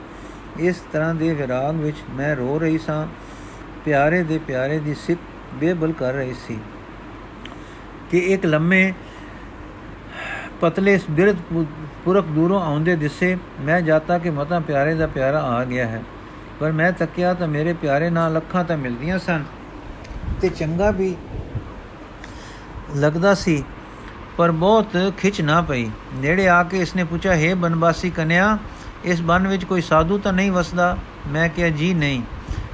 ਇਸ 0.60 0.82
ਤਰ੍ਹਾਂ 0.94 1.14
ਦੇ 1.16 1.34
ਵਿਰਾਗ 1.34 1.76
ਵਿੱਚ 1.76 1.98
ਮੈਂ 2.10 2.36
ਰੋ 2.36 2.58
ਰਹੀ 2.60 2.78
ਸਾਂ। 2.78 3.06
ਪਿਆਰੇ 3.86 4.22
ਦੇ 4.24 4.38
ਪਿਆਰੇ 4.38 4.80
ਦੀ 4.80 4.94
ਸਿੱਖ 4.96 5.20
ਬੇਬਲ 5.54 5.92
ਕਰ 5.92 6.14
ਰਹੀ 6.14 6.34
ਸੀ 6.48 6.60
ਕਿ 8.12 8.20
ਇੱਕ 8.34 8.46
ਲੰਮੇ, 8.46 8.94
ਪਤਲੇ 10.62 11.00
ਬਿਰਧ 11.12 11.38
ਪੁਰਖ 12.06 12.26
ਦੂਰੋਂ 12.26 12.62
ਆਉਂਦੇ 12.62 12.96
ਦਿਸੇ, 12.96 13.38
ਮੈਂ 13.62 13.82
ਜਾਤਾ 13.82 14.18
ਕਿ 14.18 14.30
ਮਤਾ 14.30 14.60
ਪਿਆਰੇ 14.60 14.94
ਦਾ 14.96 15.08
ਪਿਆਰਾ 15.08 15.42
ਆ 15.42 15.64
ਗਿਆ 15.64 15.88
ਹੈ। 15.88 16.02
ਪਰ 16.60 16.72
ਮੈਂ 16.72 16.92
ਤੱਕਿਆ 16.92 17.34
ਤਾਂ 17.34 17.48
ਮੇਰੇ 17.48 17.74
ਪਿਆਰੇ 17.74 18.10
ਨਾਲ 18.10 18.38
ਅੱਖਾਂ 18.38 18.64
ਤਾਂ 18.64 18.78
ਮਿਲਦੀਆਂ 18.78 19.20
ਸਨ 19.20 19.44
ਤੇ 20.42 20.50
ਚੰਗਾ 20.50 20.92
ਵੀ 20.92 21.16
ਲੱਗਦਾ 22.96 23.34
ਸੀ, 23.34 23.64
ਪਰ 24.38 24.52
ਬਹੁਤ 24.52 24.98
ਖਿੱਚ 25.18 25.42
ਨਾ 25.42 25.62
ਪਈ। 25.62 25.90
ਨੇੜੇ 26.14 26.48
ਆ 26.50 26.62
ਕੇ 26.64 26.78
ਇਸਨੇ 26.78 27.04
ਪੁੱਛਿਆ, 27.04 27.36
ਹੈ 27.36 27.56
ਬਨਵਾਸੀ 27.56 28.10
ਕਨਿਆ 28.10 28.58
ਇਸ 29.06 29.22
ਬਨ 29.22 29.48
ਵਿੱਚ 29.48 29.66
ਕੋਈ 29.66 29.82
ਸਾਧੂ 29.82 30.18
ਤਾਂ 30.18 30.34
ਨਹੀਂ 30.34 30.52
ਵਸਦਾ? 30.52 30.98
ਮੈਂ 31.28 31.50
ਕਿਹਾ, 31.50 31.70
ਜੀ 31.70 31.94
ਨਹੀਂ। 31.94 32.22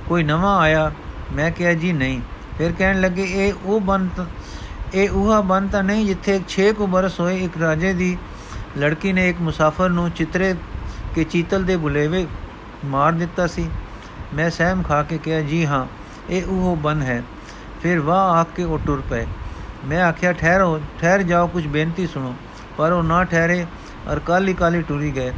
ਕੋਈ 0.08 0.24
ਨਵਾਂ 0.24 0.60
ਆਇਆ, 0.60 0.92
ਮੈਂ 1.34 1.52
ਕਿਹਾ, 1.52 1.74
ਜੀ 1.74 1.94
ਨਹੀਂ। 1.94 2.22
ਫਿਰ 2.58 2.72
ਕਹਿਣ 2.72 3.02
ਲੱਗੇ, 3.02 3.24
ਇਹ 3.24 3.54
ਉਹ 3.66 3.82
ਬਨ 3.82 4.10
ਇਹ 4.94 5.10
ਉਹ 5.10 5.44
ਬਨ 5.44 5.68
ਤਾਂ 5.68 5.84
ਨਹੀਂ 5.84 6.06
ਜਿੱਥੇ 6.06 6.40
6 6.50 6.74
ਕੁ 6.74 6.88
ਬਰਸ 6.88 7.20
ਹੋਏ 7.20 7.38
ਇੱਕ 7.38 7.58
ਰਾਜੇ 7.58 7.94
ਦੀ 7.94 8.18
ਲੜਕੀ 8.78 9.14
ਨੇ 9.14 9.30
ਇੱਕ 9.30 9.42
ਮੁਸਾਫਰ 9.42 9.90
ਨੂੰ 9.90 10.12
ਚਿਤਰੇ 10.12 10.56
ਕੇ 11.16 11.24
ਚੀਤਲ 11.24 11.64
ਦੇ 11.64 11.78
ਬੁਲੇਵੇ 11.78 12.28
ਮਾਰ 12.86 13.12
ਦਿੱਤਾ 13.12 13.48
ਸੀ? 13.48 13.70
ਮੈਂ 14.34 14.50
ਸਹਿਮ 14.50 14.84
ਖਾ 14.84 15.04
ਕੇ 15.04 15.18
ਕਿਹਾ, 15.18 15.42
ਜੀ 15.42 15.66
ਹਾਂ, 15.66 15.86
ਇਹ 16.30 16.44
ਉਹ 16.44 16.76
ਬਨ 16.76 17.02
ਹੈ। 17.02 17.24
ਫਿਰ 17.82 18.00
ਵਾਹ 18.00 18.32
ਆ 18.32 18.44
ਕੇ 18.44 18.64
ਉਹ 18.64 18.80
ਟੁਰ 18.88 19.04
ਪਏ। 19.10 19.26
ਮੈਂ 19.86 20.04
ਆਖਿਆ, 20.04 20.34
ਠਹਿਰੋ, 20.34 20.82
ਠਹਿਰ 21.02 21.24
ਜਾਓ, 21.24 21.48
ਕੁਝ 21.48 21.68
ਬੇਨਤੀ 21.68 22.08
ਸੁਣੋ। 22.08 22.36
ਪਰ 22.78 22.92
ਉਹ 22.92 23.04
ਨਾ 23.04 23.24
ਠਹਿਰੇ 23.24 23.66
ਔਰ 24.08 24.20
ਕਾਲੀ 24.20 24.54
ਕਾਲੀ 24.54 24.82
ਟੁਰੀ 24.82 25.12
ਗਏ। 25.12 25.34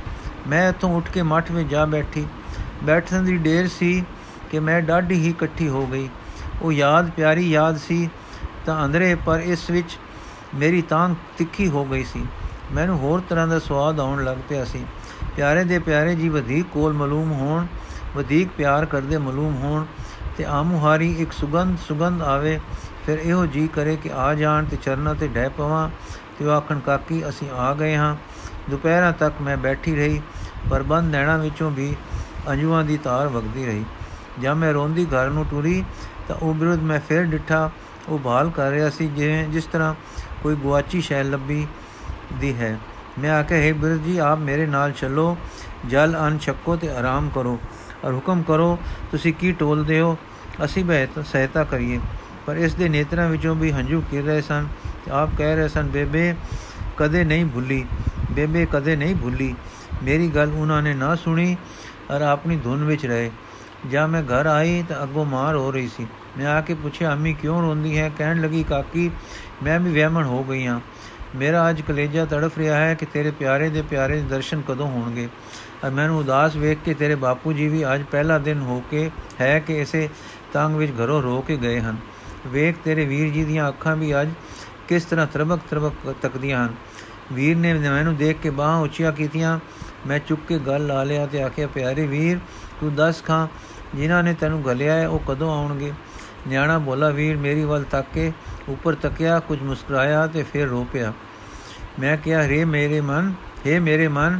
ਮੈਂ 0.49 0.69
ਇੱਥੋਂ 0.69 0.95
ਉੱਠ 0.97 1.09
ਕੇ 1.11 1.21
ਮੱਠ 1.21 1.51
ਵਿੱਚ 1.51 1.69
ਜਾ 1.69 1.85
ਬੈਠੀ। 1.85 2.25
ਬੈਠਣ 2.83 3.23
ਦੀ 3.23 3.37
ਢੇਰ 3.37 3.67
ਸੀ 3.67 4.03
ਕਿ 4.51 4.59
ਮੈਂ 4.59 4.81
ਡਾਢੀ 4.81 5.15
ਹੀ 5.15 5.29
ਇਕੱਠੀ 5.29 5.67
ਹੋ 5.67 5.85
ਗਈ। 5.87 6.09
ਉਹ 6.61 6.71
ਯਾਦ, 6.71 7.09
ਪਿਆਰੀ 7.09 7.49
ਯਾਦ 7.51 7.77
ਸੀ। 7.77 8.09
ਤਾਂ 8.65 8.85
ਅੰਦਰੇ, 8.85 9.15
ਪਰ 9.15 9.39
ਇਸ 9.39 9.69
ਵਿੱਚ 9.69 9.97
ਮੇਰੀ 10.55 10.81
ਤਾਂ 10.81 11.09
ਤਿੱਖੀ 11.37 11.67
ਹੋ 11.67 11.85
ਗਈ 11.85 12.03
ਸੀ। 12.03 12.25
ਮੈਨੂੰ 12.71 12.97
ਹੋਰ 12.97 13.21
ਤਰ੍ਹਾਂ 13.29 13.47
ਦਾ 13.47 13.59
ਸਵਾਦ 13.59 13.99
ਆਉਣ 13.99 14.23
ਲੱਗ 14.23 14.37
ਪਿਆ 14.49 14.65
ਸੀ। 14.65 14.85
ਪਿਆਰੇ 15.35 15.63
ਦੇ 15.63 15.79
ਪਿਆਰੇ 15.79 16.15
ਜੀ 16.15 16.29
ਵਧੇਕ 16.29 16.65
ਕੋਲ 16.73 16.93
ਮਾਲੂਮ 16.93 17.31
ਹੋਣ, 17.31 17.65
ਵਧੇਕ 18.15 18.49
ਪਿਆਰ 18.57 18.85
ਕਰਦੇ 18.85 19.17
ਮਾਲੂਮ 19.17 19.55
ਹੋਣ 19.55 19.85
ਤੇ 20.37 20.45
ਆਮੁਹਾਰੀ 20.45 21.11
ਇੱਕ 21.13 21.31
ਸੁਗੰਧ 21.31 21.77
ਸੁਗੰਧ 21.87 22.21
ਆਵੇ, 22.21 22.59
ਫਿਰ 23.05 23.19
ਇਹੋ 23.19 23.45
ਜੀ 23.45 23.67
ਕਰੇ 23.67 23.95
ਕਿ 23.95 24.11
ਆ 24.13 24.33
ਜਾਣ 24.33 24.65
ਤੇ 24.65 24.77
ਚਰਨਾਂ 24.83 25.15
ਤੇ 25.15 25.27
ਡੈ 25.27 25.47
ਪਵਾਂ 25.49 25.89
ਤੇ 26.39 26.49
ਆਖਣ, 26.49 26.79
ਕਾਕੀ, 26.79 27.29
ਅਸੀਂ 27.29 27.49
ਆ 27.49 27.73
ਗਏ 27.73 27.95
ਹਾਂ। 27.95 28.15
ਦੁਪਹਿਰਾਂ 28.69 29.13
ਤੱਕ 29.13 29.41
ਮੈਂ 29.41 29.57
ਬੈਠੀ 29.57 29.95
ਰਹੀ। 29.95 30.21
ਪਰ 30.69 30.83
ਬੰਦ 30.83 31.11
ਨੈਣਾ 31.11 31.37
ਵਿੱਚੋਂ 31.37 31.71
ਵੀ 31.71 31.95
ਅੰਜੂਆਂ 32.49 32.83
ਦੀ 32.83 32.97
ਤਾਰ 32.97 33.27
ਵਗਦੀ 33.27 33.65
ਰਹੀ। 33.65 33.85
ਜਦ 34.41 34.53
ਮੈਂ 34.53 34.73
ਰੋਂਦੀ 34.73 35.05
ਘਰ 35.05 35.29
ਨੂੰ 35.29 35.45
ਟੁਰੀ 35.51 35.83
ਤਾਂ 36.27 36.35
ਉਹ 36.35 36.53
ਬਿਰਧ 36.53 36.79
ਮੈਂ 36.79 36.99
ਫੇਰ 36.99 37.23
ਡਿੱਠਾ। 37.23 37.71
ਉਹ 38.09 38.19
ਭਾਲ 38.19 38.49
ਕਰ 38.49 38.69
ਰਿਹਾ 38.69 38.89
ਸੀ 38.89 39.07
ਜਿਵੇਂ 39.07 39.47
ਜਿਸ 39.47 39.63
ਤਰ੍ਹਾਂ 39.63 39.95
ਕੋਈ 40.43 40.55
ਗੁਆਚੀ 40.55 41.01
ਸ਼ੈ 41.01 41.23
ਲੱਭੀ 41.23 41.67
ਦੀ 42.39 42.53
ਹੈ। 42.53 42.79
ਮੈਂ 43.19 43.31
ਆਖਿਆ, 43.31 43.57
ਹੈ 43.57 43.73
ਬਿਰਧ 43.73 44.01
ਜੀ, 44.01 44.17
ਆਪ 44.17 44.39
ਮੇਰੇ 44.39 44.65
ਨਾਲ 44.65 44.91
ਚੱਲੋ। 44.91 45.37
ਜਲ 45.89 46.15
ਅਨ 46.27 46.39
ਛੱਕੋ 46.39 46.75
ਤੇ 46.75 46.89
ਆਰਾਮ 46.89 47.29
ਕਰੋ। 47.29 47.59
ਔਰ 48.05 48.13
ਹੁਕਮ 48.13 48.43
ਕਰੋ, 48.43 48.79
ਤੁਸੀਂ 49.11 49.33
ਕੀ 49.33 49.51
ਟੋਲਦੇ 49.51 49.99
ਹੋ? 49.99 50.17
ਅਸੀਂ 50.65 50.85
ਬਹਿਤ 50.85 51.25
ਸਹਾਇਤਾ 51.25 51.63
ਕਰੀਏ। 51.63 51.99
ਪਰ 52.45 52.55
ਇਸ 52.55 52.73
ਦੇ 52.73 52.89
ਨੇਤਰਾਂ 52.89 53.29
ਵਿੱਚੋਂ 53.29 53.55
ਵੀ 53.55 53.71
ਹੰਝੂ 53.71 54.03
ਕਿਰ 54.11 54.23
ਰਹੇ 54.23 54.41
ਸਨ। 54.41 54.67
ਆਪ 55.11 55.29
ਕਹਿ 55.37 55.55
ਰਹੇ 55.55 55.67
ਸਨ, 55.67 55.87
ਬੇਬੇ, 55.87 56.35
ਕਦੇ 56.97 57.23
ਨਹੀਂ 57.23 57.45
ਭੁੱਲੀ। 57.45 57.85
ਬੇਬੇ, 58.31 58.67
ਕਦੇ 58.71 58.95
ਨਹੀਂ 58.95 59.15
ਭੁੱਲੀ। 59.15 59.55
ਮੇਰੀ 60.03 60.27
ਗੱਲ 60.27 60.51
ਉਹਨਾਂ 60.55 60.81
ਨੇ 60.81 60.93
ਨਾ 60.93 61.15
ਸੁਣੀ 61.15 61.57
ਔਰ 62.11 62.21
ਆਪਣੀ 62.21 62.57
ਧੁਨ 62.57 62.83
ਵਿੱਚ 62.83 63.05
ਰਹੇ। 63.05 63.31
ਜਦ 63.91 64.05
ਮੈਂ 64.05 64.23
ਘਰ 64.23 64.45
ਆਈ 64.45 64.83
ਤਾਂ 64.89 65.03
ਅੱਗੋਂ 65.03 65.25
ਮਾਰ 65.25 65.55
ਹੋ 65.55 65.71
ਰਹੀ 65.71 65.87
ਸੀ। 65.87 66.07
ਮੈਂ 66.37 66.47
ਆ 66.47 66.61
ਕੇ 66.61 66.73
ਪੁੱਛਿਆ, 66.73 67.11
ਅੰਮੀ, 67.13 67.33
ਕਿਉਂ 67.33 67.61
ਰੋਂਦੀ 67.61 67.97
ਹੈ? 67.97 68.11
ਕਹਿਣ 68.17 68.41
ਲੱਗੀ, 68.41 68.63
ਕਾਕੀ, 68.63 69.11
ਮੈਂ 69.63 69.79
ਵੀ 69.79 69.93
ਵਹਿਮਣ 69.93 70.23
ਹੋ 70.23 70.43
ਗਈ 70.43 70.67
ਹਾਂ। 70.67 70.79
ਮੇਰਾ 71.35 71.69
ਅੱਜ 71.69 71.81
ਕਲੇਜਾ 71.81 72.25
ਤੜਫ 72.25 72.57
ਰਿਹਾ 72.57 72.77
ਹੈ 72.77 72.93
ਕਿ 72.93 73.05
ਤੇਰੇ 73.05 73.31
ਪਿਆਰੇ 73.31 73.69
ਦੇ 73.69 73.81
ਪਿਆਰੇ 73.81 74.15
ਦੇ 74.15 74.27
ਦਰਸ਼ਨ 74.27 74.61
ਕਦੋਂ 74.67 74.87
ਹੋਣਗੇ? 74.87 75.27
ਅਰ 75.85 75.89
ਮੈਨੂੰ 75.89 76.17
ਉਦਾਸ 76.19 76.55
ਵੇਖ 76.55 76.77
ਕੇ 76.85 76.93
ਤੇਰੇ 76.93 77.15
ਬਾਪੂ 77.15 77.53
ਜੀ 77.53 77.67
ਵੀ 77.67 77.83
ਅੱਜ 77.93 78.03
ਪਹਿਲਾ 78.11 78.37
ਦਿਨ 78.37 78.61
ਹੋ 78.61 78.83
ਕੇ 78.91 79.11
ਹੈ 79.41 79.59
ਕਿ 79.59 79.79
ਇਸੇ 79.81 80.09
ਤੰਗ 80.53 80.75
ਵਿੱਚ 80.75 80.91
ਘਰੋਂ 80.91 81.21
ਰੋ 81.21 81.41
ਕੇ 81.41 81.57
ਗਏ 81.57 81.79
ਹਨ। 81.79 81.97
ਵੇਖ 82.47 82.75
ਤੇਰੇ 82.83 83.05
ਵੀਰ 83.05 83.33
ਜੀ 83.33 83.43
ਦੀਆਂ 83.43 83.67
ਅੱਖਾਂ 83.69 83.95
ਵੀ 83.95 84.21
ਅੱਜ 84.21 84.29
ਕਿਸ 84.87 85.05
ਤਰ੍ਹਾਂ 85.05 85.27
ਤਰਬਕ 85.27 85.59
ਤਰਬਕ 85.69 86.15
ਤੱਕਦੀਆਂ 86.21 86.65
ਹਨ। 86.65 86.73
ਵੀਰ 87.33 87.57
ਨੇ 87.57 87.73
ਮੈਨੂੰ 87.73 88.15
ਦੇਖ 88.15 88.37
ਕੇ 88.43 88.49
ਬਾਹਾਂ 88.49 88.79
ਉੱਚੀਆਂ 88.79 89.11
ਕੀਤੀਆਂ 89.11 89.59
ਮੈਂ 90.07 90.19
ਚੁੱਕ 90.19 90.41
ਕੇ 90.47 90.59
ਗੱਲ 90.59 90.87
ਲਾ 90.87 91.03
ਲਿਆ 91.03 91.25
ਤੇ 91.25 91.43
ਆਖਿਆ, 91.43 91.67
ਪਿਆਰੇ 91.67 92.07
ਵੀਰ, 92.07 92.37
ਤੂੰ 92.81 92.95
ਦੱਸ 92.95 93.23
ਖਾਂ, 93.23 93.47
ਜਿਨ੍ਹਾਂ 93.95 94.23
ਨੇ 94.23 94.33
ਤੈਨੂੰ 94.33 94.65
ਗਲਿਆ 94.65 94.93
ਹੈ, 94.93 95.07
ਉਹ 95.07 95.19
ਕਦੋਂ 95.27 95.51
ਆਉਣਗੇ? 95.51 95.93
ਨਿਆਣਾ 96.47 96.77
ਬੋਲਾ, 96.77 97.09
ਵੀਰ, 97.09 97.37
ਮੇਰੀ 97.37 97.63
ਵੱਲ 97.63 97.83
ਤੱਕ 97.83 98.07
ਕੇ 98.13 98.31
ਉੱਪਰ 98.69 98.95
ਤੱਕਿਆ, 98.95 99.39
ਕੁਝ 99.39 99.61
ਮੁਸਕਰਾਇਆ 99.61 100.27
ਤੇ 100.27 100.43
ਫਿਰ 100.43 100.67
ਰੋ 100.67 100.87
ਪਿਆ। 100.93 101.13
ਮੈਂ 101.99 102.17
ਕਿਹਾ 102.17 102.47
ਰੇ 102.47 102.65
ਮੇਰੇ 102.65 103.01
ਮਨ 103.01 103.33
हे 103.67 103.81
ਮੇਰੇ 103.81 104.07
ਮਨ, 104.07 104.39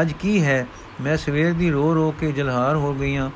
ਅੱਜ 0.00 0.12
ਕੀ 0.12 0.44
ਹੈ? 0.44 0.66
ਮੈਂ 1.00 1.16
ਸਵੇਰ 1.16 1.52
ਦੀ 1.52 1.70
ਰੋ 1.70 1.94
ਰੋ 1.94 2.14
ਕੇ 2.20 2.32
ਜਲਹਾਰ 2.32 2.76
ਹੋ 2.76 2.94
ਗਈਆਂ 2.94 3.30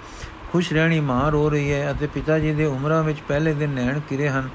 ਖੁਸ਼ 0.52 0.72
ਰਹਿਣੀ 0.72 1.00
ਮਾਂ 1.00 1.30
ਰੋ 1.30 1.48
ਰਹੀ 1.50 1.72
ਹੈ 1.72 1.90
ਅਤੇ 1.90 2.06
ਪਿਤਾ 2.06 2.38
ਜੀ 2.38 2.52
ਦੇ 2.52 2.64
ਉਮਰਾਂ 2.64 3.02
ਵਿੱਚ 3.02 3.18
ਪਹਿਲੇ 3.28 3.54
ਦਿਨ 3.54 3.70
ਨੈਣ 3.70 4.00
ਕਿਰੇ 4.00 4.28
ਹਨ। 4.28 4.48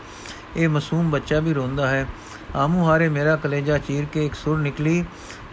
ਇਹ 0.57 0.69
ਮਾਸੂਮ 0.69 1.09
ਬੱਚਾ 1.09 1.39
ਵੀ 1.39 1.53
ਰੋਂਦਾ 1.53 1.87
ਹੈ। 1.87 2.07
ਆਮੂ 2.55 2.87
ਹਾਰੇ 2.87 3.09
ਮੇਰਾ 3.09 3.35
ਕਲੇਜਾ 3.35 3.77
ਚੀਰ 3.77 4.05
ਕੇ 4.13 4.25
ਇੱਕ 4.25 4.35
ਸੁਰ 4.35 4.57
ਨਿਕਲੀ 4.57 5.05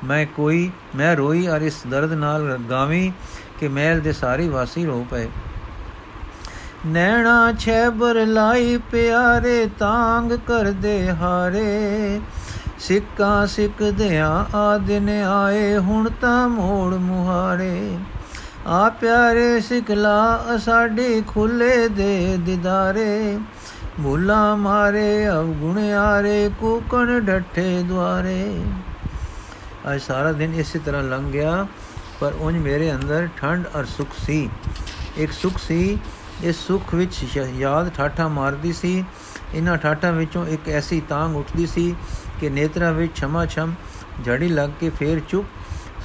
ਮੈਂ 0.05 0.27
ਕੋਈ, 0.27 0.71
ਮੈਂ 0.97 1.17
ਰੋਈ 1.17 1.49
ਔਰ 1.49 1.61
ਇਸ 1.61 1.83
ਦਰਦ 1.91 2.13
ਨਾਲ 2.13 2.59
ਗਾਵੀ 2.71 3.13
ਕਿ 3.61 3.69
ਮਹਿਲ 3.69 4.01
ਦੇ 4.01 4.13
ਸਾਰੇ 4.13 4.49
ਵਾਸੀ 4.49 4.87
ਰੋ 4.87 5.07
ਪਏ। 5.11 5.29
ਨੈਣਾ 6.87 7.53
ਛੇਬਰ 7.53 8.27
ਲਾਈ 8.27 8.81
ਪਿਆਰੇ 8.91 9.69
ਤਾਂਗ 9.79 10.33
ਕਰਦੇ 10.47 11.11
ਹਾਰੇ। 11.11 12.21
ਸਿੱਕਾ 12.79 13.47
ਸਿੱਕਦਿਆਂ 13.47 14.57
ਆ 14.57 14.79
ਦਿਨ 14.79 15.09
ਆਏ, 15.09 15.79
ਹੁਣ 15.79 16.11
ਤਾਂ 16.21 16.49
ਮੋੜ 16.49 16.95
ਮੁਹਾਰੇ। 16.95 17.99
ਆ 18.67 18.89
ਪਿਆਰੇ 18.91 19.61
ਸਿਕਲਾ 19.61 20.45
ਸਾਡੇ 20.65 21.23
ਖੁੱਲੇ 21.27 21.89
ਦੇ 21.89 22.37
ਦਿਦਾਰੇ। 22.41 23.39
ਭੁਲਾ 24.03 24.55
ਮਾਰੇ 24.55 25.29
ਅਵਗੁਣਿਆਰੇ 25.29 26.51
ਕੂਕਣ 26.61 27.21
ਡੱਠੇ 27.21 27.83
ਦੁਆਰੇ। 27.83 28.61
ਅੱਜ 29.91 30.01
ਸਾਰਾ 30.01 30.33
ਦਿਨ 30.33 30.55
ਇਸੇ 30.55 30.79
ਤਰ੍ਹਾਂ 30.79 31.03
ਲੰਘ 31.03 31.31
ਗਿਆ, 31.33 31.67
ਪਰ 32.21 32.33
ਉੰਜ 32.33 32.57
ਮੇਰੇ 32.57 32.93
ਅੰਦਰ 32.95 33.29
ਠੰਡ 33.37 33.67
ਅਰ 33.79 33.85
ਸੁਖ 33.87 34.09
ਸੀ। 34.27 34.49
ਇੱਕ 35.17 35.33
ਸੁਖ 35.33 35.59
ਸੀ, 35.59 35.99
ਇਸ 36.43 36.57
ਸੁਖ 36.57 36.95
ਵਿੱਚ 36.95 37.37
ਯਾਦ 37.37 37.89
ਠਾਠਾ 37.89 38.29
ਮਾਰਦੀ 38.29 38.73
ਸੀ। 38.73 39.05
ਇਹਨਾਂ 39.55 39.77
ਠਾਠਾਂ 39.77 40.13
ਵਿੱਚੋਂ 40.13 40.47
ਇੱਕ 40.47 40.69
ਐਸੀ 40.69 41.01
ਤਾਂਗ 41.09 41.37
ਉੱਠਦੀ 41.37 41.67
ਸੀ 41.67 41.95
ਕਿ 42.41 42.51
ਨੇਤਰਾਂ 42.51 42.93
ਵਿੱਚ 42.93 43.17
ਛਮਾ 43.17 43.45
ਛਮ 43.47 43.75
ਝੜੀ 44.25 44.49
ਲੱਗ 44.49 44.71
ਕੇ 44.81 44.91
ਫੇਰ 44.91 45.21
ਚੁੱਪ, 45.29 45.47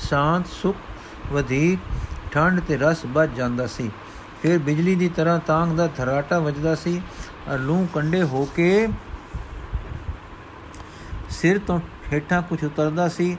ਸ਼ਾਂਤ, 0.10 0.48
ਸੁਖ 0.62 0.76
ਵਧੀ 1.32 1.78
ਠੰਡ 2.32 2.60
ਤੇ 2.60 2.78
ਰਸ 2.78 3.06
ਵੱਜ 3.06 3.36
ਜਾਂਦਾ 3.36 3.68
ਸੀ। 3.68 3.90
ਫਿਰ 4.42 4.58
ਬਿਜਲੀ 4.60 4.96
ਦੀ 4.96 5.10
ਤਰ੍ਹਾਂ 5.10 5.40
ਤਾਂਗ 5.40 5.70
ਦਾ 5.70 5.88
ਥਰਾਟਾ 5.88 6.40
ਵੱਜਦਾ 6.40 6.76
ਸੀ 6.76 7.02
ਔਰ 7.50 7.60
ਲੂ 7.60 7.88
ਕੰਡੇ 7.94 8.22
ਹੋ 8.24 8.46
ਕੇ 8.56 8.88
ਸਿਰ 11.30 11.60
ਤੋਂ 11.60 11.80
ਹੇਠਾਂ 12.14 12.42
ਕੁਝ 12.42 12.64
ਉਤਰਦਾ 12.64 13.08
ਸੀ। 13.10 13.38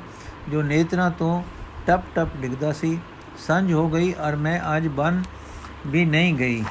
ਜੋ 0.48 0.62
ਨੇਤਰਾਂ 0.62 1.10
ਤੋਂ 1.10 1.42
ਟਪ 1.86 2.02
ਟਪ 2.14 2.36
ਡਿੱਗਦਾ 2.36 2.72
ਸੀ। 2.72 2.98
ਸੰਝ 3.38 3.72
ਹੋ 3.72 3.88
ਗਈ 3.88 4.12
ਔਰ 4.20 4.36
ਮੈਂ 4.36 4.60
ਅੱਜ 4.76 4.88
ਬਨ 4.88 5.22
ਵੀ 5.86 6.04
ਨਹੀਂ 6.04 6.34
ਗਈ। 6.34 6.64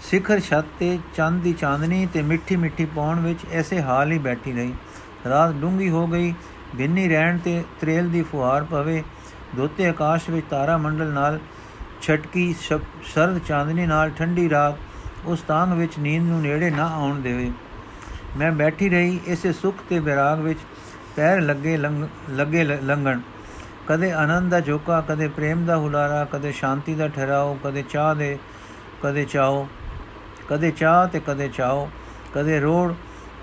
ਸਿਖਰ 0.00 0.40
ਛੱਤ 0.40 0.64
ਤੇ 0.78 0.98
ਚੰਦ 1.16 1.42
ਦੀ 1.42 1.52
ਚਾਂਦਨੀ 1.52 2.06
ਤੇ 2.06 2.22
ਮਿੱਠੀ 2.22 2.56
ਮਿੱਠੀ 2.56 2.84
ਪੌਣ 2.84 3.20
ਵਿੱਚ 3.20 3.40
ਐਸੇ 3.52 3.80
ਹਾਲ 3.82 4.12
ਹੀ 4.12 4.18
ਬੈਠੀ 4.18 4.52
ਰਹੀ। 4.52 4.74
ਰਾਤ 5.28 5.54
ਡੂੰਗੀ 5.54 5.90
ਹੋ 5.90 6.06
ਗਈ। 6.06 6.34
ਬਿੰਨੀ 6.76 7.08
ਰਹਿਣ 7.08 7.38
ਤੇ 7.38 7.62
ਤਰੇਲ 7.80 8.10
ਦੀ 8.10 8.22
ਫੁਹਾਰ 8.22 8.64
ਪਵੇ। 8.64 9.02
ਦੋਤੇ 9.56 9.86
ਆਕਾਸ਼ 9.88 10.30
ਵਿੱਚ 10.30 10.46
ਤਾਰਾ 10.50 10.76
ਮੰਡਲ 10.76 11.12
ਨਾਲ 11.12 11.38
ਛਟਕੀ 12.02 12.54
ਸਰਦ 13.14 13.38
ਚਾਂਦਨੀ 13.38 13.86
ਨਾਲ 13.86 14.10
ਠੰਡੀ 14.10 14.48
ਰਾਤ। 14.50 15.26
ਉਸ 15.26 15.40
ਤਾਂਗ 15.40 15.72
ਵਿੱਚ 15.72 15.98
ਨੀਂਦ 15.98 16.24
ਨੂੰ 16.24 16.40
ਨੇੜੇ 16.42 16.70
ਨਾ 16.70 16.86
ਆਉਣ 16.86 17.20
ਦੇਵੇ। 17.20 17.50
ਮੈਂ 18.36 18.52
ਬੈਠੀ 18.52 18.88
ਰਹੀ। 18.88 19.20
ਇਸੇ 19.26 19.52
ਸੁਖ 19.52 19.74
ਤੇ 19.88 19.98
ਵਿਰਾਗ 19.98 20.40
ਵਿੱਚ 20.40 20.60
ਪੈਰ 21.16 21.40
ਲੱਗੇ 21.40 21.76
ਲੱਗੇ 22.30 22.64
ਲੰਗਣ 22.64 23.20
ਕਦੇ 23.88 24.12
ਆਨੰਦ 24.12 24.50
ਦਾ 24.50 24.60
ਝੋਕਾ, 24.60 25.00
ਕਦੇ 25.00 25.28
ਪ੍ਰੇਮ 25.28 25.66
ਦਾ 25.66 25.76
ਹੁਲਾਰਾ, 25.76 26.24
ਕਦੇ 26.24 26.52
ਸ਼ਾਂਤੀ 26.52 26.94
ਦਾ 26.94 27.08
ਠਹਿਰਾਓ, 27.08 27.58
ਕਦੇ 27.64 27.82
ਚਾਹ 27.82 28.14
ਦੇ, 28.14 28.38
ਕਦੇ 29.02 29.24
ਚਾਹੋ। 29.24 29.68
ਕਦੇ 30.48 30.70
ਚਾਹ 30.70 31.08
ਤੇ 31.08 31.20
ਕਦੇ 31.26 31.48
ਚਾਹੋ। 31.48 31.90
ਕਦੇ 32.34 32.60
ਰੋੜ, 32.60 32.94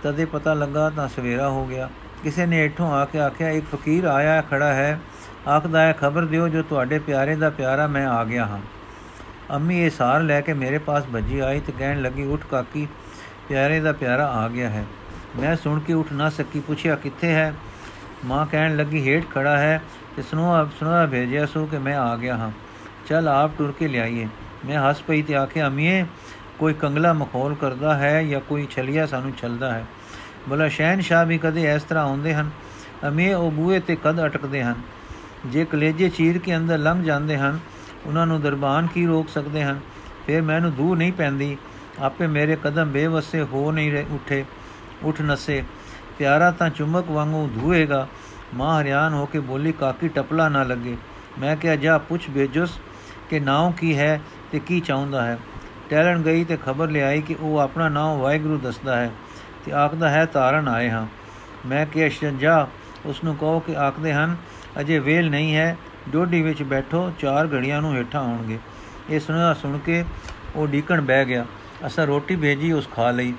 ਤਦੇ 0.03 0.25
ਪਤਾ 0.25 0.53
ਲੱਗਾ 0.53 0.89
ਤਾਂ 0.89 1.07
ਸਵੇਰਾ 1.07 1.49
ਹੋ 1.49 1.65
ਗਿਆ। 1.65 1.89
ਕਿਸੇ 2.23 2.45
ਨੇ 2.45 2.65
ਇਠੋਂ 2.65 2.91
ਆ 2.91 3.05
ਕੇ 3.05 3.19
ਆਖਿਆ, 3.19 3.49
ਇੱਕ 3.49 3.75
ਫਕੀਰ 3.75 4.03
ਆਇਆ 4.03 4.41
ਖੜਾ 4.41 4.73
ਹੈ। 4.73 4.99
ਆਖਦਾ 5.49 5.81
ਹੈ, 5.81 5.93
ਖਬਰ 5.93 6.25
ਦਿਓ, 6.25 6.47
ਜੋ 6.47 6.62
ਤੁਹਾਡੇ 6.62 6.99
ਪਿਆਰੇ 6.99 7.36
ਦਾ 7.36 7.49
ਪਿਆਰਾ 7.49 7.88
ਮੈਂ 7.88 8.07
ਆ 8.07 8.23
ਗਿਆ 8.23 8.45
ਹਾਂ। 8.45 8.59
ਅੰਮੀ 9.51 9.81
ਇਹ 9.81 9.89
ਸਾਰ 9.89 10.21
ਲੈ 10.21 10.41
ਕੇ 10.41 10.53
ਮੇਰੇ 10.53 10.77
ਪਾਸ 10.77 11.03
ਭੱਜੀ 11.13 11.39
ਆਈ 11.39 11.59
ਤੇ 11.59 11.73
ਕਹਿਣ 11.79 12.01
ਲੱਗੀ, 12.01 12.23
ਉੱਠ 12.23 12.45
ਕਾਕੀ, 12.51 12.88
ਪਿਆਰੇ 13.49 13.79
ਦਾ 13.79 13.91
ਪਿਆਰਾ 13.91 14.27
ਆ 14.27 14.47
ਗਿਆ 14.47 14.69
ਹੈ। 14.69 14.86
ਮੈਂ 15.39 15.56
ਸੁਣ 15.56 15.80
ਕੇ 15.80 15.93
ਉੱਠ 15.93 16.13
ਨਾ 16.13 16.30
ਸਕੀ, 16.30 16.60
ਪੁੱਛਿਆ, 16.60 16.96
ਕਿੱਥੇ 16.96 17.34
ਹੈ? 17.34 17.54
ਮਾਂ 18.26 18.46
ਕਹਿਣ 18.46 18.76
ਲੱਗੀ, 18.76 19.08
ਹੇਠ 19.08 19.24
ਖੜਾ 19.36 19.58
ਹੈ 19.58 19.82
ਤੇ 20.15 20.22
ਸੁਨੋ 20.22 20.65
ਸੁਨੋ 20.65 21.08
ਭੇਜਿਆ 21.08 21.46
ਸੋ 21.46 21.65
ਕਿ 21.65 21.78
ਮੈਂ 21.78 21.98
ਆ 21.98 22.15
ਗਿਆ 22.15 22.38
ਹਾਂ। 22.38 22.52
ਚਲ 23.08 23.28
ਆਪ 23.28 23.52
ਟੁਰ 23.58 23.74
ਕੇ 23.80 23.88
ਲਿਆਈਏ। 23.88 24.28
ਮੈਂ 24.65 24.89
ਹੱਸ 24.89 25.02
ਪਈ 25.02 25.22
ਤੇ 25.22 25.36
ਆਖਿਆ, 25.36 25.67
ਅਮੀਏ, 25.67 26.06
ਕੋਈ 26.60 26.74
ਕੰਗਲਾ 26.74 27.13
ਮਖੌਲ 27.13 27.56
ਕਰਦਾ 27.56 27.98
ਹੈ 27.98 28.24
ਜਾਂ 28.24 28.39
ਕੋਈ 28.39 28.67
ਛਲੀਆ 28.72 29.06
ਸਾਨੂੰ 29.06 29.32
ਛਲਦਾ 29.41 29.74
ਹੈ? 29.74 29.86
ਬੋਲਾ 30.50 30.67
ਸ਼ਹਿਨशाह 30.67 31.24
ਵੀ 31.24 31.38
ਕਦੇ 31.38 31.74
ਇਸ 31.74 31.84
ਤਰ੍ਹਾਂ 31.84 32.06
ਹੁੰਦੇ 32.06 32.36
ਹਨ? 32.36 32.50
ਅਮੀਏ, 33.08 33.34
ਉਹ 33.34 33.52
ਬੂਏ 33.52 33.80
ਤੇ 33.80 33.98
ਕਦ 34.04 34.26
ਅਟਕਦੇ 34.26 34.63
ਹਨ। 34.63 34.76
ਜੇ 35.46 35.65
ਕਲੇਜੇ 35.65 36.10
ਚੀਰ 36.10 36.38
ਕੇ 36.38 36.58
ਅੰਦਰ 36.58 36.78
ਲੰਘ 36.78 37.04
ਜਾਂਦੇ 37.04 37.38
ਹਨ, 37.38 37.60
ਉਹਨਾਂ 38.06 38.28
ਨੂੰ 38.28 38.41
ਦਰਬਾਨ 38.41 38.88
ਕੀ 38.88 39.06
ਰੋਕ 39.06 39.30
ਸਕਦੇ 39.30 39.63
ਹਨ? 39.63 39.80
ਫਿਰ 40.28 40.41
ਮੈਨੂੰ 40.41 40.74
ਦੂਰ 40.74 40.98
ਨਹੀਂ 40.98 41.13
ਪੈਂਦੀ। 41.13 41.58
ਆਪੇ 42.00 42.28
ਮੇਰੇ 42.28 42.58
ਕਦਮ 42.63 42.91
ਬੇਵਸੇ 42.91 43.41
ਹੋ 43.41 43.72
ਨਹੀਂ 43.72 43.91
ਰਹੇ, 43.91 44.06
ਉਠੇ। 44.12 44.46
ਉਠ 45.04 45.22
ਨਸੇ। 45.22 45.63
ਪਿਆਰਾ 46.18 46.52
ਤਾਂ 46.52 46.70
ਚੁੰਮਕ 46.70 47.12
ਵਾਂਗੂ 47.12 47.50
ਧੂਏਗਾ। 47.62 48.08
ਮਾਂ 48.54 48.82
ਹਰਿਆਨ 48.82 49.13
ਹੋ 49.13 49.26
ਕੇ 49.26 49.39
ਬੋਲੀ, 49.39 49.72
ਕਾਕੀ, 49.72 50.08
ਟਪਲਾ 50.08 50.50
ਨਾ 50.50 50.63
ਲੱਗੇ। 50.63 50.98
ਮੈਂ 51.39 51.56
ਕਿਹਾ, 51.56 51.76
ਜਾ, 51.76 51.98
ਪੁੱਛ 51.98 52.30
ਭੇਜੋਸ 52.34 52.80
ਕਿ 53.30 53.39
ਨਾਮ 53.39 53.72
ਕੀ 53.72 53.98
ਹੈ 53.98 54.22
ਤੇ 54.52 54.60
ਕੀ 54.60 54.80
ਚਾਹੁੰਦਾ 54.80 55.26
ਹੈ? 55.26 55.38
ਟੈਲਣ 55.89 56.22
ਗਈ 56.22 56.44
ਤੇ 56.44 56.58
ਖਬਰ 56.66 56.89
ਲਿਆਈ 56.89 57.22
ਕਿ 57.22 57.36
ਉਹ 57.39 57.58
ਆਪਣਾ 57.58 57.89
ਨਾਮ 57.89 58.20
ਵਾਹਿਗੁਰੂ 58.20 58.58
ਦੱਸਦਾ 58.58 58.96
ਹੈ 58.96 59.12
ਤੇ 59.66 59.72
ਆਖਦਾ 59.72 60.10
ਹੈ 60.10 60.26
ਤਾਰਨ 60.26 60.68
ਆਏ 60.68 60.89
ਹਾਂ। 60.89 61.08
ਮੈਂ 61.66 61.86
ਕਿਹਾ 61.86 62.10
ਸ਼ੰਜਾ 62.10 62.68
ਉਸ 63.06 63.24
ਨੂੰ 63.24 63.36
ਕਹੋ 63.36 63.60
ਕਿ 63.60 63.78
ਆਖਦੇ 63.78 64.13
ਹਨ, 64.13 64.36
ਅਜੇ 64.80 65.00
ਵੇਲ 65.00 65.30
ਨਹੀਂ 65.30 65.56
ਹੈ। 65.56 65.78
ਡੋਡੀ 66.10 66.42
ਵਿੱਚ 66.42 66.63
ਬੈਠੋ, 66.63 67.12
ਚਾਰ 67.20 67.48
ਘੜੀਆਂ 67.48 67.82
ਨੂੰ 67.82 67.96
ਹੇਠਾਂ 67.96 68.22
ਆਉਣਗੇ। 68.22 68.60
ਇਹ 69.10 69.20
ਸੁਣਿਆ 69.20 69.54
ਸੁਣ 69.54 69.78
ਕੇ 69.78 70.06
ਉਹ 70.56 70.68
ਡੀਕਣ 70.68 71.02
ਬਹਿ 71.02 71.26
ਗਿਆ। 71.26 71.46
ਅਸਾਂ 71.88 72.08
ਰੋਟੀ 72.08 72.36
ਭੇਜੀ, 72.36 72.72
ਉਸ 72.72 72.89
ਖਾ 72.96 73.12
ਲਈ। 73.12 73.34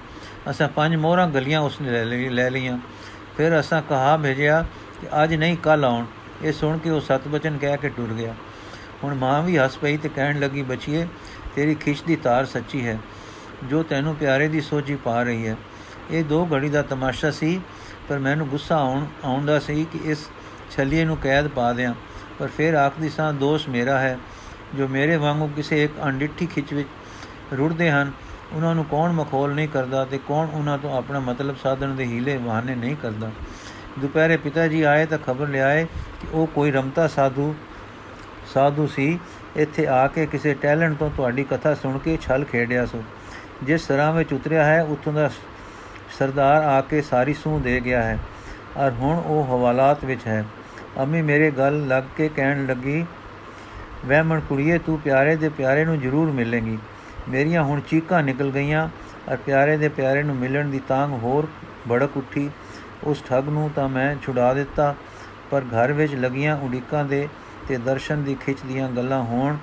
ਅਸਾਂ 0.50 0.68
ਪੰਜ 0.68 0.94
ਮੋਹਰਾਂ 0.96 1.28
ਗਲੀਆਂ 1.28 1.60
ਉਸਨੇ 1.60 1.90
ਲੈ 1.90 2.04
ਲਈ 2.04 2.28
ਲੈ 2.28 2.48
ਲਈਆਂ। 2.50 2.78
ਫਿਰ 3.36 3.58
ਅਸਾਂ 3.60 3.80
ਕਹਾ 3.82 4.16
ਭੇਜਿਆ 4.16 4.64
ਕਿ 5.00 5.06
ਅੱਜ 5.22 5.34
ਨਹੀਂ 5.34 5.56
ਕੱਲ 5.56 5.84
ਆਉਣ। 5.84 6.04
ਇਹ 6.42 6.52
ਸੁਣ 6.52 6.78
ਕੇ 6.78 6.90
ਉਹ 6.90 7.00
ਸਤ 7.00 7.28
ਬਚਨ 7.28 7.58
ਕਹਿ 7.58 7.76
ਕੇ 7.76 7.88
ਟੁਰ 7.88 8.12
ਗਿਆ। 8.12 8.34
ਹੁਣ 9.04 9.14
ਮਾਂ 9.14 9.42
ਵੀ 9.42 9.56
ਹੱਸ 9.58 9.76
ਪਈ 9.76 9.96
ਤੇ 9.96 10.08
ਕਹਿਣ 10.08 10.38
ਲੱਗੀ, 10.40 10.62
ਬਚੀਏ, 10.62 11.06
ਤੇਰੀ 11.56 11.74
ਖਿੱਚ 11.74 12.02
ਦੀ 12.02 12.16
ਤਾਰ 12.16 12.44
ਸੱਚੀ 12.44 12.86
ਹੈ, 12.86 12.98
ਜੋ 13.64 13.82
ਤੈਨੂੰ 13.82 14.14
ਪਿਆਰੇ 14.16 14.48
ਦੀ 14.48 14.60
ਸੋਚੀ 14.60 14.94
ਪਾ 14.94 15.22
ਰਹੀ 15.22 15.46
ਹੈ। 15.46 15.56
ਇਹ 16.10 16.24
ਦੋ 16.24 16.46
ਘੜੀ 16.54 16.68
ਦਾ 16.68 16.82
ਤਮਾਸ਼ਾ 16.82 17.30
ਸੀ, 17.30 17.60
ਪਰ 18.08 18.18
ਮੈਨੂੰ 18.18 18.48
ਗੁੱਸਾ 18.48 18.76
ਆਉਣ 18.76 19.06
ਆਉਂਦਾ 19.24 19.58
ਸੀ 19.58 19.86
ਕਿ 19.92 20.00
ਇਸ 20.04 20.28
ਛਲੀਏ 20.70 21.04
ਨੂੰ 21.04 21.16
ਕੈਦ 21.16 21.48
ਪਾ 21.48 21.72
ਦਿਆਂ। 21.72 21.94
ਪਰ 22.38 22.48
ਫਿਰ 22.48 22.74
ਆਖਦੀ 22.74 23.08
ਸਾਂ, 23.08 23.32
ਦੋਸ਼ 23.32 23.68
ਮੇਰਾ 23.68 23.98
ਹੈ, 23.98 24.18
ਜੋ 24.74 24.88
ਮੇਰੇ 24.88 25.16
ਵਾਂਗੂ 25.16 25.48
ਕਿਸੇ 25.56 25.82
ਇੱਕ 25.84 25.92
ਅੰਡਿੱਠੀ 26.04 26.46
ਖਿੱਚ 26.46 26.72
ਵਿੱਚ 26.74 26.88
ਰੁੜਦੇ 27.58 27.90
ਹਨ 27.90 28.12
ਉਹਨਾਂ 28.54 28.74
ਨੂੰ 28.74 28.84
ਕੌਣ 28.84 29.12
ਮਖੌਲ 29.12 29.54
ਨਹੀਂ 29.54 29.68
ਕਰਦਾ 29.68 30.04
ਤੇ 30.04 30.18
ਕੌਣ 30.18 30.48
ਉਹਨਾਂ 30.54 30.78
ਤੋਂ 30.78 30.98
ਆਪਣਾ 30.98 31.20
ਮਤਲਬ 31.20 31.56
ਸਾਧਨ 31.56 31.96
ਦੇ 31.96 32.04
ਹੀਲੇ 32.04 32.38
ਬਹਾਨੇ 32.38 32.74
ਨਹੀਂ 32.74 32.96
ਕਰਦਾ। 32.96 33.30
ਦੁਪਹਿਰੇ 33.98 34.36
ਪਿਤਾ 34.36 34.68
ਜੀ 34.68 34.82
ਆਏ 34.82 35.06
ਤਾਂ 35.06 35.18
ਖਬਰ 35.18 35.48
ਲਿਆਏ 35.48 35.84
ਕਿ 35.84 36.26
ਉਹ 36.32 36.46
ਕੋਈ 36.46 36.70
ਰਮਤਾ 36.70 37.06
ਸਾਧੂ 37.08 37.54
ਸਾਧੂ 38.54 38.86
ਸੀ। 38.86 39.18
ਇੱਥੇ 39.56 39.86
ਆ 39.86 40.06
ਕੇ 40.06 40.26
ਕਿਸੇ 40.26 40.54
ਟੈਲੈਂਟ 40.54 40.98
ਤੋਂ 40.98 41.10
ਤੁਹਾਡੀ 41.16 41.44
ਕਥਾ 41.44 41.74
ਸੁਣ 41.74 41.98
ਕੇ 41.98 42.18
ਛਲ 42.22 42.44
ਖੇਡਿਆ 42.44 42.86
ਸੋ। 42.86 43.02
ਜਿਸ 43.62 43.86
ਤਰ੍ਹਾਂ 43.86 44.12
ਵਿੱਚ 44.12 44.32
ਉਤਰਿਆ 44.32 44.64
ਹੈ, 44.64 44.82
ਉਥੋਂ 44.82 45.12
ਦਾ 45.12 45.30
ਸਰਦਾਰ 46.18 46.62
ਆ 46.62 46.80
ਕੇ 46.80 47.02
ਸਾਰੀ 47.02 47.34
ਸੂਹ 47.34 47.60
ਦੇ 47.60 47.80
ਗਿਆ 47.84 48.02
ਹੈ। 48.02 48.18
ਔਰ 48.76 48.90
ਹੁਣ 48.90 49.18
ਉਹ 49.18 49.44
ਹਵਾਲਾਤ 49.44 50.04
ਵਿੱਚ 50.04 50.26
ਹੈ। 50.26 50.44
ਅੰਮੀ, 50.98 51.22
ਮੇਰੇ 51.22 51.50
ਗੱਲ 51.50 51.88
ਲੱਗ 51.88 52.04
ਕੇ 52.16 52.28
ਕਹਿਣ 52.28 52.66
ਲੱਗੀ, 52.66 53.06
ਵਹਿਮਣ 54.06 54.40
ਕੁੜੀਏ, 54.40 54.78
ਤੂੰ 54.78 55.00
ਪਿਆਰੇ 55.00 55.36
ਦੇ 55.36 55.48
ਪਿਆਰੇ 55.48 55.84
ਨੂੰ 55.84 56.00
ਜ਼ਰੂਰ 56.00 56.30
ਮਿਲੇਂਗੀ। 56.30 56.78
ਮੇਰੀਆਂ 57.28 57.62
ਹੁਣ 57.64 57.80
ਚੀਕਾਂ 57.80 58.22
ਨਿਕਲ 58.22 58.50
ਗਈਆਂ 58.50 58.88
ਔਰ 59.28 59.36
ਪਿਆਰੇ 59.36 59.76
ਦੇ 59.76 59.88
ਪਿਆਰੇ 59.88 60.22
ਨੂੰ 60.22 60.36
ਮਿਲਣ 60.36 60.70
ਦੀ 60.70 60.80
ਤਾਂਗ 60.88 61.12
ਹੋਰ 61.22 61.46
ਭੜਕ 61.90 62.16
ਉੱਠੀ। 62.16 62.50
ਉਸ 63.04 63.22
ਠੱਗ 63.24 63.48
ਨੂੰ 63.48 63.70
ਤਾਂ 63.70 63.88
ਮੈਂ 63.88 64.14
ਛੁਡਾ 64.22 64.52
ਦਿੱਤਾ, 64.54 64.94
ਪਰ 65.50 65.64
ਘਰ 65.64 65.92
ਵਿੱਚ 65.92 66.14
ਲੱਗੀਆਂ 66.14 66.56
ਉਡੀਕਾਂ 66.56 67.04
ਦੇ 67.04 67.28
ਤੇ 67.68 67.76
ਦਰਸ਼ਨ 67.76 68.22
ਦੀ 68.24 68.36
ਖਿੱਚ 68.40 68.58
ਦੀਆਂ 68.68 68.88
ਗੱਲਾਂ 68.88 69.22
ਹੋਣ, 69.22 69.56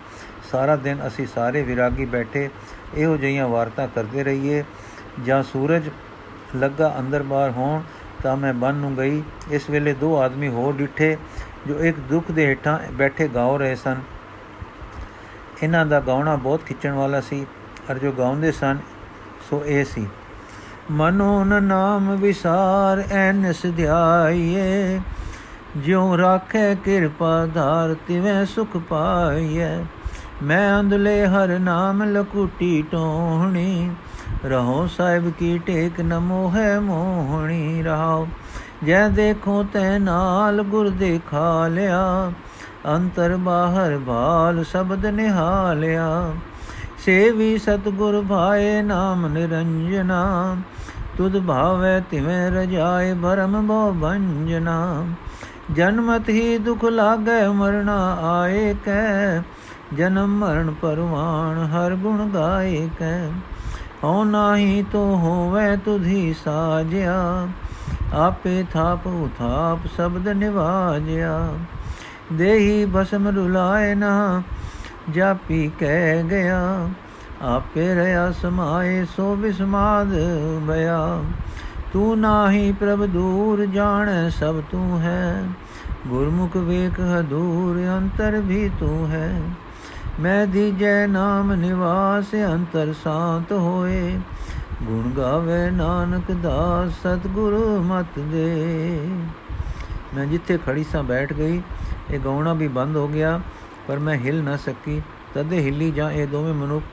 ਸਾਰਾ 0.52 0.76
ਦਿਨ 0.76 1.08
ਅਸੀਂ 1.08 1.26
ਸਾਰੇ 1.28 1.62
ਵਿਰਾਗੀ 1.62 2.06
ਬੈਠੇ, 2.06 2.50
ਇਹੋ 2.96 3.18
ਜਿਹੀਆਂ 3.18 3.48
ਵਾਰਤਾ 3.48 3.88
ਕਰਦੇ 3.88 4.24
ਰਹੀਏ। 4.24 4.64
ਜਾਂ 5.26 5.42
ਸੂਰਜ 5.44 5.90
ਲੱਗਾ 6.56 6.94
ਅੰਦਰ 7.00 7.24
ਬਾਹਰ 7.24 7.52
ਹੋਣ 7.52 7.82
ਤਾਂ 8.24 8.36
ਮੈਂ 8.38 8.54
ਬੰਨ 8.54 8.76
ਨੂੰ 8.76 8.96
ਗਈ। 8.98 9.22
ਇਸ 9.52 9.70
ਵੇਲੇ 9.70 9.94
ਦੋ 9.94 10.16
ਆਦਮੀ 10.18 10.48
ਹੋਰ 10.48 10.74
ਡਿੱਠੇ, 10.74 11.18
ਜੋ 11.68 11.80
ਇੱਕ 11.80 12.00
ਦੁੱਖ 12.10 12.32
ਦੇ 12.32 12.46
ਹੇਠਾਂ 12.46 12.78
ਬੈਠੇ 12.92 13.28
ਗਾਉ 13.28 13.58
ਰਹੇ 13.58 13.76
ਸਨ। 13.76 14.02
ਇਹਨਾਂ 15.64 15.86
ਦਾ 15.86 16.00
ਗਾਉਣਾ 16.00 16.36
ਬਹੁਤ 16.36 16.62
ਖਿੱਚਣ 16.62 16.92
ਵਾਲਾ 16.92 17.22
ਸੀ 17.22 17.46
ਅਰ 17.92 17.98
ਜੋ 17.98 18.12
ਗਾਉਂਦੇ 18.12 18.52
ਸਨ, 18.52 18.78
ਸੋ 19.50 19.64
ਇਹ 19.66 19.86
ਸੀ। 19.86 20.08
ਮਨੋਨ 20.92 21.64
ਨਾਮ 21.64 22.16
ਵਿਸਾਰ, 22.16 23.04
ਐਨਸ 23.12 23.66
ਧਿਆਈਏ। 23.76 25.00
ਜਿਉ 25.78 26.18
ਰਾਖੇ 26.18 26.76
ਕਿਰਪਾ 26.76 27.46
ਧਾਰ, 27.46 27.96
ਤਿਵੇਂ 28.08 28.46
ਸੁਖ 28.46 28.78
ਪਾਈਏ 28.78 29.86
ਮੈਂ 30.44 30.80
ਅੰਦਲੇ 30.80 31.28
ਹਰ 31.28 31.60
ਨਾਮ 31.60 32.04
ਲਕੁਟੀ 32.04 32.82
ਟੋਹਣੀ। 32.92 33.92
ਰਹੋ 34.46 34.88
ਸਾਹਿਬ 34.88 35.32
ਕੀ 35.40 35.58
ਟੇਕ 35.58 36.02
ਨਮੋ 36.02 36.52
ਹੈ 36.56 36.80
ਮੋਹਣੀ। 36.80 37.84
ਰਹਾਓ, 37.84 38.28
ਜੈ 38.84 39.08
ਦੇਖੋ 39.08 39.64
ਤੈ 39.74 40.00
ਨਾਲ 40.00 40.62
ਗੁਰ 40.64 40.90
ਦੇਖਾ 40.90 41.68
ਲਿਆ। 41.68 42.32
ਅੰਤਰ 42.86 43.38
ਬਾਹਰ 43.38 44.00
ਭਾਲ 44.08 44.64
ਸ਼ਬਦ 44.64 45.06
ਨਿਹਾਲਿਆ। 45.06 46.32
ਸੇਵੀ 47.06 47.58
ਸਤਗੁਰ 47.58 48.26
ਭਾਏ 48.30 48.82
ਨਾਮ 48.82 49.28
ਨਿਰੰਜਨਾ। 49.28 50.56
ਤੁਧ 51.18 51.40
ਭਾਵੇ 51.40 52.02
ਤਿਵੇਂ 52.12 52.52
ਰਜਾਏ 52.52 53.14
ਭਰਮ 53.14 53.68
ਬੋ 53.68 53.96
ਭੰਜਨਾ। 54.02 55.06
ਜਨਮਤ 55.72 56.30
ਹੀ 56.30 56.58
ਦੁਖ 56.58 56.84
ਲਾਗੇ 56.84 57.48
ਮਰਣਾ 57.48 58.18
ਆਏ 58.22 58.76
ਕੈ। 58.86 59.42
ਜਨਮ 59.98 60.40
ਮਰਨ 60.40 60.74
ਪਰਵਾਨ 60.82 61.66
ਹਰ 61.66 61.96
ਗੁਣ 61.96 62.30
ਗਾਏ 62.30 62.90
ਕੈ। 63.00 63.28
ਹਉ 64.04 64.24
ਨਾਹੀ 64.24 64.86
ਤੋ 64.92 65.00
ਹੋਵੇ 65.00 65.78
ਤੁਧੀ 65.78 66.34
ਸਾਜਿਆ। 66.34 67.48
ਆਪੇ 68.14 68.66
ਥਾਪ 68.74 69.08
ਉਥਾਪ 69.08 69.80
ਸ਼ਬਦ 69.96 70.28
ਨਿਵਾਜਿਆ। 70.28 71.50
ਦੇਹੀ 72.34 72.86
ਭਸਮ 72.96 73.28
ਰੁਲਾਏ 73.28 73.96
ਨਾ, 73.96 74.44
ਜਾਪੀ 75.10 75.72
ਕਹਿ 75.80 76.24
ਗਿਆ, 76.24 76.90
ਆਪੇ 77.42 77.96
ਰਿਆ 77.96 78.32
ਸਮਾਏ 78.32 79.06
ਸੋ 79.06 79.36
ਵਿਸਮਾਦ 79.36 80.08
ਬਿਆ 80.62 81.24
ਤੂੰ 81.94 82.20
ਨਾਹੀ 82.20 82.72
ਪ੍ਰਭ 82.72 83.06
ਦੂਰ 83.06 83.66
ਜਾਣ, 83.66 84.30
ਸਭ 84.30 84.62
ਤੂੰ 84.72 85.00
ਹੈ। 85.00 85.44
ਗੁਰਮੁਖ 86.08 86.58
ਵੇਖ 86.58 87.00
ਹਦੂਰ, 87.00 87.98
ਅੰਤਰ 87.98 88.32
ਵੀ 88.32 88.70
ਤੂੰ 88.80 89.08
ਹੈ। 89.12 89.42
ਮੈਂ 90.20 90.48
ਦੀਜੈ 90.48 91.08
ਨਾਮ 91.08 91.54
ਨਿਵਾਸ, 91.54 92.36
ਅੰਤਰ 92.36 92.94
ਸ਼ਾਂਤ 93.04 93.52
ਹੋਏ। 93.52 94.20
ਗੁਣ 94.84 95.10
ਗਾਵੇ 95.10 95.70
ਨਾਨਕ 95.70 96.32
ਦਾਸ, 96.32 96.92
ਸਤਿਗੁਰ 96.92 97.80
ਮਤ 97.84 98.20
ਦੇ। 98.20 99.00
ਮੈਂ 100.18 100.26
ਜਿੱਥੇ 100.26 100.60
ਖੜੀ 100.66 100.84
ਸਾਂ, 100.84 101.04
ਬੈਠ 101.04 101.34
ਗਈ। 101.34 101.62
ਇਹ 102.12 102.20
ਗਾਉਣਾ 102.20 102.54
ਵੀ 102.54 102.68
ਬੰਦ 102.68 102.96
ਹੋ 102.98 103.08
ਗਿਆ, 103.08 103.40
ਪਰ 103.88 104.00
ਮੈਂ 104.00 104.16
ਹਿਲ 104.16 104.44
ਨਾ 104.44 104.56
ਸਕੀ। 104.58 105.02
ਤਦੇ 105.34 105.60
ਹਿੱਲੀ 105.60 105.92
ਜਾਂ 105.92 106.12
ਇਹ 106.12 106.28
ਦੋਵੇਂ 106.28 106.54
ਮਨੁੱਖ 106.54 106.86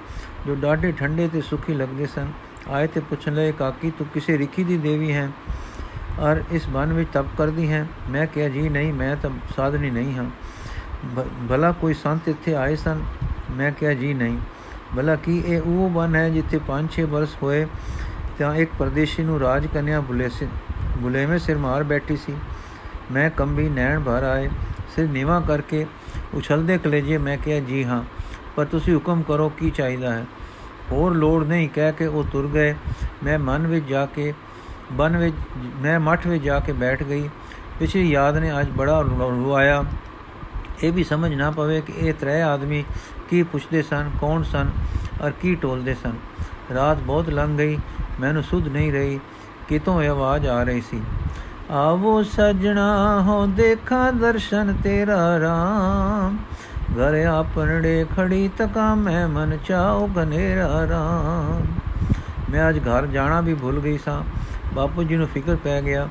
ਜੋ 0.46 0.54
ਡਾਢੇ 0.54 0.92
ਠੰਡੇ 0.92 1.28
ਤੇ 1.28 1.40
ਸੁਖੀ 1.40 1.74
ਲੱਗਦੇ 1.74 2.07
ਸਨ। 2.07 2.33
ਆਏ 2.70 2.87
ਤੇ 2.87 3.00
ਪੁੱਛਣ 3.00 3.35
ਲਏ, 3.35 3.52
ਕਾਕੀ, 3.52 3.90
ਤੂੰ 3.90 4.07
ਕਿਸੇ 4.14 4.38
ਰਿਖੀ 4.38 4.64
ਦੀ 4.64 4.76
ਦੇਵੀ 4.76 5.12
ਹੈ? 5.12 5.28
ਔਰ 6.20 6.42
ਇਸ 6.52 6.68
ਬਨ 6.68 6.92
ਵਿੱਚ 6.92 7.09
ਤਪ 7.12 7.26
ਕਰਦੀ 7.38 7.70
ਹੈ? 7.72 7.87
ਮੈਂ 8.11 8.26
ਕਿਹਾ, 8.26 8.48
ਜੀ 8.48 8.68
ਨਹੀਂ, 8.68 8.92
ਮੈਂ 8.92 9.16
ਤਾਂ 9.16 9.31
ਸਾਧਨੀ 9.57 9.90
ਨਹੀਂ 9.90 10.14
ਹਾਂ। 10.14 10.31
ਭਲਾ 11.48 11.72
ਕੋਈ 11.72 11.94
ਸੰਤ 11.94 12.28
ਇੱਥੇ 12.28 12.54
ਆਏ 12.54 12.76
ਸਨ? 12.76 13.02
ਮੈਂ 13.50 13.70
ਕਿਹਾ, 13.72 13.92
ਜੀ 13.94 14.14
ਨਹੀਂ। 14.14 14.38
ਭਲਾ 14.96 15.14
ਕੀ 15.16 15.38
ਇਹ 15.46 15.61
ਉਹ 15.61 15.90
ਬਨ 15.90 16.16
ਹੈ 16.16 16.28
ਜਿੱਥੇ 16.28 16.59
5-6 16.66 17.07
ਬਰਸ 17.07 17.37
ਹੋਏ 17.42 17.66
ਤਾਂ 18.38 18.54
ਇੱਕ 18.54 18.70
ਪਰਦੇਸ਼ੀ 18.78 19.22
ਨੂੰ 19.22 19.38
ਰਾਜ 19.40 19.66
ਕੰਨਿਆ 19.66 20.00
ਬੁਲੇ 20.00 20.28
ਸੀ, 20.28 20.46
ਬੁਲੇਵੇਂ 20.98 21.38
ਸਿਰ 21.38 21.59
ਮਾਰ 21.59 21.83
ਬੈਠੀ 21.85 22.16
ਸੀ? 22.16 22.35
ਮੈਂ 23.12 23.28
ਕੰਬੀ 23.31 23.68
ਨੈਣ 23.68 24.00
ਭਰ 24.00 24.22
ਆਏ। 24.24 24.48
ਸਿਰ 24.96 25.09
ਨੀਵਾ 25.09 25.40
ਕਰਕੇ 25.40 25.87
ਉਛਲਦੇ 26.35 26.79
ਕਲੇਜੇ 26.79 27.18
ਮੈਂ 27.18 27.37
ਕਿਹਾ, 27.37 27.61
ਜੀ 27.61 27.85
ਹਾਂ, 27.85 28.03
ਪਰ 28.57 28.64
ਤੁਸੀਂ 28.64 28.94
ਹੁਕਮ 28.94 29.22
ਕਰੋ 29.22 29.48
ਕੀ 29.48 29.70
ਚਾਹੀਦਾ 29.70 30.12
ਹੈ। 30.12 30.24
ਹੋਰ 30.92 31.14
ਲੋੜ 31.14 31.44
ਨਹੀਂ, 31.44 31.68
ਕਹਿ 31.68 31.92
ਕੇ 31.92 32.07
ਉਹ 32.07 32.24
ਤੁਰ 32.24 32.46
ਗਏ। 32.46 32.74
ਮੈਂ 33.24 33.38
ਮਨ 33.38 33.66
ਵਿੱਚ 33.66 33.87
ਜਾ 33.87 34.07
ਕੇ, 34.07 34.33
ਬਨ 34.92 35.16
ਵਿੱਚ, 35.16 35.37
ਮੈਂ 35.81 35.98
ਮੱਠ 36.01 36.27
ਵਿੱਚ 36.27 36.44
ਜਾ 36.44 36.59
ਕੇ 36.61 36.72
ਬੈਠ 36.72 37.03
ਗਈ। 37.03 37.29
ਪਿਛਲੀ 37.79 38.11
ਯਾਦ 38.11 38.37
ਨੇ 38.37 38.61
ਅੱਜ 38.61 38.68
ਬੜਾ 38.68 39.01
ਰੁਆਇਆ 39.01 39.85
ਇਹ 40.83 40.92
ਵੀ 40.92 41.05
ਸਮਝ 41.05 41.35
ਨਾ 41.35 41.51
ਪਵੇ 41.51 41.81
ਕਿ 41.81 41.92
ਇਹ 41.98 42.14
ਤਰੇ 42.14 42.40
ਆਦਮੀ 42.42 42.85
ਕੀ 43.31 43.42
ਪੁੱਛਦੇ 43.42 43.83
ਸਨ, 43.83 44.11
ਕੌਣ 44.20 44.42
ਸਨ 44.42 44.70
ਔਰ 45.22 45.31
ਕੀ 45.31 45.55
ਟੋਲਦੇ 45.55 45.94
ਸਨ। 45.94 46.12
ਰਾਤ 46.74 46.98
ਬਹੁਤ 46.98 47.29
ਲੰਘ 47.31 47.57
ਗਈ, 47.59 47.79
ਮੈਨੂੰ 48.20 48.42
ਸੁਧ 48.42 48.68
ਨਹੀਂ 48.68 48.92
ਰਹੀ, 48.92 49.18
ਕਿਤੋਂ 49.68 50.03
ਇਹ 50.03 50.09
ਆਵਾਜ਼ 50.09 50.46
ਆ 50.46 50.62
ਰਹੀ 50.62 50.81
ਸੀ। 50.81 51.01
ਆਵੋ 51.70 52.22
ਸਜਣਾ 52.22 53.22
ਹੋ 53.22 53.46
ਦੇਖਾਂ 53.46 54.12
ਦਰਸ਼ਨ 54.12 54.74
ਤੇਰਾ 54.85 55.40
ਰਾਮ। 55.40 56.37
ਘਰ 56.94 57.14
ਆਪਣੜੇ 57.24 58.07
ਖੜੀ 58.16 58.50
ਤਕਾ 58.59 58.94
ਮੈਂ 58.94 59.28
ਮਨ 59.28 59.59
ਚਾਉ 59.64 60.07
ਗਨੇਰਾ 60.07 60.87
ਰਾਮ। 60.90 61.66
ਮੈਂ 62.50 62.68
ਅੱਜ 62.68 62.78
ਘਰ 62.78 63.07
ਜਾਣਾ 63.07 63.40
ਵੀ 63.40 63.54
ਭੁੱਲ 63.54 63.81
ਗਈ 63.81 63.98
ਸਾਂ। 63.98 64.22
ਬਾਪੂ 64.74 65.02
ਜੀ 65.02 65.16
ਨੂੰ 65.16 65.26
ਫਿਕਰ 65.26 65.57
ਪੈ 65.57 65.83
ਗਿਆ। 65.83 66.09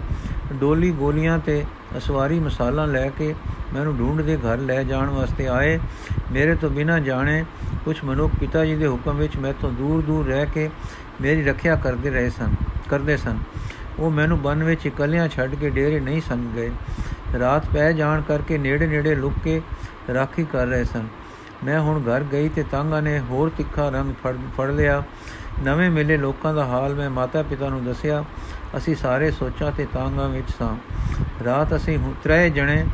ਡੋਲੀ 0.53 0.91
ਗੋਲੀਆਂ 0.91 1.39
ਤੇ 1.39 1.65
ਅਸਵਾਰੀ 1.97 2.39
ਮਸਾਲਾ 2.39 2.85
ਲੈ 2.85 3.09
ਕੇ 3.09 3.35
ਮੈਨੂੰ 3.73 3.97
ਢੂੰਡਦੇ 3.97 4.37
ਘਰ 4.37 4.57
ਲੈ 4.57 4.83
ਜਾਣ 4.83 5.09
ਵਾਸਤੇ 5.09 5.47
ਆਏ। 5.47 5.79
ਮੇਰੇ 6.31 6.55
ਤੋਂ 6.55 6.69
ਬਿਨਾ 6.69 6.99
ਜਾਣੇ 6.99 7.43
ਕੁਝ 7.85 8.03
ਮਨੁੱਖ 8.03 8.33
ਪਿਤਾ 8.39 8.65
ਜੀ 8.65 8.75
ਦੇ 8.75 8.87
ਹੁਕਮ 8.87 9.17
ਵਿੱਚ 9.17 9.37
ਮੈਥੋਂ 9.37 9.71
ਦੂਰ 9.71 10.01
ਦੂਰ 10.01 10.25
ਰਹਿ 10.25 10.45
ਕੇ 10.45 10.69
ਮੇਰੀ 11.21 11.43
ਰੱਖਿਆ 11.43 11.75
ਕਰਦੇ 11.75 12.09
ਰਹੇ 12.09 12.29
ਸਨ, 12.29 12.55
ਕਰਦੇ 12.89 13.17
ਸਨ। 13.17 13.37
ਉਹ 13.99 14.11
ਮੈਨੂੰ 14.11 14.41
ਬਨ 14.41 14.63
ਵਿੱਚ 14.63 14.85
ਇਕੱਲਿਆਂ 14.85 15.27
ਛੱਡ 15.29 15.55
ਕੇ 15.55 15.69
ਡੇਰੇ 15.69 15.99
ਨਹੀਂ 15.99 16.21
ਸੰਗ 16.21 16.55
ਗਏ। 16.55 16.71
ਰਾਤ 17.39 17.65
ਪੈ 17.73 17.91
ਜਾਣ 17.91 18.21
ਕਰਕੇ 18.21 18.57
ਨੇੜੇ 18.57 18.87
ਨੇੜੇ 18.87 19.15
ਲੁੱਕ 19.15 19.35
ਕੇ 19.43 19.61
ਰਾਖੀ 20.13 20.43
ਕਰ 20.43 20.67
ਰਹੇ 20.67 20.83
ਸਨ। 20.83 21.07
ਮੈਂ 21.63 21.79
ਹੁਣ 21.79 22.01
ਘਰ 22.01 22.23
ਗਈ 22.23 22.49
ਤੇ 22.49 22.63
ਤਾਂਗਾ 22.63 22.99
ਨੇ 23.01 23.19
ਹੋਰ 23.19 23.49
ਤਿੱਖਾ 23.57 23.89
ਰੰਗ 23.89 24.13
ਫੜ 24.57 24.69
ਲਿਆ। 24.71 25.03
ਨਵੇਂ 25.63 25.89
ਮਿਲੇ 25.89 26.17
ਲੋਕਾਂ 26.17 26.53
ਦਾ 26.53 26.65
ਹਾਲ 26.65 26.93
ਮੈਂ 26.95 27.09
ਮਾਤਾ 27.09 27.41
ਪਿਤਾ 27.43 27.69
ਨੂੰ 27.69 27.83
ਦੱਸਿਆ। 27.85 28.23
ਅਸੀਂ 28.77 28.95
ਸਾਰੇ 28.95 29.31
ਸੋਚਾਂ 29.31 29.71
ਤੇ 29.71 29.87
ਤਾਂਗਾ 29.93 30.27
ਵਿੱਚ 30.27 30.49
ਸਾਂ। 30.59 30.75
ਰਾਤ 31.45 31.75
ਅਸੀਂ 31.75 31.97
ਤਰੇ 32.23 32.49
ਜਣੇ 32.49 32.85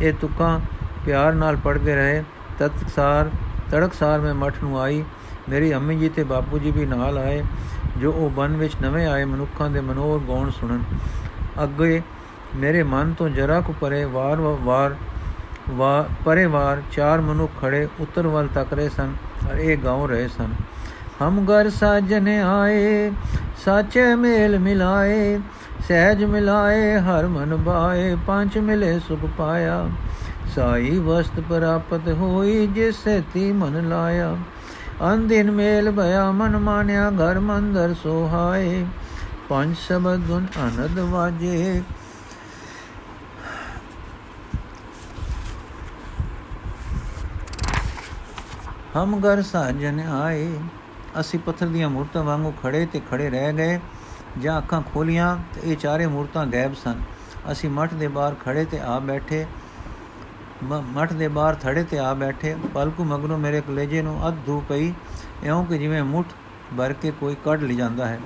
ਇਹ 0.00 0.12
ਤੁਕਾਂ 0.12 0.60
ਪਿਆਰ 1.06 1.32
ਨਾਲ 1.32 1.56
ਪੜਦੇ 1.56 1.94
ਰਹੇ। 1.94 2.24
ਤਤਸਾਰ 2.58 3.30
ਤੜਕਸਾਰ 3.70 4.20
ਮੈਂ 4.20 4.34
ਮਠ 4.34 4.54
ਨੂੰ 4.62 4.80
ਆਈ। 4.80 5.04
ਮੇਰੀ 5.48 5.74
ਅੰਮੀ 5.74 5.96
ਜੀ 5.96 6.08
ਤੇ 6.08 6.24
ਬਾਪੂ 6.24 6.58
ਜੀ 6.58 6.70
ਵੀ 6.70 6.86
ਨਾਲ 6.86 7.18
ਆਏ। 7.18 7.42
ਜੋ 7.98 8.12
ਉਹ 8.12 8.30
ਬਨ 8.30 8.56
ਵਿੱਚ 8.56 8.74
ਨਵੇਂ 8.82 9.06
ਆਏ 9.06 9.24
ਮਨੁੱਖਾਂ 9.24 9.70
ਦੇ 9.70 9.80
ਮਨੋਰ 9.80 10.20
ਗਾਉਣ 10.28 10.50
ਸੁਣਨ। 10.50 10.82
ਅੱਗੇ 11.62 12.02
ਮੇਰੇ 12.56 12.82
ਮਨ 12.82 13.12
ਤੋਂ 13.18 13.28
ਜਰਾ 13.28 13.60
ਕੁ 13.60 13.74
ਪਰੇ 13.80 14.04
ਵਾਰ-ਵਾਰ 14.04 14.94
ਵਾ 15.70 16.08
ਪਰੇ 16.24 16.46
ਵਾਰ 16.46 16.82
ਚਾਰ 16.92 17.20
ਮਨੁੱਖ 17.20 17.52
ਖੜੇ 17.60 17.88
ਉੱਤਰ 18.00 18.26
ਵੱਲ 18.26 18.48
ਤੱਕ 18.54 18.72
ਰਹੇ 18.72 18.88
ਸਨ 18.88 19.12
ਔਰ 19.50 19.58
ਇਹ 19.58 19.76
ਗਾਉ 19.76 20.06
ਰਹੇ 20.06 20.28
ਸਨ। 20.28 20.54
ਹਮ 21.22 21.44
ਘਰ 21.44 21.68
ਸਾਜਨ 21.70 22.28
ਆਏ, 22.28 23.10
ਸਾਚੇ 23.64 24.14
ਮੇਲ 24.14 24.58
ਮਿਲਾਏ, 24.58 25.38
ਸਹਿਜ 25.88 26.24
ਮਿਲਾਏ, 26.24 26.98
ਹਰ 27.00 27.26
ਮਨ 27.26 27.56
ਬਾਏ, 27.56 28.16
ਪੰਜ 28.26 28.58
ਮਿਲੇ 28.58 28.98
ਸੁਖ 28.98 29.26
ਪਾਇਆ। 29.38 29.88
ਸਾਈ 30.54 30.98
ਵਸਤ 30.98 31.40
ਪ੍ਰਾਪਤ 31.40 32.08
ਹੋਈ, 32.08 32.66
ਜਿਸ 32.66 33.08
ਤੀ 33.34 33.52
ਮਨ 33.52 33.88
ਲਾਇਆ। 33.88 34.36
ਅੰਦਿਨ 35.00 35.50
ਮੇਲ 35.50 35.90
ਭਇਆ 35.90 36.30
ਮਨ 36.30 36.56
ਮਾਨਿਆ 36.58 37.10
ਘਰ 37.10 37.38
ਮੰਦਰ 37.38 37.94
ਸੋਹਾਏ। 37.94 38.86
ਪੰਜ 39.48 39.76
ਸ਼ਬਦ 39.76 40.20
ਗੁਣ 40.20 40.46
ਅਨੰਦ 40.56 40.98
ਵਾਜੇ। 40.98 41.82
ਹਮ 48.96 49.20
ਘਰ 49.20 49.42
ਸਾਜਨ 49.42 50.00
ਆਏ। 50.00 50.58
ਅਸੀਂ 51.20 51.38
ਪੱਥਰ 51.38 51.66
ਦੀਆਂ 51.66 51.88
ਮੂਰਤਾਂ 51.88 52.22
ਵਾਂਗੂ 52.22 52.52
ਖੜੇ 52.62 52.86
ਤੇ 52.86 53.00
ਖੜੇ 53.10 53.30
ਰਹਿ 53.30 53.52
ਗਏ। 53.52 53.80
ਜਾਂ 54.38 54.58
ਅੱਖਾਂ 54.58 54.82
ਖੋਲੀਆਂ 54.82 55.36
ਤੇ 55.54 55.60
ਇਹ 55.64 55.76
ਚਾਰੇ 55.76 56.06
ਮੂਰਤਾਂ 56.06 56.46
ਗਾਇਬ 56.46 56.74
ਸਨ। 56.74 57.00
ਅਸੀਂ 57.52 57.70
ਮਠ 57.70 57.94
ਦੇ 57.94 58.08
ਬਾਹਰ 58.08 58.34
ਖੜੇ 58.44 58.64
ਤੇ 58.64 58.80
ਆ 58.80 58.98
ਬੈਠੇ। 58.98 59.46
ਮਠ 60.62 61.12
ਦੇ 61.12 61.28
ਬਾਹਰ 61.28 61.54
ਥੜੇ 61.54 61.84
ਤੇ 61.84 61.98
ਆ 61.98 62.14
ਬੈਠੇ। 62.14 62.56
ਪਲਕੂ 62.74 63.04
ਮਗਰੋਂ 63.04 63.38
ਮੇਰੇ 63.38 63.60
ਕਲੇਜੇ 63.60 64.02
ਨੂੰ 64.02 64.28
ਅੱਧ 64.28 64.36
ਧੂ 64.46 64.62
ਪਈ। 64.68 64.94
ਇਉਂ 65.44 65.66
ਕਿ 65.66 65.78
ਜਿਵੇਂ 65.78 66.02
ਮੁੱਠ 66.02 66.26
ਭਰ 66.78 66.92
ਕੇ 66.92 67.10
ਕੋਈ 67.10 67.36
ਕੱਢ 67.44 67.62
ਲਈ 67.62 67.76
ਜਾਂਦਾ 67.76 68.06
ਹੈ। 68.08 68.20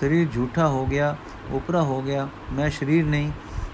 ਸਰੀਰ 0.00 0.28
ਝੂਠਾ 0.34 0.68
ਹੋ 0.68 0.86
ਗਿਆ, 0.86 1.16
ਉਪਰਾ 1.50 1.82
ਹੋ 1.82 2.02
ਗਿਆ, 2.02 2.28
ਮੈਂ 2.52 2.70
ਸਰੀਰ 2.70 3.04
ਨਹੀਂ। 3.04 3.30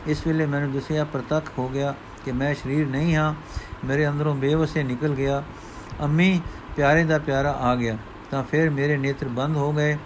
ਇਸ 0.07 0.27
ਵੇਲੇ 0.27 0.47
ਮੈਨੂੰ 0.47 0.73
ਦੱਸਿਆ 0.73 1.05
ਪ੍ਰਤੱਖ 1.05 1.51
ਹੋ 1.59 1.69
ਗਿਆ 1.69 1.95
ਕਿ 2.25 2.33
ਮੈਂ 2.33 2.55
ਸਰੀਰ 2.55 2.87
ਨਹੀਂ 2.87 3.17
ਹਾਂ। 3.17 3.35
ਮੇਰੇ 3.85 4.09
ਅੰਦਰੋਂ 4.09 4.35
ਬੇਵਸੇ 4.35 4.83
ਨਿਕਲ 4.83 5.15
ਗਿਆ। 5.15 5.43
ਅੰਮੀ, 6.01 6.41
ਪਿਆਰੇ 6.77 7.05
ਦਾ 7.05 7.19
ਪਿਆਰਾ 7.19 7.53
ਆ 7.53 7.75
ਗਿਆ। 7.75 7.97
ਤਾਂ 8.31 8.43
ਫਿਰ 8.43 8.71
ਮੇਰੇ 8.71 8.97
ਨੇਤਰ 8.97 9.29
ਬੰਦ 9.29 9.57
ਹੋ 9.57 9.73
ਗਏ। 9.73 9.99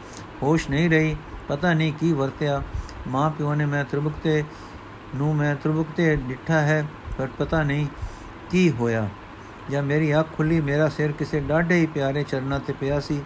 ਹੋਸ਼ 0.42 0.70
ਨਹੀਂ 0.70 0.90
ਰਹੀ। 0.90 1.16
ਪਤਾ 1.48 1.74
ਨਹੀਂ 1.74 1.92
ਕੀ 1.92 2.12
ਵਰਤਿਆ। 2.12 2.62
ਮਾਂ 3.08 3.30
ਪਿਓ 3.30 3.54
ਨੇ 3.54 3.66
ਮੈਂ 3.66 3.84
ਤ੍ਰਿਬੁਕਤੇ 3.84 4.44
ਨੂੰ 5.14 5.36
ਮੈਂ 5.36 5.56
ਤ੍ਰਿਬੁਕਤੇ 5.56 6.16
ਡਿੱਠਾ 6.16 6.60
ਹੈ। 6.60 6.86
ਪਰ 7.18 7.28
ਪਤਾ 7.38 7.62
ਨਹੀਂ 7.62 7.86
ਕੀ 8.50 8.70
ਹੋਇਆ। 8.70 9.08
ਜਾਂ 9.70 9.82
ਮੇਰੀ 9.82 10.18
ਅੱਖ 10.18 10.28
ਖੁੱਲੀ, 10.36 10.60
ਮੇਰਾ 10.60 10.88
ਸਿਰ 10.88 11.12
ਕਿਸੇ 11.12 11.40
ਡਾਢੇ 11.40 11.74
ਹੀ 11.74 11.86
ਪਿਆਰੇ 11.86 12.22
ਚਰਨਾਂ 12.22 12.60
ਤੇ 12.60 12.72
ਪਿਆ 12.72 13.00
ਸੀ। 13.00 13.20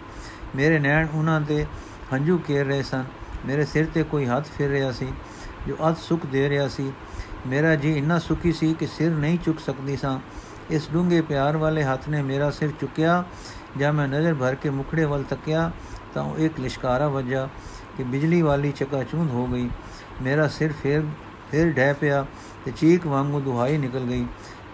ਮੇਰੇ 0.56 0.78
ਨੈਣ 0.78 1.06
ਉਹਨਾਂ 1.14 1.40
ਤੇ 1.40 1.64
ਹੰਝੂ 2.12 2.38
ਕੇਰ 2.38 2.66
ਰਹੇ 2.66 2.82
ਸਨ। 2.82 3.04
ਮੇਰੇ 3.46 3.64
ਸਿਰ 3.64 3.86
ਤੇ 3.94 4.02
ਕੋਈ 4.02 4.26
ਹੱਥ 4.26 4.48
ਫਿਰ 4.48 4.70
ਰਿਹਾ 4.70 4.92
ਸੀ, 4.92 5.08
ਜੋ 5.68 5.76
ਅਤ 5.90 5.98
ਸੁਖ 5.98 6.26
ਦੇ 6.26 6.48
ਰਿਹਾ 6.48 6.68
ਸੀ। 6.68 6.92
ਮੇਰਾ 7.46 7.74
ਜੀ 7.74 7.92
ਇੰਨਾ 7.98 8.18
ਸੁਖੀ 8.18 8.52
ਸੀ 8.52 8.74
ਕਿ 8.74 8.86
ਸਿਰ 8.86 9.10
ਨਹੀਂ 9.10 9.38
ਚੁੱਕ 9.38 9.58
ਸਕਦੀ 9.58 9.96
ਸਾਂ। 9.96 10.18
ਇਸ 10.70 10.88
ਡੂੰਘੇ 10.92 11.20
ਪਿਆਰ 11.20 11.56
ਵਾਲੇ 11.56 11.84
ਹੱਥ 11.84 12.08
ਨੇ 12.08 12.22
ਮੇਰਾ 12.22 12.50
ਸਿਰ 12.50 12.70
ਚੁੱਕਿਆ। 12.80 13.24
ਜਦ 13.78 13.90
ਮੈਂ 13.90 14.08
ਨਜ਼ਰ 14.08 14.34
ਭਰ 14.34 14.54
ਕੇ 14.54 14.70
ਮੁਖੜੇ 14.70 15.04
ਵੱਲ 15.04 15.22
ਤੱਕਿਆ, 15.22 15.70
ਤਾਂ 16.14 16.22
ਉਹ 16.22 16.38
ਇੱਕ 16.38 16.60
ਲਿਸ਼ਕਾਰਾ 16.60 17.08
ਵੱਜਾ 17.08 17.48
ਕਿ 17.96 18.02
ਬਿਜਲੀ 18.02 18.42
ਵਾਲੀ 18.42 18.72
ਚਕਾਚੂੰਦ 18.72 19.30
ਹੋ 19.30 19.46
ਗਈ। 19.46 19.68
ਮੇਰਾ 20.22 20.48
ਸਿਰ 20.48 20.72
ਫੇਰ 20.82 21.02
ਫੇਰ 21.52 21.72
ਡਹਿ 21.72 21.94
ਪਿਆ 21.94 22.24
ਤੇ 22.64 22.70
ਚੀਕ 22.70 23.06
ਵਾਂਗੂ 23.06 23.40
ਦੁਹਾਈ 23.40 23.76
ਨਿਕਲ 23.78 24.00
ਗਈ। 24.00 24.26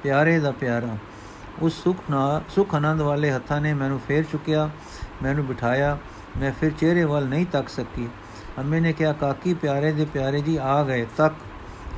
ਪਿਆਰੇ 0.02 0.38
ਦਾ 0.38 0.50
ਪਿਆਰਾ, 0.50 0.96
ਉਸ 1.62 1.82
ਸੁਖ 1.82 1.96
ਨਾ 2.10 2.40
ਸੁਖ 2.48 2.74
ਆਨੰਦ 2.74 3.00
ਵਾਲੇ 3.00 3.30
ਹੱਥਾਂ 3.30 3.60
ਨੇ 3.60 3.72
ਮੈਨੂੰ 3.74 4.00
ਫੇਰ 4.08 4.24
ਚੁੱਕਿਆ, 4.32 4.68
ਮੈਨੂੰ 5.22 5.46
ਬਿਠਾਇਆ, 5.46 5.96
ਮੈਂ 6.36 6.52
ਫਿਰ 6.60 6.70
ਚਿਹਰੇ 6.70 7.04
ਵੱਲ 7.04 7.26
ਨਹੀਂ 7.28 7.46
ਤੱਕ 7.46 7.68
ਸਕੀ। 7.68 8.08
ਅੰਮੇ 8.58 8.80
ਨੇ 8.80 8.92
ਕਿਹਾ, 8.92 9.12
ਕਾਕੀ, 9.12 9.54
ਪਿਆਰੇ 9.54 9.92
ਦੇ 9.92 10.04
ਪਿਆਰੇ 10.04 10.40
ਜੀ 10.40 10.56
ਆ 10.56 10.82
ਗਏ 10.84 11.06
ਤੱਕ। 11.16 11.34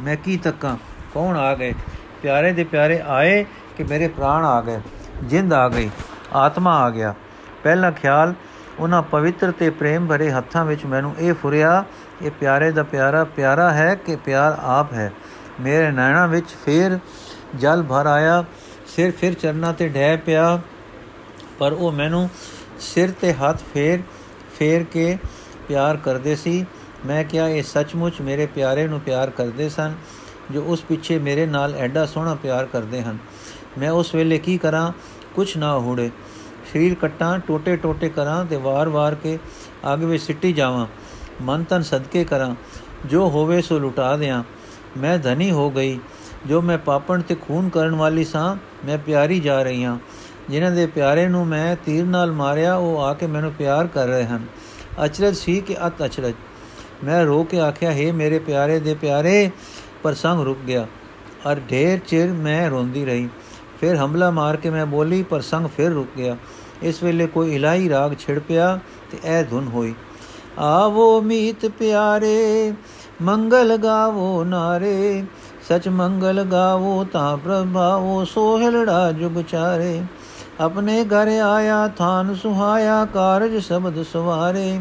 ਮੈਂ 0.01 0.17
ਕੀ 0.17 0.37
ਤੱਕਾਂ? 0.37 0.77
ਕੌਣ 1.15 1.37
ਆ 1.37 1.55
ਗਏ? 1.55 1.75
ਪਿਆਰੇ 2.23 2.53
ਦੇ 2.53 2.65
ਪਿਆਰੇ 2.65 3.01
ਆਏ 3.01 3.45
ਕਿ 3.77 3.85
ਮੇਰੇ 3.85 4.09
ਪ੍ਰਾਣ 4.09 4.45
ਆ 4.45 4.61
ਗਏ? 4.61 4.81
ਜਿੰਦ 5.25 5.53
ਆ 5.53 5.69
ਗਈ, 5.69 5.91
ਆਤਮਾ 6.35 6.79
ਆ 6.79 6.91
ਗਿਆ। 6.91 7.15
ਪਹਿਲਾ 7.63 7.91
ਖਿਆਲ 7.91 8.35
ਉਹਨਾਂ 8.81 9.03
ਪਵਿੱਤਰ 9.03 9.53
ਤੇ 9.53 9.71
ਪ੍ਰੇਮ 9.71 10.07
ਭਰੇ 10.07 10.31
ਹੱਥਾਂ 10.31 10.65
ਵਿੱਚ 10.65 10.85
ਮੈਨੂੰ 10.85 11.15
ਇਹ 11.19 11.35
ਫੁਰਿਆ 11.35 11.85
ਇਹ 12.23 12.31
ਪਿਆਰੇ 12.31 12.71
ਦਾ 12.71 12.83
ਪਿਆਰਾ 12.83 13.25
ਪਿਆਰਾ 13.25 13.73
ਹੈ 13.73 13.95
ਕਿ 13.95 14.17
ਪਿਆਰ 14.17 14.57
ਆਪ 14.63 14.93
ਹੈ। 14.93 15.13
ਮੇਰੇ 15.61 15.91
ਨੈਣਾ 15.91 16.27
ਵਿੱਚ 16.27 16.47
ਫੇਰ 16.65 16.99
ਜਲ 17.57 17.83
ਭਰ 17.83 18.07
ਆਇਆ, 18.07 18.45
ਸਿਰ 18.87 19.11
ਫਿਰ 19.11 19.35
ਚਰਨਾ 19.35 19.73
ਤੇ 19.73 19.89
ਡਹਿ 19.89 20.17
ਪਿਆ, 20.17 20.61
ਪਰ 21.59 21.73
ਉਹ 21.73 21.93
ਮੈਨੂੰ 21.93 22.29
ਸਿਰ 22.81 23.11
ਤੇ 23.11 23.33
ਹੱਥ 23.33 23.61
ਫੇਰ 23.75 24.01
ਫੇਰ 24.59 24.85
ਕੇ 24.85 25.19
ਪਿਆਰ 25.69 25.97
ਕਰਦੇ 25.97 26.37
ਸੀ। 26.37 26.67
ਮੈਂ 27.07 27.25
ਕਿਹਾ, 27.25 27.49
ਇਹ 27.49 27.63
ਸੱਚਮੁੱਚ 27.63 28.21
ਮੇਰੇ 28.21 28.47
ਪਿਆਰੇ 28.47 28.87
ਨੂੰ 28.87 29.01
ਪਿਆਰ 29.01 29.31
ਕਰਦੇ 29.31 29.69
ਸਨ, 29.69 29.95
ਜੋ 30.51 30.63
ਉਸ 30.63 30.81
ਪਿੱਛੇ 30.81 31.19
ਮੇਰੇ 31.19 31.47
ਨਾਲ 31.47 31.75
ਐਡਾ 31.75 32.07
ਸੋਹਣਾ 32.07 32.35
ਪਿਆਰ 32.35 32.67
ਕਰਦੇ 32.67 33.03
ਹਨ। 33.03 33.19
ਮੈਂ 33.79 33.91
ਉਸ 33.91 34.15
ਵੇਲੇ 34.15 34.39
ਕੀ 34.39 34.59
ਕਰਾਂ? 34.59 34.93
ਕੁਛ 35.35 35.57
ਨਾ 35.57 35.79
ਹੋੜੇ। 35.79 36.11
ਸਰੀਰ 36.73 36.95
ਕਟਾਂ, 36.95 37.39
ਟੋਟੇ 37.39 37.77
ਟੋਟੇ 37.77 38.09
ਕਰਾਂ 38.09 38.45
ਤੇ 38.45 38.57
ਵਾਰ-ਵਾਰ 38.57 39.15
ਕੇ 39.15 39.39
ਅੱਗ 39.95 40.05
ਵਿੱਚ 40.05 40.23
ਸਿੱਟੀ 40.23 40.53
ਜਾਵਾਂ, 40.53 40.87
ਮਨ 41.43 41.65
ਤਨ 41.65 41.83
ਸਦਕੇ 41.83 42.25
ਕਰਾਂ। 42.25 42.55
ਜੋ 43.07 43.29
ਹੋਵੇ 43.29 43.63
ਸੋ 43.63 43.79
ਲੁਟਾ 43.79 44.17
ਦਿਆਂ। 44.17 44.45
ਮੈਂ 44.99 45.19
ਧਨੀ 45.19 45.51
ਹੋ 45.51 45.71
ਗਈ। 45.71 45.99
ਜੋ 46.47 46.63
ਮੈਂ 46.63 46.79
ਪਾਪਣ 46.79 47.23
ਤੇ 47.23 47.35
ਖੂਨ 47.35 47.69
ਕਰਨ 47.69 47.95
ਵਾਲੀ 47.95 48.25
ਸਾਂ, 48.25 48.57
ਮੈਂ 48.87 48.99
ਪਿਆਰੀ 48.99 49.41
ਜਾ 49.41 49.63
ਰਹੀ 49.63 49.85
ਹਾਂ 49.85 49.99
ਜਿਨ੍ਹਾਂ 50.51 50.73
ਦੇ 50.73 50.87
ਪਿਆਰੇ 50.87 51.29
ਨੂੰ 51.29 51.47
ਮੈਂ 51.47 51.77
ਤੀਰ 51.85 52.05
ਨਾਲ 52.05 52.33
ਮਾਰਿਆ, 52.33 52.75
ਉਹ 52.75 53.01
ਆ 53.01 53.15
ਕੇ 53.15 53.27
ਮੈਨੂੰ 53.27 53.53
ਪਿਆਰ 53.53 53.87
ਕਰ 53.87 54.07
ਰਹੇ 54.07 54.25
ਹਨ। 54.25 54.43
ਅਚਰਜ 55.05 55.37
ਸੀ 55.37 55.61
ਕਿ 55.61 55.77
ਅਤ 55.87 56.05
ਅਚਰਜ। 56.05 56.35
ਮੈਂ 57.05 57.25
ਰੋ 57.25 57.45
ਕੇ 57.45 57.61
ਆਖਿਆ, 57.61 57.93
ਹੈ 57.93 58.13
ਮੇਰੇ 58.13 58.39
ਪਿਆਰੇ 58.39 58.81
ਦੇ 58.81 58.95
ਪਿਆਰੇ, 58.95 59.51
ਪਰ 60.03 60.15
ਸੰਗ 60.15 60.41
ਰੁਕ 60.41 60.59
ਗਿਆ। 60.59 60.87
ਔਰ 61.47 61.57
ਢੇਰ 61.71 61.99
ਚਿਰ 61.99 62.33
ਮੈਂ 62.33 62.71
ਰੋਂਦੀ 62.71 63.05
ਰਹੀ। 63.05 63.29
ਫਿਰ 63.81 63.97
ਹਮਲਾ 63.97 64.31
ਮਾਰ 64.31 64.57
ਕੇ 64.57 64.71
ਮੈਂ 64.71 64.87
ਬੋਲੀ, 64.87 65.23
ਪਰ 65.23 65.41
ਸੰਗ 65.41 65.67
ਫਿਰ 65.77 65.91
ਰੁਕ 65.91 66.09
ਗਿਆ। 66.17 66.37
ਇਸ 66.83 67.03
ਵੇਲੇ 67.03 67.27
ਕੋਈ 67.27 67.55
ਇਲਾਈ 67.55 67.89
ਰਾਗ 67.89 68.15
ਛਿੜ 68.15 68.39
ਪਿਆ 68.39 68.79
ਤੇ 69.11 69.19
ਇਹ 69.25 69.45
ਧੁਨ 69.45 69.69
ਹੋਈ। 69.69 69.95
ਆਵੋ 70.59 71.21
ਮੀਤ 71.21 71.67
ਪਿਆਰੇ, 71.67 72.73
ਮੰਗਲ 73.23 73.77
ਗਾਵੋ 73.77 74.45
ਨਾਰੇ, 74.45 75.25
ਸਚ 75.69 75.89
ਮੰਗਲ 75.89 76.45
ਗਾਵੋ 76.45 77.05
ਤਾਂ 77.13 77.37
ਪ੍ਰਭਾਵੋ, 77.37 78.25
ਸੋਹਲੜਾ 78.25 79.13
ਜੁਗ 79.13 79.43
ਚਾਰੇ। 79.43 80.03
ਆਪਣੇ 80.61 81.05
ਘਰ 81.05 81.29
ਆਇਆ, 81.29 81.89
ਥਾਨ 81.89 82.35
ਸੁਹਾਇਆ, 82.35 83.05
ਕਾਰਜ 83.05 83.57
ਸ਼ਬਦ 83.57 84.03
ਸਵਾਰੇ। 84.03 84.81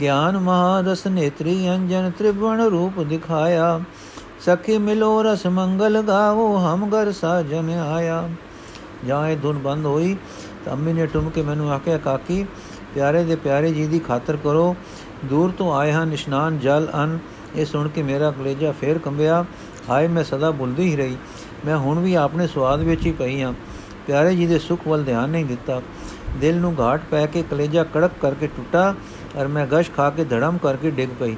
ਗਿਆਨ 0.00 0.38
ਮਹਾਰਸ 0.38 1.06
ਨੇਤਰੀ 1.06 1.70
ਅੰਜਨ 1.70 2.10
ਤ੍ਰਿਵਣ 2.18 2.60
ਰੂਪ 2.60 3.00
ਦਿਖਾਇਆ। 3.00 3.80
ਸਖੀ 4.40 4.78
ਮਿਲੋ 4.78 5.22
ਰਸ 5.22 5.46
ਮੰਗਲ 5.46 6.02
ਗਾਵੋ, 6.02 6.56
ਹਮ 6.58 6.88
ਘਰ 6.88 7.12
ਸਾਜਨ 7.12 7.70
ਆਇਆ। 7.70 8.28
ਜਾਏ 9.06 9.36
ਧੁਨ 9.36 9.58
ਬੰਦ 9.58 9.86
ਹੋਈ 9.86 10.16
ਤਾਂ 10.64 10.72
ਅੰਮੀ 10.72 10.92
ਨੇ 10.92 11.06
ਟੁਮ 11.06 11.30
ਕੇ 11.30 11.42
ਮੈਨੂੰ 11.42 11.72
ਆਖਿਆ, 11.72 11.98
ਕਾਕੀ, 11.98 12.46
ਪਿਆਰੇ 12.94 13.24
ਦੇ 13.24 13.36
ਪਿਆਰੇ 13.36 13.72
ਜੀ 13.72 13.86
ਦੀ 13.86 13.98
ਖਾਤਰ 13.98 14.36
ਕਰੋ। 14.36 14.76
ਦੂਰ 15.24 15.50
ਤੋਂ 15.50 15.74
ਆਏ 15.76 15.92
ਹਨ, 15.92 16.12
ਇਸ਼ਨਾਨ 16.12 16.58
ਜਲ 16.58 16.88
ਅਨ। 17.04 17.18
ਇਹ 17.56 17.66
ਸੁਣ 17.66 17.88
ਕੇ 17.88 18.02
ਮੇਰਾ 18.02 18.30
ਕਲੇਜਾ 18.30 18.72
ਫੇਰ 18.72 18.98
ਕੰਬਿਆ। 18.98 19.44
ਹਾਏ, 19.90 20.08
ਮੈਂ 20.08 20.24
ਸਦਾ 20.24 20.50
ਭੁੱਲਦੀ 20.50 20.82
ਹੀ 20.82 20.96
ਰਹੀ। 20.96 21.16
ਮੈਂ 21.66 21.76
ਹੁਣ 21.76 21.98
ਵੀ 21.98 22.14
ਆਪਣੇ 22.14 22.46
ਸਵਾਦ 22.46 22.80
ਵਿੱਚ 22.80 23.06
ਹੀ 23.06 23.12
ਪਈ 23.12 23.42
ਹਾਂ। 23.42 23.52
ਪਿਆਰੇ 24.06 24.34
ਜੀ 24.36 24.46
ਦੇ 24.46 24.58
ਸੁਖ 24.58 24.88
ਵੱਲ 24.88 25.04
ਧਿਆਨ 25.04 25.30
ਨਹੀਂ 25.30 25.44
ਦਿੱਤਾ। 25.44 25.82
ਦਿਲ 26.40 26.56
ਨੂੰ 26.56 26.74
ਘਾਟ 26.80 27.00
ਪੈ 27.10 27.26
ਕੇ 27.26 27.42
ਕਲੇਜਾ 27.50 27.84
ਕੜਕ 27.84 28.10
ਕਰਕੇ 28.22 28.46
ਟੁੱਟਾ 28.46 28.94
ਔਰ 29.36 29.46
ਮੈਂ 29.46 29.66
ਗਸ਼ 29.66 29.90
ਖਾ 29.96 30.10
ਕੇ 30.10 30.24
ਧੜਮ 30.24 30.58
ਕਰਕੇ 30.58 30.90
ਡਿੱਗ 30.90 31.10
ਪਈ। 31.20 31.36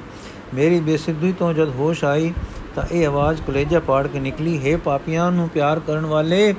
ਮੇਰੀ 0.53 0.79
ਬੇਸਿੱਧੀ 0.79 1.31
ਤੋਂ 1.31 1.53
ਜਦ 1.53 1.69
ਹੋਸ਼ 1.69 2.03
ਆਈ 2.03 2.33
ਤਾਂ 2.75 2.83
ਇਹ 2.91 3.07
ਆਵਾਜ਼ 3.07 3.41
ਕਲੇਜਾ 3.47 3.79
ਪਾੜ 3.79 4.07
ਕੇ 4.07 4.19
ਨਿਕਲੀ, 4.19 4.59
ਹੈ 4.65 4.77
ਪਾਪੀਆਂ 4.77 5.31
ਨੂੰ 5.31 5.49
ਪਿਆਰ 5.49 5.79
ਕਰਨ 5.79 6.05
ਵਾਲੇ, 6.05 6.53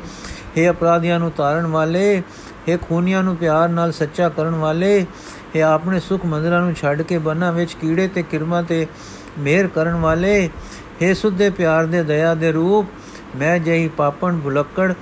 ਹੈ 0.59 0.71
ਅਪਰਾਧੀਆਂ 0.71 1.19
ਨੂੰ 1.19 1.31
ਤਾਰਨ 1.31 1.67
ਵਾਲੇ 1.67 2.23
ਹੈ 2.69 2.77
ਖੂਨੀਆਂ 2.79 3.23
ਨੂੰ 3.23 3.37
ਪਿਆਰ 3.37 3.69
ਨਾਲ 3.69 3.93
ਸੱਚਾ 3.93 4.29
ਕਰਨ 4.29 4.55
ਵਾਲੇ, 4.55 5.05
ਹੈ 5.57 5.63
ਆਪਣੇ 5.63 6.01
ਸੁਖ 6.01 6.25
ਮੰਦਰਾਂ 6.27 6.61
ਨੂੰ 6.61 6.75
ਛੱਡ 6.75 7.03
ਕੇ 7.03 7.19
ਬੰਨਾ 7.19 7.51
ਵਿੱਚ 7.51 7.73
ਕੀੜੇ 7.81 8.07
ਤੇ 8.09 8.23
ਕਿਰਮਾ 8.23 8.63
ਤੇ 8.63 8.87
ਮਿਹਰ 9.39 9.67
ਕਰਨ 9.67 9.95
ਵਾਲੇ, 9.95 10.49
ਹੈ 11.03 11.13
ਸੁੱਧੇ 11.15 11.51
ਪਿਆਰ 11.51 11.87
ਦੇ 11.87 12.03
ਦਇਆ 12.03 12.35
ਦੇ 12.35 12.53
ਰੂਪ, 12.53 12.87
ਮੈਂ 13.37 13.59
ਜਹੀ 13.59 13.89
ਪਾਪਣ 13.89 14.39
ਭੁਲੱਕੜ 14.39 14.93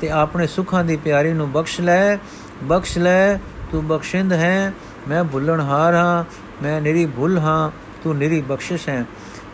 ਤੇ 0.00 0.10
ਆਪਣੇ 0.10 0.46
ਸੁਖਾਂ 0.46 0.84
ਦੀ 0.84 0.96
ਪਿਆਰੀ 0.96 1.32
ਨੂੰ 1.32 1.50
ਬਖਸ਼ 1.52 1.80
ਲੈ 1.80 2.18
ਬਖਸ਼ 2.64 2.98
ਲੈ, 2.98 3.38
ਤੂੰ 3.72 3.86
ਬਖਸ਼ਿੰਦ 3.86 4.32
ਹੈ, 4.32 4.72
ਮੈਂ 5.08 5.24
ਭੁੱਲਣਹਾਰ 5.24 5.94
ਹਾਂ, 5.94 6.24
ਮੈਂ 6.62 6.80
ਨਿਰੀ 6.80 7.06
ਭੁੱਲ 7.06 7.38
ਹਾਂ, 7.38 7.70
ਤੂੰ 8.04 8.16
ਨਿਰੀ 8.16 8.40
ਬਖਸ਼ਿਸ਼ 8.40 8.88
ਹੈ। 8.88 9.04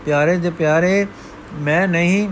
ਪਿਆਰੇ 0.04 0.36
ਦੇ 0.36 0.50
ਪਿਆਰੇ, 0.50 1.06
ਮੈਂ 1.54 1.86
ਨਹੀਂ 1.88 2.28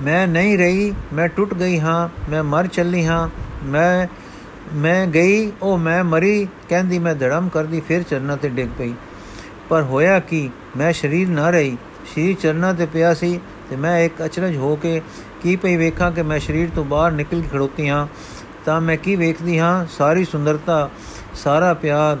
ਮੈਂ 0.00 0.26
ਨਹੀਂ 0.28 0.56
ਰਹੀ, 0.58 0.92
ਮੈਂ 1.12 1.28
ਟੁੱਟ 1.28 1.54
ਗਈ 1.54 1.78
ਹਾਂ, 1.80 2.08
ਮੈਂ 2.30 2.42
ਮਰ 2.44 2.66
ਚੱਲੀ 2.66 3.04
ਹਾਂ 3.06 3.28
ਮੈਂ 3.64 4.06
ਮੈਂ 4.74 5.06
ਗਈ, 5.06 5.52
ਉਹ 5.62 5.78
ਮੈਂ 5.78 6.04
ਮਰੀ, 6.04 6.48
ਕਹਿੰਦੀ 6.68 6.98
ਮੈਂ 6.98 7.14
ਧੜਮ 7.14 7.48
ਕਰਦੀ, 7.48 7.80
ਫਿਰ 7.80 8.02
ਚਰਨਾਂ 8.02 8.36
ਤੇ 8.36 8.48
ਡਿੱਗ 8.48 8.68
ਪਈ। 8.78 8.94
ਪਰ 9.68 9.82
ਹੋਇਆ 9.82 10.20
ਕੀ? 10.20 10.50
ਮੈਂ 10.76 10.92
ਸਰੀਰ 10.92 11.28
ਨਾ 11.28 11.50
ਰਹੀ। 11.50 11.76
ਸਰੀਰ 12.14 12.36
ਚਰਨਾਂ 12.42 12.74
ਤੇ 12.74 12.86
ਪਿਆ 12.86 13.14
ਸੀ 13.14 13.40
ਤੇ 13.70 13.76
ਮੈਂ 13.76 13.98
ਇੱਕ 13.98 14.24
ਅਚਰਜ 14.24 14.56
ਹੋ 14.56 14.76
ਕੇ 14.76 15.02
ਕੀ 15.42 15.56
ਪਈ 15.56 15.76
ਵੇਖਾਂ 15.76 16.12
ਕਿ 16.12 16.22
ਮੈਂ 16.22 16.40
ਸਰੀਰ 16.40 16.68
ਤੋਂ 16.74 16.84
ਬਾਹਰ 16.84 17.12
ਨਿਕਲ 17.12 17.40
ਕੇ 17.40 17.48
ਖੜੋਤੀ 17.52 17.88
ਹਾਂ। 17.88 18.06
ਤਾਂ 18.64 18.80
ਮੈਂ 18.80 18.96
ਕੀ 18.96 19.16
ਵੇਖਦੀ 19.16 19.58
ਹਾਂ? 19.58 19.86
ਸਾਰੀ 19.98 20.24
ਸੁੰਦਰਤਾ, 20.24 20.90
ਸਾਰਾ 21.34 21.74
ਪਿਆਰ, 21.74 22.18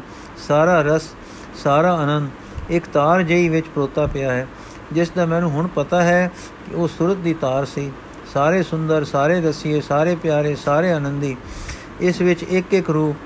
ਸਾਰਾ 0.48 0.82
ਰਸ, 0.82 1.02
ਸਾਰਾ 1.64 1.94
ਆਨੰਦ, 1.94 2.30
ਇੱਕ 2.70 2.86
ਤਾਰ 2.86 3.22
ਜਈ 3.22 3.48
ਵਿੱਚ 3.48 3.66
ਪਰੋਤਾ 3.66 4.06
ਪਿਆ 4.06 4.32
ਹੈ, 4.32 4.46
ਜਿਸ 4.92 5.10
ਦਾ 5.10 5.26
ਮੈਨੂੰ 5.26 5.50
ਹੁਣ 5.50 5.66
ਪਤਾ 5.66 6.02
ਹੈ 6.02 6.30
ਕਿ 6.66 6.74
ਉਹ 6.74 6.88
ਸੁਰਤ 6.88 7.16
ਦੀ 7.16 7.34
ਤਾਰ 7.34 7.64
ਸੀ। 7.64 7.92
ਸਾਰੇ 8.36 8.62
ਸੁੰਦਰ, 8.62 9.04
ਸਾਰੇ 9.04 9.40
ਰਸੀਏ 9.40 9.80
ਸਾਰੇ 9.80 10.14
ਪਿਆਰੇ, 10.14 10.54
ਸਾਰੇ 10.54 10.92
ਆਨੰਦੀ। 10.92 11.36
ਇਸ 12.00 12.20
ਵਿੱਚ 12.20 12.42
ਇੱਕ 12.42 12.74
ਇੱਕ 12.74 12.90
ਰੂਪ, 12.90 13.16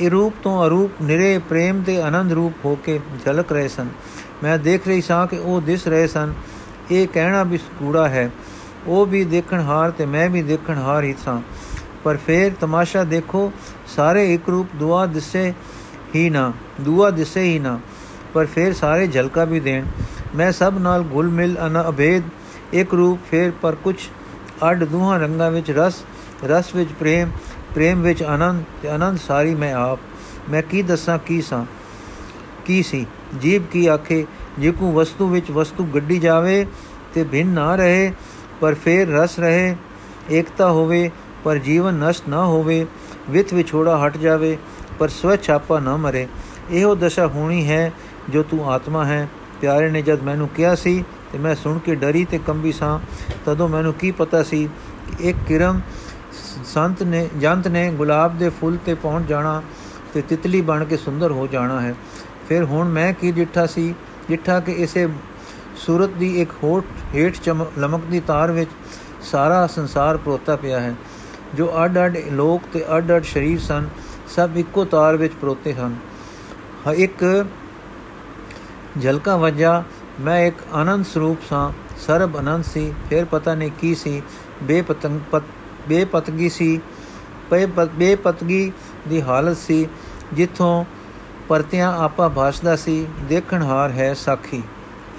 ਇਹ 0.00 0.10
ਰੂਪ 0.10 0.34
ਤੋਂ 0.42 0.66
ਅਰੂਪ 0.66 0.92
ਨਿਰੇ 1.02 1.38
ਪ੍ਰੇਮ 1.38 1.82
ਤੇ 1.82 2.02
ਆਨੰਦ 2.02 2.32
ਰੂਪ 2.32 2.52
ਹੋ 2.64 2.78
ਕੇ 2.84 3.00
ਝਲਕ 3.24 3.52
ਰਹੇ 3.52 3.68
ਸਨ। 3.68 3.88
ਮੈਂ 4.42 4.58
ਦੇਖ 4.58 4.88
ਰਹੀ 4.88 5.00
ਸਾਂ 5.00 5.26
ਕਿ 5.26 5.38
ਉਹ 5.38 5.60
ਦਿਸ 5.60 5.86
ਰਹੇ 5.86 6.06
ਸਨ। 6.06 6.32
ਇਹ 6.90 7.08
ਕਹਿਣਾ 7.08 7.42
ਵੀ 7.42 7.58
ਕੂੜਾ 7.58 8.08
ਹੈ। 8.08 8.30
ਉਹ 8.86 9.06
ਵੀ 9.06 9.24
ਦੇਖਣ 9.24 9.60
ਹਾਰ 9.60 9.90
ਤੇ 9.90 10.06
ਮੈਂ 10.06 10.30
ਵੀ 10.30 10.42
ਦੇਖਣ 10.42 10.78
ਹਾਰ 10.78 11.04
ਹੀ 11.04 11.14
ਸਾਂ। 11.24 11.42
ਪਰ 12.04 12.16
ਫੇਰ 12.16 12.52
ਤਮਾਸ਼ਾ 12.60 13.04
ਦੇਖੋ, 13.04 13.52
ਸਾਰੇ 13.86 14.34
ਇੱਕ 14.34 14.48
ਰੂਪ 14.48 14.68
ਦੁਆ 14.76 15.06
ਦਿਸੇ 15.06 15.52
ਹੀ 16.14 16.30
ਨਾ, 16.30 16.52
ਦੁਆ 16.80 17.10
ਦਿਸੇ 17.10 17.42
ਹੀ 17.42 17.58
ਨਾ। 17.58 17.80
ਪਰ 18.34 18.46
ਫੇਰ 18.46 18.74
ਸਾਰੇ 18.74 19.06
ਝਲਕਾ 19.06 19.44
ਵੀ 19.44 19.60
ਦੇਣ। 19.60 19.84
ਮੈਂ 20.36 20.52
ਸਭ 20.52 20.72
ਨਾਲ 20.80 21.02
ਗੁਲ 21.02 21.28
ਮਿਲ 21.28 21.56
ਅਨ 21.66 21.84
ਅਭੇਦ। 21.88 22.22
ਇੱਕ 22.72 22.94
ਰੂਪ 22.94 23.20
ਫੇਰ 23.30 23.52
ਪਰ 23.62 23.74
ਕੁਝ 23.74 23.96
ਅੱਡ 24.70 24.84
ਦੋਹਾਂ 24.84 25.18
ਰੰਗਾਂ 25.18 25.50
ਵਿੱਚ 25.50 25.70
ਰਸ 25.70 26.02
ਰਸ 26.44 26.74
ਵਿੱਚ 26.74 26.90
ਪ੍ਰੇਮ 27.00 27.30
ਪ੍ਰੇਮ 27.74 28.02
ਵਿੱਚ 28.02 28.22
ਆਨੰਦ 28.22 28.64
ਤੇ 28.82 28.88
ਆਨੰਦ 28.88 29.18
ਸਾਰੀ 29.18 29.54
ਮੈਂ 29.54 29.74
ਆਪ। 29.74 29.98
ਮੈਂ 30.50 30.62
ਕੀ 30.62 30.82
ਦੱਸਾਂ, 30.82 31.18
ਕੀ 31.18 31.42
ਸਾਂ? 31.42 31.66
ਕੀ 32.66 32.82
ਸੀ? 32.82 33.06
ਜੀਬ 33.42 33.66
ਕੀ 33.66 33.86
ਆਖੇ? 33.86 34.26
ਜੇ 34.58 34.70
ਕੋ 34.70 34.92
ਵਸਤੂ 34.92 35.28
ਵਿੱਚ 35.28 35.50
ਵਸਤੂ 35.50 35.84
ਗੱਡੀ 35.84 36.18
ਜਾਵੇ 36.18 36.66
ਤੇ 37.14 37.24
ਭਿੰਨ 37.24 37.48
ਨਾ 37.48 37.76
ਰਹੇ, 37.76 38.12
ਪਰ 38.60 38.74
ਫੇਰ 38.74 39.08
ਰਸ 39.08 39.38
ਰਹੇ, 39.38 39.76
ਏਕਤਾ 40.30 40.70
ਹੋਵੇ, 40.70 41.10
ਪਰ 41.44 41.58
ਜੀਵਨ 41.58 41.94
ਨਸ਼ਟ 41.94 42.28
ਨਾ 42.28 42.44
ਹੋਵੇ, 42.44 42.86
ਵਿਤ 43.30 43.54
ਵਿਛੋੜਾ 43.54 44.06
ਹਟ 44.06 44.16
ਜਾਵੇ, 44.16 44.58
ਪਰ 44.98 45.08
ਸਵਚ 45.08 45.50
ਆਪਾ 45.50 45.80
ਨਾ 45.80 45.96
ਮਰੇ। 45.96 46.28
ਇਹੋ 46.70 46.94
ਦਸ਼ਾ 46.94 47.26
ਹੋਣੀ 47.26 47.68
ਹੈ 47.68 47.92
ਜੋ 48.28 48.42
ਤੂੰ 48.42 48.72
ਆਤਮਾ 48.72 49.04
ਹੈ। 49.04 49.28
ਪਿਆਰੇ 49.60 49.90
ਨੇ 49.90 50.02
ਜਦ 50.02 50.22
ਮੈਨੂੰ 50.22 50.48
ਕਿਹਾ 50.48 50.74
ਸੀ 50.74 51.04
ਤੇ 51.32 51.38
ਮੈਂ 51.38 51.54
ਸੁਣ 51.54 51.78
ਕੇ 51.78 51.94
ਡਰੀ 51.94 52.24
ਤੇ 52.24 52.38
ਕੰਬੀ 52.38 52.72
ਸਾਂ। 52.72 52.98
ਤਦੋਂ 53.44 53.68
ਮੈਨੂੰ 53.68 53.94
ਕੀ 53.94 54.10
ਪਤਾ 54.10 54.42
ਸੀ 54.42 54.68
ਕਿ 55.08 55.28
ਇੱਕ 55.28 55.38
ਕਿਰਮ 55.48 55.80
ਸੰਤ 56.64 57.02
ਨੇ, 57.02 57.28
ਜੰਤ 57.40 57.68
ਨੇ 57.68 57.90
ਗੁਲਾਬ 57.90 58.38
ਦੇ 58.38 58.48
ਫੁੱਲ 58.48 58.76
ਤੇ 58.86 58.94
ਪਹੁੰਚ 58.94 59.28
ਜਾਣਾ 59.28 59.62
ਤੇ 60.14 60.22
ਤਿਤਲੀ 60.22 60.60
ਬਣ 60.60 60.84
ਕੇ 60.84 60.96
ਸੁੰਦਰ 60.96 61.32
ਹੋ 61.32 61.46
ਜਾਣਾ 61.46 61.80
ਹੈ। 61.80 61.94
ਫਿਰ 62.48 62.64
ਹੁਣ 62.64 62.88
ਮੈਂ 62.88 63.12
ਕੀ 63.12 63.32
ਡਿੱਠਾ 63.32 63.66
ਸੀ? 63.66 63.94
ਡਿੱਠਾ 64.28 64.60
ਕਿ 64.60 64.72
ਇਸੇ 64.72 65.08
ਸੂਰਤ 65.76 66.10
ਦੀ 66.10 66.40
ਇੱਕ 66.40 66.50
ਹੋਠ 66.64 66.84
ਹੇਠ 67.14 67.34
ਲਮਕਦੀ 67.78 68.20
ਤਾਰ 68.20 68.52
ਵਿੱਚ 68.52 68.70
ਸਾਰਾ 69.22 69.66
ਸੰਸਾਰ 69.66 70.16
ਪਰੋਤਾ 70.16 70.56
ਪਿਆ 70.56 70.80
ਹੈ। 70.80 70.94
ਜੋ 71.54 71.72
ਅੱਡ-ਅੱਡ 71.84 72.18
ਲੋਕ 72.32 72.62
ਤੇ 72.72 72.84
ਅੱਡ-ਅੱਡ 72.96 73.22
ਸ਼ਰੀਰ 73.22 73.60
ਸਨ, 73.60 73.88
ਸਭ 74.28 74.50
ਇੱਕੋ 74.56 74.84
ਤਾਰ 74.84 75.16
ਵਿੱਚ 75.16 75.34
ਪਰੋਤੇ 75.42 75.74
ਹਨ। 75.74 75.96
ਇੱਕ 76.94 77.44
ਝਲਕਾ 79.02 79.36
ਵਜਾ 79.36 79.84
ਮੈਂ 80.20 80.40
ਇੱਕ 80.46 80.56
ਆਨੰਦ 80.72 81.04
ਸਰੂਪ 81.04 81.38
ਸਾਂ, 81.48 81.70
ਸਰਬ 81.98 82.36
ਆਨੰਦ 82.36 82.64
ਸੀ, 82.64 82.92
ਫਿਰ 83.10 83.24
ਪਤਾ 83.24 83.54
ਨਹੀਂ 83.54 83.70
ਕੀ 83.80 83.94
ਸੀ 83.94 84.22
ਬੇਪਤੰਗ 84.62 85.20
ਪਤ, 85.30 85.42
ਬੇਪਤਗੀ 85.88 86.48
ਸੀ 86.48 86.80
ਬੇਪਤਗੀ 87.94 88.72
ਦੀ 89.08 89.20
ਹਾਲਤ 89.22 89.56
ਸੀ, 89.56 89.86
ਜਿੱਥੋਂ 90.32 90.84
ਪਰਤਿਆਂ 91.48 91.92
ਆਪਾ 91.98 92.28
ਭਾਸਦਾ 92.28 92.76
ਸੀ, 92.76 93.06
ਦੇਖਣ 93.28 93.62
ਹਾਰ 93.62 93.90
ਹੈ 93.90 94.12
ਸਾਖੀ। 94.14 94.62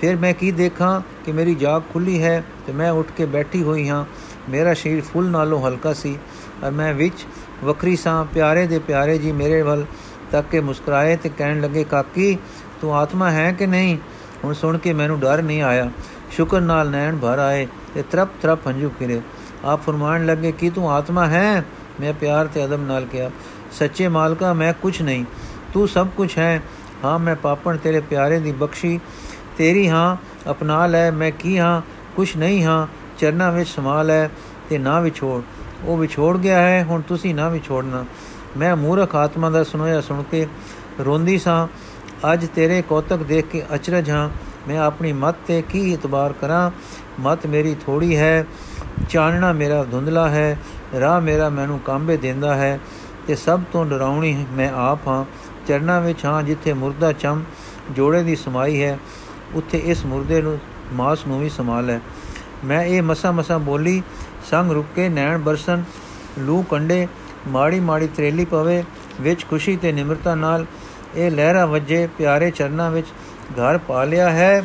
ਫਿਰ 0.01 0.15
ਮੈਂ 0.15 0.33
ਕੀ 0.33 0.51
ਦੇਖਾਂ 0.51 1.01
ਕਿ 1.25 1.31
ਮੇਰੀ 1.31 1.55
ਜਾਗ 1.55 1.81
ਖੁੱਲੀ 1.93 2.21
ਹੈ 2.23 2.43
ਤੇ 2.67 2.73
ਮੈਂ 2.73 2.91
ਉੱਠ 2.91 3.11
ਕੇ 3.11 3.25
ਬੈਠੀ 3.25 3.63
ਹੋਈ 3.63 3.87
ਹਾਂ। 3.89 4.05
ਮੇਰਾ 4.49 4.73
ਸਰੀਰ 4.73 5.01
ਫੁੱਲ 5.03 5.25
ਨਾਲੋਂ 5.25 5.61
ਹਲਕਾ 5.67 5.93
ਸੀ 5.93 6.17
ਔਰ 6.63 6.71
ਮੈਂ 6.71 6.93
ਵਿੱਚ 6.93 7.25
ਵਕਰੀ 7.63 7.95
ਸਾਂ, 7.95 8.25
ਪਿਆਰੇ 8.25 8.67
ਦੇ 8.67 8.79
ਪਿਆਰੇ 8.79 9.17
ਜੀ 9.17 9.31
ਮੇਰੇ 9.31 9.61
ਵੱਲ 9.61 9.85
ਤੱਕ 10.31 10.47
ਕੇ 10.51 10.59
ਮੁਸਕਰਾਏ 10.59 11.15
ਤੇ 11.15 11.29
ਕਹਿਣ 11.29 11.61
ਲੱਗੇ, 11.61 11.83
ਕਾਕੀ, 11.83 12.37
ਤੂੰ 12.81 12.95
ਆਤਮਾ 12.95 13.31
ਹੈ 13.31 13.51
ਕਿ 13.51 13.67
ਨਹੀਂ? 13.67 13.97
ਹੁਣ 14.43 14.53
ਸੁਣ 14.53 14.77
ਕੇ 14.77 14.93
ਮੈਨੂੰ 14.93 15.19
ਡਰ 15.19 15.41
ਨਹੀਂ 15.41 15.61
ਆਇਆ। 15.61 15.91
ਸ਼ੁਕਰ 16.31 16.61
ਨਾਲ 16.61 16.89
ਨੈਣ 16.89 17.17
ਭਰ 17.17 17.39
ਆਏ 17.39 17.67
ਤੇ 17.93 18.01
ਤਰਪ 18.01 18.29
ਤਰਪ 18.41 18.67
ਹੰਝੂ 18.67 18.91
ਫਿਰੇ। 18.99 19.21
ਆਪ 19.65 19.81
ਫਰਮਾਨ 19.81 20.25
ਲੱਗੇ, 20.25 20.51
ਕਿ 20.51 20.69
ਤੂੰ 20.69 20.91
ਆਤਮਾ 20.91 21.27
ਹੈ? 21.27 21.65
ਮੈਂ 21.99 22.13
ਪਿਆਰ 22.13 22.47
ਤੇ 22.47 22.65
ਅਦਬ 22.65 22.87
ਨਾਲ 22.87 23.05
ਕਿਹਾ, 23.05 23.29
ਸੱਚੇ 23.71 24.07
ਮਾਲਕਾ, 24.07 24.53
ਮੈਂ 24.53 24.73
ਕੁਝ 24.73 25.01
ਨਹੀਂ। 25.01 25.25
ਤੂੰ 25.73 25.87
ਸਭ 25.87 26.07
ਕੁਝ 26.17 26.37
ਹੈ। 26.37 26.63
ਹਾਂ, 27.05 27.19
ਮੈਂ 27.19 27.35
ਪਾਪਣ 27.35 27.77
ਤੇਰੇ 27.77 27.99
ਪਿਆਰੇ 27.99 28.39
ਦੀ 28.39 28.51
ਬਖਸ਼ੀ। 28.51 28.99
ਤੇਰੀ 29.57 29.89
ਹਾਂ, 29.89 30.17
ਅਪਣਾ 30.51 30.85
ਲੈ, 30.85 31.11
ਮੈਂ 31.11 31.31
ਕੀ 31.31 31.57
ਹਾਂ? 31.57 31.81
ਕੁਝ 32.15 32.37
ਨਹੀਂ 32.37 32.63
ਹਾਂ। 32.63 32.87
ਚਰਨਾਂ 33.17 33.51
ਵਿੱਚ 33.51 33.69
ਸਮਾ 33.69 34.03
ਲੈ 34.03 34.27
ਤੇ 34.69 34.77
ਨਾ 34.77 34.99
ਵਿਛੋੜ। 34.99 35.43
ਉਹ 35.83 35.97
ਵਿਛੋੜ 35.97 36.37
ਗਿਆ 36.37 36.61
ਹੈ, 36.61 36.83
ਹੁਣ 36.83 37.01
ਤੁਸੀਂ 37.01 37.35
ਨਾ 37.35 37.49
ਵਿਛੋੜਨਾ। 37.49 38.05
ਮੈਂ 38.57 38.75
ਮੂਰਖ 38.75 39.15
ਆਤਮਾ 39.15 39.49
ਦਾ 39.49 39.63
ਸੁਣਿਆ 39.63 40.01
ਸੁਣ 40.01 40.23
ਕੇ 40.23 40.47
ਰੋਂਦੀ 41.05 41.37
ਸਾਂ। 41.37 41.67
ਅੱਜ 42.33 42.47
ਤੇਰੇ 42.55 42.81
ਕੌਤਕ 42.81 43.17
ਦੇਖ 43.17 43.45
ਕੇ 43.45 43.63
ਅਚਰਜ 43.75 44.11
ਹਾਂ। 44.11 44.29
ਮੈਂ 44.67 44.79
ਆਪਣੀ 44.79 45.13
ਮਤ 45.13 45.35
ਤੇ 45.47 45.61
ਕੀ 45.61 45.93
ਇਤਬਾਰ 45.93 46.33
ਕਰਾਂ? 46.33 46.71
ਮਤ 47.19 47.45
ਮੇਰੀ 47.45 47.75
ਥੋੜੀ 47.85 48.17
ਹੈ। 48.17 48.45
ਚਾਨਣਾ 49.09 49.53
ਮੇਰਾ 49.53 49.83
ਧੁੰਦਲਾ 49.83 50.29
ਹੈ। 50.29 50.59
ਰਾਹ 50.99 51.21
ਮੇਰਾ 51.21 51.49
ਮੈਨੂੰ 51.49 51.79
ਕਾਂਬੇ 51.79 52.17
ਦਿੰਦਾ 52.17 52.55
ਹੈ। 52.55 52.79
ਤੇ 53.27 53.35
ਸਭ 53.35 53.59
ਤੋਂ 53.71 53.85
ਡਰਾਉਣੀ 53.85 54.45
ਮੈਂ 54.51 54.69
ਆਪ 54.69 55.07
ਹਾਂ। 55.07 55.25
ਚਰਨਾਂ 55.67 56.01
ਵਿੱਚ 56.01 56.25
ਹਾਂ 56.25 56.43
ਜਿੱਥੇ 56.43 56.73
ਮੁਰਦਾ 56.73 57.11
ਚਮ 57.11 57.43
ਜੋੜੇ 57.91 58.23
ਦੀ 58.23 58.35
ਸਮਾਈ 58.35 58.83
ਹੈ। 58.83 58.99
ਉੱਥੇ 59.53 59.77
ਇਸ 59.77 60.05
ਮੁਰਦੇ 60.05 60.41
ਨੂੰ 60.41 60.59
ਮਾਸ 60.93 61.27
ਨੂੰ 61.27 61.39
ਵੀ 61.39 61.49
ਸੰਭਾਲ 61.49 61.89
ਹੈ। 61.89 62.01
ਮੈਂ 62.65 62.83
ਇਹ 62.83 63.01
ਮਸਾ 63.01 63.31
ਮਸਾ 63.31 63.57
ਬੋਲੀ, 63.57 64.03
ਸੰਗ 64.49 64.71
ਰੁੱਕ 64.71 64.87
ਕੇ 64.95 65.09
ਨੈਣ 65.09 65.37
ਬਰਸਨ, 65.37 65.83
ਲੂ 66.39 66.61
ਕੰਡੇ, 66.61 67.07
ਮਾੜੀ 67.47 67.79
ਮਾੜੀ 67.79 68.07
ਤਰੇਲੀ 68.07 68.45
ਪਵੇ, 68.45 68.83
ਵਿੱਚ 69.21 69.45
ਖੁਸ਼ੀ 69.49 69.75
ਤੇ 69.77 69.91
ਨਿਮਰਤਾ 69.91 70.35
ਨਾਲ 70.35 70.65
ਇਹ 71.15 71.31
ਲਹਿਰਾ 71.31 71.65
ਵੱਜੇ, 71.65 72.07
ਪਿਆਰੇ 72.17 72.51
ਚਰਨਾਂ 72.51 72.91
ਵਿੱਚ 72.91 73.07
ਘਰ 73.51 73.77
ਪਾ 73.77 74.03
ਲਿਆ 74.03 74.29
ਹੈ। 74.29 74.63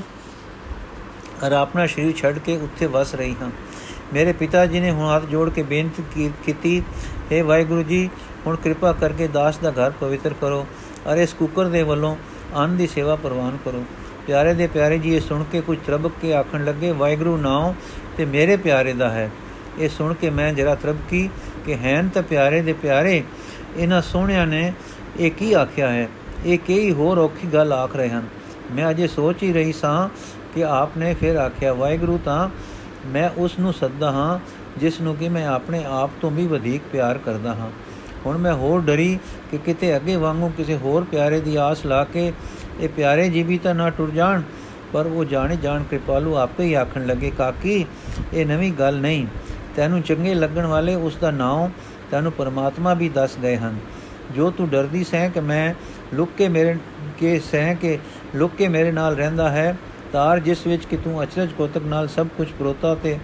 ਔਰ 1.45 1.53
ਆਪਣਾ 1.53 1.87
ਸ਼ਰੀਰ 1.87 2.13
ਛੱਡ 2.17 2.39
ਕੇ 2.39 2.57
ਉੱਥੇ 2.57 2.87
ਵਸ 2.87 3.15
ਰਹੀ 3.15 3.35
ਹਾਂ। 3.43 3.51
ਮੇਰੇ 4.13 4.33
ਪਿਤਾ 4.33 4.67
ਜੀ 4.67 4.81
ਨੇ 4.81 4.91
ਹੁਣ 4.91 5.17
ਹੱਥ 5.17 5.25
ਜੋੜ 5.25 5.49
ਕੇ 5.51 5.63
ਬੇਨਤੀ 5.63 6.31
ਕੀਤੀ, 6.45 6.83
ਹੈ 7.33 7.43
ਵਾਹਿਗੁਰੂ 7.45 7.83
ਜੀ, 7.83 8.09
ਹੁਣ 8.47 8.57
ਕਿਰਪਾ 8.57 8.93
ਕਰਕੇ 8.93 9.29
ਦਾਸ 9.29 9.59
ਦਾ 9.59 9.71
ਘਰ 9.71 9.91
ਪਵਿੱਤਰ 9.91 10.35
ਕਰੋ 10.41 10.67
ਔਰ 11.07 11.17
ਇਸ 11.17 11.33
ਕੁੱਕਰ 11.33 11.69
ਦੇ 11.69 11.83
ਵੱਲੋਂ 11.83 12.17
ਅੰਨ 12.57 12.77
ਦੀ 12.77 12.87
ਸੇਵਾ 12.87 13.17
ਪ੍ਰਵਾਨ 13.17 13.57
ਕਰੋ। 13.65 13.85
ਪਿਆਰੇ 14.27 14.55
ਦੇ 14.55 14.67
ਪਿਆਰੇ 14.67 14.99
ਜੀ, 14.99 15.15
ਇਹ 15.15 15.21
ਸੁਣ 15.21 15.45
ਕੇ 15.45 15.61
ਕੁਝ 15.61 15.79
ਤਰਬਕ 15.87 16.13
ਕੇ 16.23 16.35
ਆਖਣ 16.35 16.65
ਲੱਗੇ, 16.65 16.93
ਵਾਹਿਗੁਰੂ 16.93 17.37
ਨਾਮ 17.37 17.75
ਤੇ 18.17 18.25
ਮੇਰੇ 18.25 18.57
ਪਿਆਰੇ 18.57 18.93
ਦਾ 18.93 19.11
ਹੈ। 19.11 19.31
ਇਹ 19.79 19.89
ਸੁਣ 19.89 20.15
ਕੇ 20.15 20.31
ਮੈਂ 20.31 20.53
ਜਰਾ 20.53 20.75
ਤਰਬਕੀ 20.75 21.29
ਕਿ, 21.67 21.75
ਹੈਨ 21.75 22.09
ਤਾਂ 22.09 22.23
ਪਿਆਰੇ 22.23 22.61
ਦੇ 22.63 22.73
ਪਿਆਰੇ, 22.73 23.23
ਇਹਨਾਂ 23.77 24.03
ਸੋਹਣਿਆਂ 24.03 24.47
ਨੇ 24.47 24.73
ਇਹ 25.21 25.31
ਕੀ 25.31 25.53
ਆਖਿਆ 25.53 25.89
ਹੈ? 25.89 26.09
ਇਹ 26.47 26.59
ਕਈ 26.59 26.93
ਹੋਰ 26.93 27.19
ਔਖੀ 27.19 27.49
ਗੱਲ 27.49 27.73
ਆਖ 27.73 27.97
ਰਹੇ 27.97 28.09
ਹਨ? 28.09 28.23
ਮੈਂ 28.73 28.91
ਅਜੇ 28.91 29.07
ਸੋਚ 29.07 29.43
ਹੀ 29.43 29.53
ਰਹੀ 29.53 29.73
ਸਾਂ 29.73 30.09
ਕਿ 30.55 30.65
ਆਪ 30.65 30.97
ਨੇ 30.99 31.15
ਫਿਰ 31.15 31.37
ਆਖਿਆ, 31.37 31.73
ਵਾਹਿਗੁਰੂ 31.73 32.19
ਤਾਂ 32.25 32.49
ਮੈਂ 33.07 33.31
ਉਸ 33.37 33.59
ਨੂੰ 33.59 33.73
ਸੱਦਾ 33.73 34.11
ਹਾਂ 34.13 34.39
ਜਿਸ 34.81 35.01
ਨੂੰ 35.01 35.17
ਕਿ 35.17 35.29
ਮੈਂ 35.29 35.47
ਆਪਣੇ 35.47 35.85
ਆਪ 35.85 36.11
ਤੋਂ 36.21 36.31
ਵੀ 36.31 36.47
ਵਧੇਕ 36.47 36.83
ਪਿਆਰ 36.93 37.19
ਕਰਦਾ 37.19 37.55
ਹਾਂ। 37.55 37.71
ਹੁਣ 38.27 38.39
ਮੈਂ 38.39 38.55
ਹੋਰ 38.55 38.81
ਡਰੀ 38.81 39.19
ਕਿ 39.51 39.59
ਕਿਤੇ 39.59 39.97
ਅੱਗੇ 39.97 40.17
ਵਾਂਗੂ 40.17 40.53
ਕਿਸੇ 40.57 40.77
ਹੋਰ 40.77 41.05
ਪਿਆਰੇ 41.05 41.41
ਦੀ 41.41 41.57
ਆਸ 41.57 41.87
ਲਾ 41.87 42.05
ਕੇ 42.05 42.33
ਇਹ 42.81 42.89
ਪਿਆਰੇ 42.89 43.29
ਜੀ 43.29 43.43
ਵੀ 43.43 43.59
ਤਾਂ 43.59 43.75
ਨਾ 43.75 43.91
ਟੁਰ 43.91 44.11
ਜਾਣ, 44.11 44.43
ਪਰ 44.93 45.07
ਉਹ 45.07 45.25
ਜਾਣੇ 45.25 45.57
ਜਾਣ 45.57 45.83
ਕਿਰਪਾਲੂ 45.83 46.37
ਆਪੇ 46.37 46.65
ਹੀ 46.65 46.75
ਆਖਣ 46.75 47.07
ਲੱਗੇ, 47.07 47.33
ਕਾਕੀ, 47.39 47.87
ਇਹ 48.33 48.47
ਨਵੀਂ 48.47 48.73
ਗੱਲ 48.73 49.01
ਨਹੀਂ। 49.01 49.27
ਤੈਨੂੰ 49.77 50.03
ਚੰਗੇ 50.03 50.35
ਲੱਗਣ 50.35 50.67
ਵਾਲੇ 50.67 50.95
ਉਸ 50.95 51.17
ਦਾ 51.17 51.31
ਨਾਮ 51.31 51.71
ਤੈਨੂੰ 52.11 52.33
ਪਰਮਾਤਮਾ 52.33 52.95
ਵੀ 52.95 53.09
ਦੱਸ 53.09 53.39
ਗਏ 53.39 53.57
ਹਨ। 53.57 53.79
ਜੋ 54.37 54.51
ਤੂੰ 54.51 54.69
ਡਰਦੀ 54.69 55.05
ਸੈਂ 55.05 55.31
ਕਿ 55.31 55.41
ਮੈਂ 55.41 55.75
ਲੁੱਕ 56.15 56.31
ਕੇ 56.39 56.49
ਮੇਰੇ, 56.49 56.77
ਕੇ 57.19 57.39
ਸਹਿ 57.39 57.75
ਕੇ 57.75 57.99
ਲੁੱਕ 58.35 58.55
ਕੇ 58.55 58.69
ਮੇਰੇ 58.69 58.93
ਨਾਲ 58.93 59.17
ਰਹਿੰਦਾ 59.17 59.49
ਹੈ, 59.51 59.77
ਤਾਰ 60.13 60.41
ਜਿਸ 60.41 60.67
ਵਿੱਚ 60.67 60.85
ਕਿ 60.85 60.97
ਤੂੰ 60.97 61.23
ਅਚਰਜ 61.23 61.53
ਕੋਤਕ 61.53 61.83
ਨਾਲ 61.87 62.09
ਸਭ 62.09 62.27
ਕੁਝ 62.37 62.49
ਪਰੋਤਾ 62.59 62.95
ਤੇ 62.95 63.19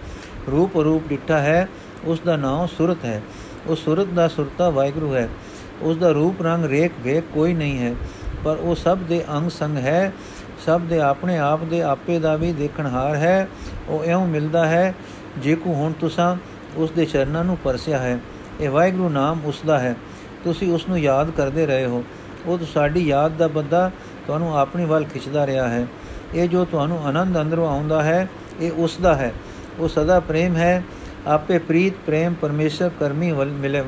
ਰੂਪ 0.50 0.76
ਰੂਪ 0.76 1.08
ਡਿੱਠਾ 1.08 1.38
ਹੈ, 1.38 1.68
ਉਸ 2.04 2.20
ਦਾ 2.20 2.36
ਨਾਮ 2.36 2.66
ਸੁਰਤ 2.66 3.04
ਹੈ। 3.04 3.22
ਉਹ 3.66 3.76
ਸੁਰਤ 3.76 4.06
ਦਾ 4.06 4.28
ਸੁਰਤਾ 4.28 4.70
ਵਾਹਿਗੁਰੂ 4.70 5.14
ਹੈ। 5.14 5.28
ਉਸ 5.82 5.96
ਦਾ 5.96 6.10
ਰੂਪ 6.10 6.42
ਰੰਗ 6.42 6.64
ਰੇਖ 6.64 6.92
ਵੇਖ 7.00 7.24
ਕੋਈ 7.34 7.54
ਨਹੀਂ 7.54 7.78
ਹੈ, 7.78 7.94
ਪਰ 8.44 8.56
ਉਹ 8.56 8.74
ਸਭ 8.74 8.98
ਦੇ 8.98 9.24
ਅੰਗ 9.32 9.50
ਸੰਗ 9.50 9.76
ਹੈ। 9.76 10.12
ਸਭ 10.66 10.80
ਦੇ 10.80 11.00
ਆਪਣੇ 11.00 11.38
ਆਪ 11.38 11.64
ਦੇ 11.64 11.82
ਆਪੇ 11.82 12.18
ਦਾ 12.18 12.36
ਵੀ 12.36 12.52
ਦੇਖਣਹਾਰ 12.52 13.14
ਹੈ। 13.14 13.48
ਉਹ 13.88 14.04
ਐਉਂ 14.04 14.26
ਮਿਲਦਾ 14.26 14.66
ਹੈ, 14.66 14.94
ਜੇ 15.38 15.54
ਕੋ 15.54 15.72
ਹੁਣ 15.72 15.92
ਤੁਸੀਂ 15.92 16.36
ਉਸ 16.76 16.90
ਦੇ 16.90 17.04
ਚਰਨਾਂ 17.04 17.44
ਨੂੰ 17.44 17.56
ਪਰਸਿਆ 17.56 17.98
ਹੈ। 17.98 18.18
ਇਹ 18.60 18.70
ਵਾਹਿਗੁਰੂ 18.70 19.08
ਨਾਮ 19.08 19.40
ਉਸ 19.44 19.60
ਦਾ 19.66 19.78
ਹੈ। 19.78 19.94
ਤੁਸੀਂ 20.44 20.72
ਉਸ 20.72 20.88
ਨੂੰ 20.88 20.98
ਯਾਦ 20.98 21.30
ਕਰਦੇ 21.30 21.66
ਰਹੇ 21.66 21.86
ਹੋ। 21.86 22.04
ਉਹ 22.46 22.58
ਸਾਡੀ 22.74 23.08
ਯਾਦ 23.08 23.32
ਦਾ 23.32 23.46
ਬੰਦਾ 23.48 23.90
ਤੁਹਾਨੂੰ 24.26 24.58
ਆਪਣੀ 24.58 24.84
ਵੱਲ 24.84 25.04
ਖਿੱਚਦਾ 25.04 25.46
ਰਿਹਾ 25.46 25.68
ਹੈ। 25.68 25.86
ਇਹ 26.34 26.48
ਜੋ 26.48 26.64
ਤੁਹਾਨੂੰ 26.64 27.06
ਆਨੰਦ 27.06 27.40
ਅੰਦਰੋਂ 27.40 27.68
ਆਉਂਦਾ 27.68 28.02
ਹੈ, 28.02 28.28
ਇਹ 28.60 28.72
ਉਸ 28.72 28.96
ਦਾ 29.02 29.14
ਹੈ। 29.14 29.32
ਉਹ 29.78 29.88
ਸਦਾ 29.88 30.20
ਪ੍ਰੇਮ 30.20 30.56
ਹੈ। 30.56 30.82
ਆਪੇ 31.26 31.58
ਪ੍ਰੀਤ, 31.58 31.94
ਪ੍ਰੇਮ, 32.06 32.34
ਪਰਮੇਸ਼ਰ, 32.34 32.90
ਕਰਮੀ 33.00 33.32
ਵੱਲ 33.32 33.48
ਮਿਲੇ 33.48 33.84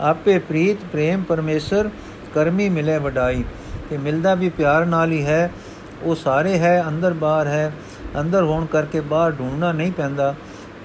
ਆਪੇ 0.00 0.38
ਪ੍ਰੀਤ, 0.38 0.78
ਪ੍ਰੇਮ, 0.92 1.22
ਪਰਮੇਸ਼ਰ, 1.22 1.90
ਕਰਮੀ 2.34 2.68
ਮਿਲੇ 2.68 2.98
ਵਡਾਈ। 2.98 3.44
ਤੇ 3.90 3.98
ਮਿਲਦਾ 3.98 4.34
ਵੀ 4.34 4.48
ਪਿਆਰ 4.48 4.86
ਨਾਲ 4.86 5.12
ਹੀ 5.12 5.26
ਹੈ। 5.26 5.50
ਉਹ 6.02 6.14
ਸਾਰੇ 6.14 6.58
ਹੈ, 6.58 6.84
ਅੰਦਰ 6.88 7.12
ਬਾਹਰ 7.12 7.46
ਹੈ। 7.46 7.72
ਅੰਦਰ 8.20 8.42
ਹੋਣ 8.42 8.66
ਕਰਕੇ 8.66 9.00
ਬਾਹਰ 9.00 9.32
ਢੂੰਡਣਾ 9.32 9.72
ਨਹੀਂ 9.72 9.92
ਪੈਂਦਾ। 9.92 10.34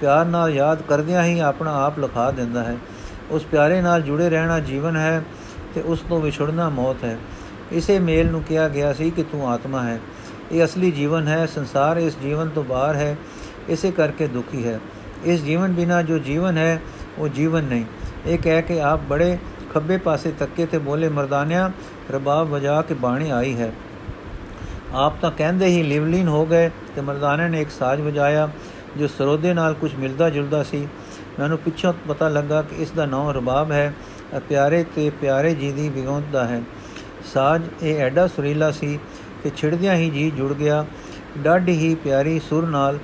ਪਿਆਰ 0.00 0.26
ਨਾਲ 0.26 0.50
ਯਾਦ 0.50 0.82
ਕਰਦਿਆਂ 0.82 1.24
ਹੀ 1.24 1.38
ਆਪਣਾ 1.38 1.84
ਆਪ 1.84 1.98
ਲਖਾ 1.98 2.30
ਦਿੰਦਾ 2.30 2.64
ਹੈ। 2.64 2.76
ਉਸ 3.30 3.44
ਪਿਆਰੇ 3.44 3.80
ਨਾਲ 3.80 4.02
ਜੁੜੇ 4.02 4.30
ਰਹਿਣਾ 4.30 4.60
ਜੀਵਨ 4.60 4.96
ਹੈ। 4.96 5.24
ਤੇ 5.74 5.80
ਉਸ 5.80 6.00
ਤੋਂ 6.08 6.20
ਵਿਛੜਨਾ 6.20 6.68
ਮੌਤ 6.68 7.04
ਹੈ। 7.04 7.18
ਇਸੇ 7.72 7.98
ਮੇਲ 7.98 8.30
ਨੂੰ 8.30 8.42
ਕਿਹਾ 8.42 8.68
ਗਿਆ 8.68 8.92
ਸੀ 8.92 9.10
ਕਿ 9.10 9.22
ਤੂੰ 9.22 9.50
ਆਤਮਾ 9.50 9.82
ਹੈ। 9.82 10.00
ਇਹ 10.52 10.64
ਅਸਲੀ 10.64 10.90
ਜੀਵਨ 10.90 11.28
ਹੈ, 11.28 11.46
ਸੰਸਾਰ 11.46 11.96
ਇਸ 11.96 12.16
ਜੀਵਨ 12.22 12.48
ਤੋਂ 12.48 12.64
ਬਾਹਰ 12.64 12.94
ਹੈ, 12.94 13.16
ਇਸੇ 13.68 13.90
ਕਰਕੇ 13.90 14.26
ਦੁਖੀ 14.26 14.66
ਹੈ। 14.66 14.80
ਇਸ 15.24 15.42
ਜੀਵਨ 15.42 15.72
ਬਿਨਾ 15.72 16.02
ਜੋ 16.02 16.18
ਜੀਵਨ 16.18 16.58
ਹੈ, 16.58 16.80
ਉਹ 17.18 17.28
ਜੀਵਨ 17.28 17.62
ਨਹੀਂ। 17.64 17.84
ਇਹ 18.26 18.38
ਕਹਿ 18.38 18.62
ਕੇ 18.62 18.80
ਆਪ 18.80 19.00
ਬੜੇ 19.00 19.38
ਖੱਬੇ 19.74 19.96
ਪਾਸੇ 19.96 20.32
ਤੱਕੇ 20.38 20.66
ਤੇ 20.66 20.78
ਬੋਲੇ, 20.78 21.08
ਮਰਦਾਨਿਆਂ, 21.08 21.70
ਰਬਾਬ 22.10 22.48
ਵਜਾ 22.48 22.82
ਕੇ 22.82 22.94
ਬਾਣੀ 22.94 23.30
ਆਈ 23.30 23.56
ਹੈ। 23.56 23.72
ਆਪ 24.92 25.14
ਤਾਂ 25.22 25.30
ਕਹਿੰਦੇ 25.30 25.66
ਹੀ 25.66 25.82
ਲਿਵਲੀਨ 25.82 26.28
ਹੋ 26.28 26.46
ਗਏ 26.46 26.68
ਤੇ 26.68 27.00
ਮਰਦਾਨੇ 27.00 27.48
ਨੇ 27.48 27.60
ਇੱਕ 27.60 27.70
ਸਾਜ਼ 27.70 28.00
ਵਜਾਇਆ, 28.00 28.48
ਜੋ 28.96 29.06
ਸਰੋਦੇ 29.06 29.54
ਨਾਲ 29.54 29.74
ਕੁਝ 29.74 29.94
ਮਿਲਦਾ 29.94 30.30
ਜੁਲਦਾ 30.30 30.62
ਸੀ। 30.62 30.88
ਮੈਨੂੰ 31.40 31.58
ਪਿੱਛੋਂ 31.58 31.92
ਪਤਾ 32.08 32.28
ਲੱਗਾ 32.28 32.62
ਕਿ 32.62 32.76
ਇਸ 32.76 32.90
ਦਾ 32.90 33.06
ਨਾਮ 33.06 33.30
ਰਬਾਬ 33.30 33.72
ਹੈ। 33.72 33.94
ਪਿਆਰੇ 34.38 34.84
ਤੇ 34.94 35.10
ਪਿਆਰੇ 35.10 35.54
ਜੀ 35.54 35.72
ਦੀ 35.72 35.88
ਵਿਗੌਂਤ 35.88 36.24
ਦਾ 36.32 36.46
ਹੈ। 36.46 36.62
ਸਾਜ਼ 37.34 37.64
ਇਹ 37.82 37.98
ਐਡਾ 37.98 38.26
ਸੁਰੀਲਾ 38.26 38.70
ਸੀ 38.70 38.98
ਕਿ 39.42 39.50
ਛਿੜਦਿਆਂ 39.56 39.94
ਹੀ 39.94 40.10
ਜੀ 40.10 40.30
ਜੁੜ 40.30 40.52
ਗਿਆ। 40.52 40.84
ਡਾਢੀ 41.38 41.72
ਹੀ 41.72 41.94
ਪਿਆਰੀ 41.94 42.40
ਸੁਰ 42.40 42.66
ਨਾਲ 42.66 42.98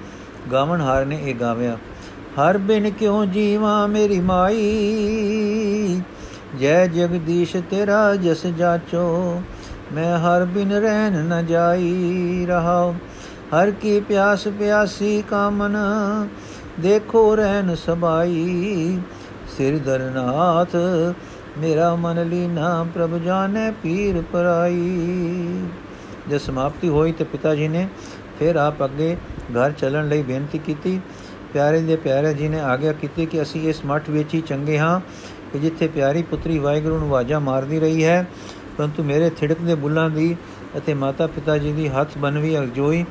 ਗਾਵਣ 0.53 0.81
ਹਾਰ 0.81 1.05
ਨੇ 1.07 1.19
ਇਹ 1.23 1.35
ਗਾਵਿਆ। 1.35 1.79
ਹਰ 2.39 2.59
ਬਿਨ 2.59 2.91
ਕਿਉ 2.91 3.25
ਜੀਵਾ 3.25 3.87
ਮੇਰੀ 3.87 4.21
ਮਾਈ? 4.21 6.03
ਜੈ 6.61 6.87
ਜਗਦੀਸ਼ 6.87 7.57
ਤੇਰਾ 7.71 8.15
ਜਸ 8.17 8.47
ਜਾਚੋ, 8.47 9.43
ਮੈਂ 9.93 10.19
ਹਰ 10.19 10.45
ਬਿਨ 10.45 10.73
ਰਹਿਣ 10.73 11.13
ਨ 11.13 11.47
ਜਾਈ 11.47 12.47
ਰਹਾ 12.49 12.95
ਹਰ 13.55 13.71
ਕੀ 13.71 14.01
ਪਿਆਸ 14.01 14.47
ਪਿਆਸੀ 14.49 15.23
ਕਾਮਨ 15.31 15.77
ਦੇਖੋ 16.81 17.37
ਰਹਿਣ 17.37 17.75
ਸਬਾਈ। 17.75 18.99
ਸਿਰ 19.57 19.79
ਦਰਨਾਥ, 19.79 20.77
ਮੇਰਾ 21.59 21.95
ਮਨ 21.95 22.23
ਲੀਨਾ 22.29 22.87
ਪ੍ਰਭ 22.95 23.17
ਜਾਣੇ 23.19 23.71
ਪੀਰ 23.83 24.21
ਪਰਾਈ। 24.33 25.69
ਜੇ 26.29 26.39
ਸਮਾਪਤੀ 26.39 26.89
ਹੋਈ 26.89 27.13
ਤੇ 27.13 27.25
ਪਿਤਾ 27.25 27.55
ਜੀ 27.55 27.69
ਨੇ 27.69 27.89
ਫਿਰ 28.39 28.57
ਆਪ 28.57 28.85
ਅੱਗੇ 28.85 29.17
ਘਰ 29.53 29.73
ਚੱਲਣ 29.73 30.09
ਲਈ 30.09 30.23
ਬੇਨਤੀ 30.23 30.59
ਕੀਤੀ। 30.59 31.01
ਪਿਆਰੇ 31.53 31.81
ਦੇ 31.81 31.97
ਪਿਆਰੇ 31.97 32.33
ਜੀ 32.35 32.49
ਨੇ 32.49 32.61
ਆਗਿਆ 32.61 32.93
ਕੀਤੀ 32.93 33.27
ਕਿ 33.27 33.43
ਅਸੀਂ 33.43 33.69
ਇਸ 33.69 33.85
ਮਠ 33.87 34.11
ਵਿੱਚ 34.11 34.35
ਹੀ 34.35 34.41
ਚੰਗੇ 34.41 34.79
ਹਾਂ 34.79 35.01
ਕਿ 35.53 35.59
ਜਿੱਥੇ 35.59 35.89
ਪਿਆਰੀ 35.89 36.23
ਪੁੱਤਰੀ 36.23 36.59
ਵਾਹਿਗੁਰੂ 36.59 36.99
ਨੂੰ 36.99 37.09
ਵਾਜਾ 37.09 37.39
ਮਾਰਦੀ 37.39 37.81
ਰਹੀ 37.81 38.05
ਹੈ, 38.05 38.27
ਪਰੰਤੂ 38.79 39.03
ਮੇਰੇ 39.03 39.31
ਥਿੜਕਦੇ 39.31 39.75
ਬੁੱਲਾਂ 39.75 40.09
ਦੀ 40.11 40.35
ਅਤੇ 40.77 40.95
ਮਾਤਾ 40.95 41.27
ਪਿਤਾ 41.27 41.59
ਜੀ 41.59 41.73
ਦੀ 41.73 41.89
ਹੱਥ 41.89 42.17
ਬਨਵੀ 42.19 42.57
ਅਰਜੋਈ 42.57 43.05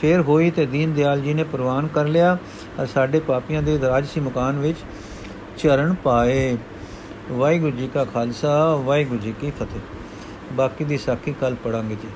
ਫੇਰ 0.00 0.20
ਹੋਈ 0.20 0.50
ਤੇ 0.50 0.66
ਦੀਨ 0.66 0.92
ਦਿਆਲ 0.94 1.20
ਜੀ 1.20 1.34
ਨੇ 1.34 1.44
ਪ੍ਰਵਾਨ 1.44 1.86
ਕਰ 1.86 2.06
ਲਿਆ। 2.06 2.36
ਔਰ 2.80 2.86
ਸਾਡੇ 2.86 3.20
ਪਾਪੀਆਂ 3.20 3.62
ਦੇ 3.62 3.76
ਦਰਾਜਸੀ 3.78 4.20
ਮਕਾਨ 4.20 4.58
ਵਿੱਚ 4.58 4.78
ਚਰਨ 5.58 5.94
ਪਾਏ। 5.94 6.56
ਵਾਹਿਗੁਰੂ 7.32 7.76
ਜੀ 7.76 7.88
ਕਾ 7.94 8.04
ਖਾਲਸਾ, 8.04 8.76
ਵਾਹਿਗੁਰੂ 8.76 9.20
ਜੀ 9.20 9.34
ਕੀ 9.40 9.50
ਫਤਿਹ। 9.50 9.80
ਬਾਕੀ 10.52 10.84
ਦੀ 10.84 10.98
ਸਾਖੀ 10.98 11.34
ਕੱਲ 11.40 11.54
ਪੜਾਂਗੇ 11.54 11.94
ਜੀ। 11.94 12.08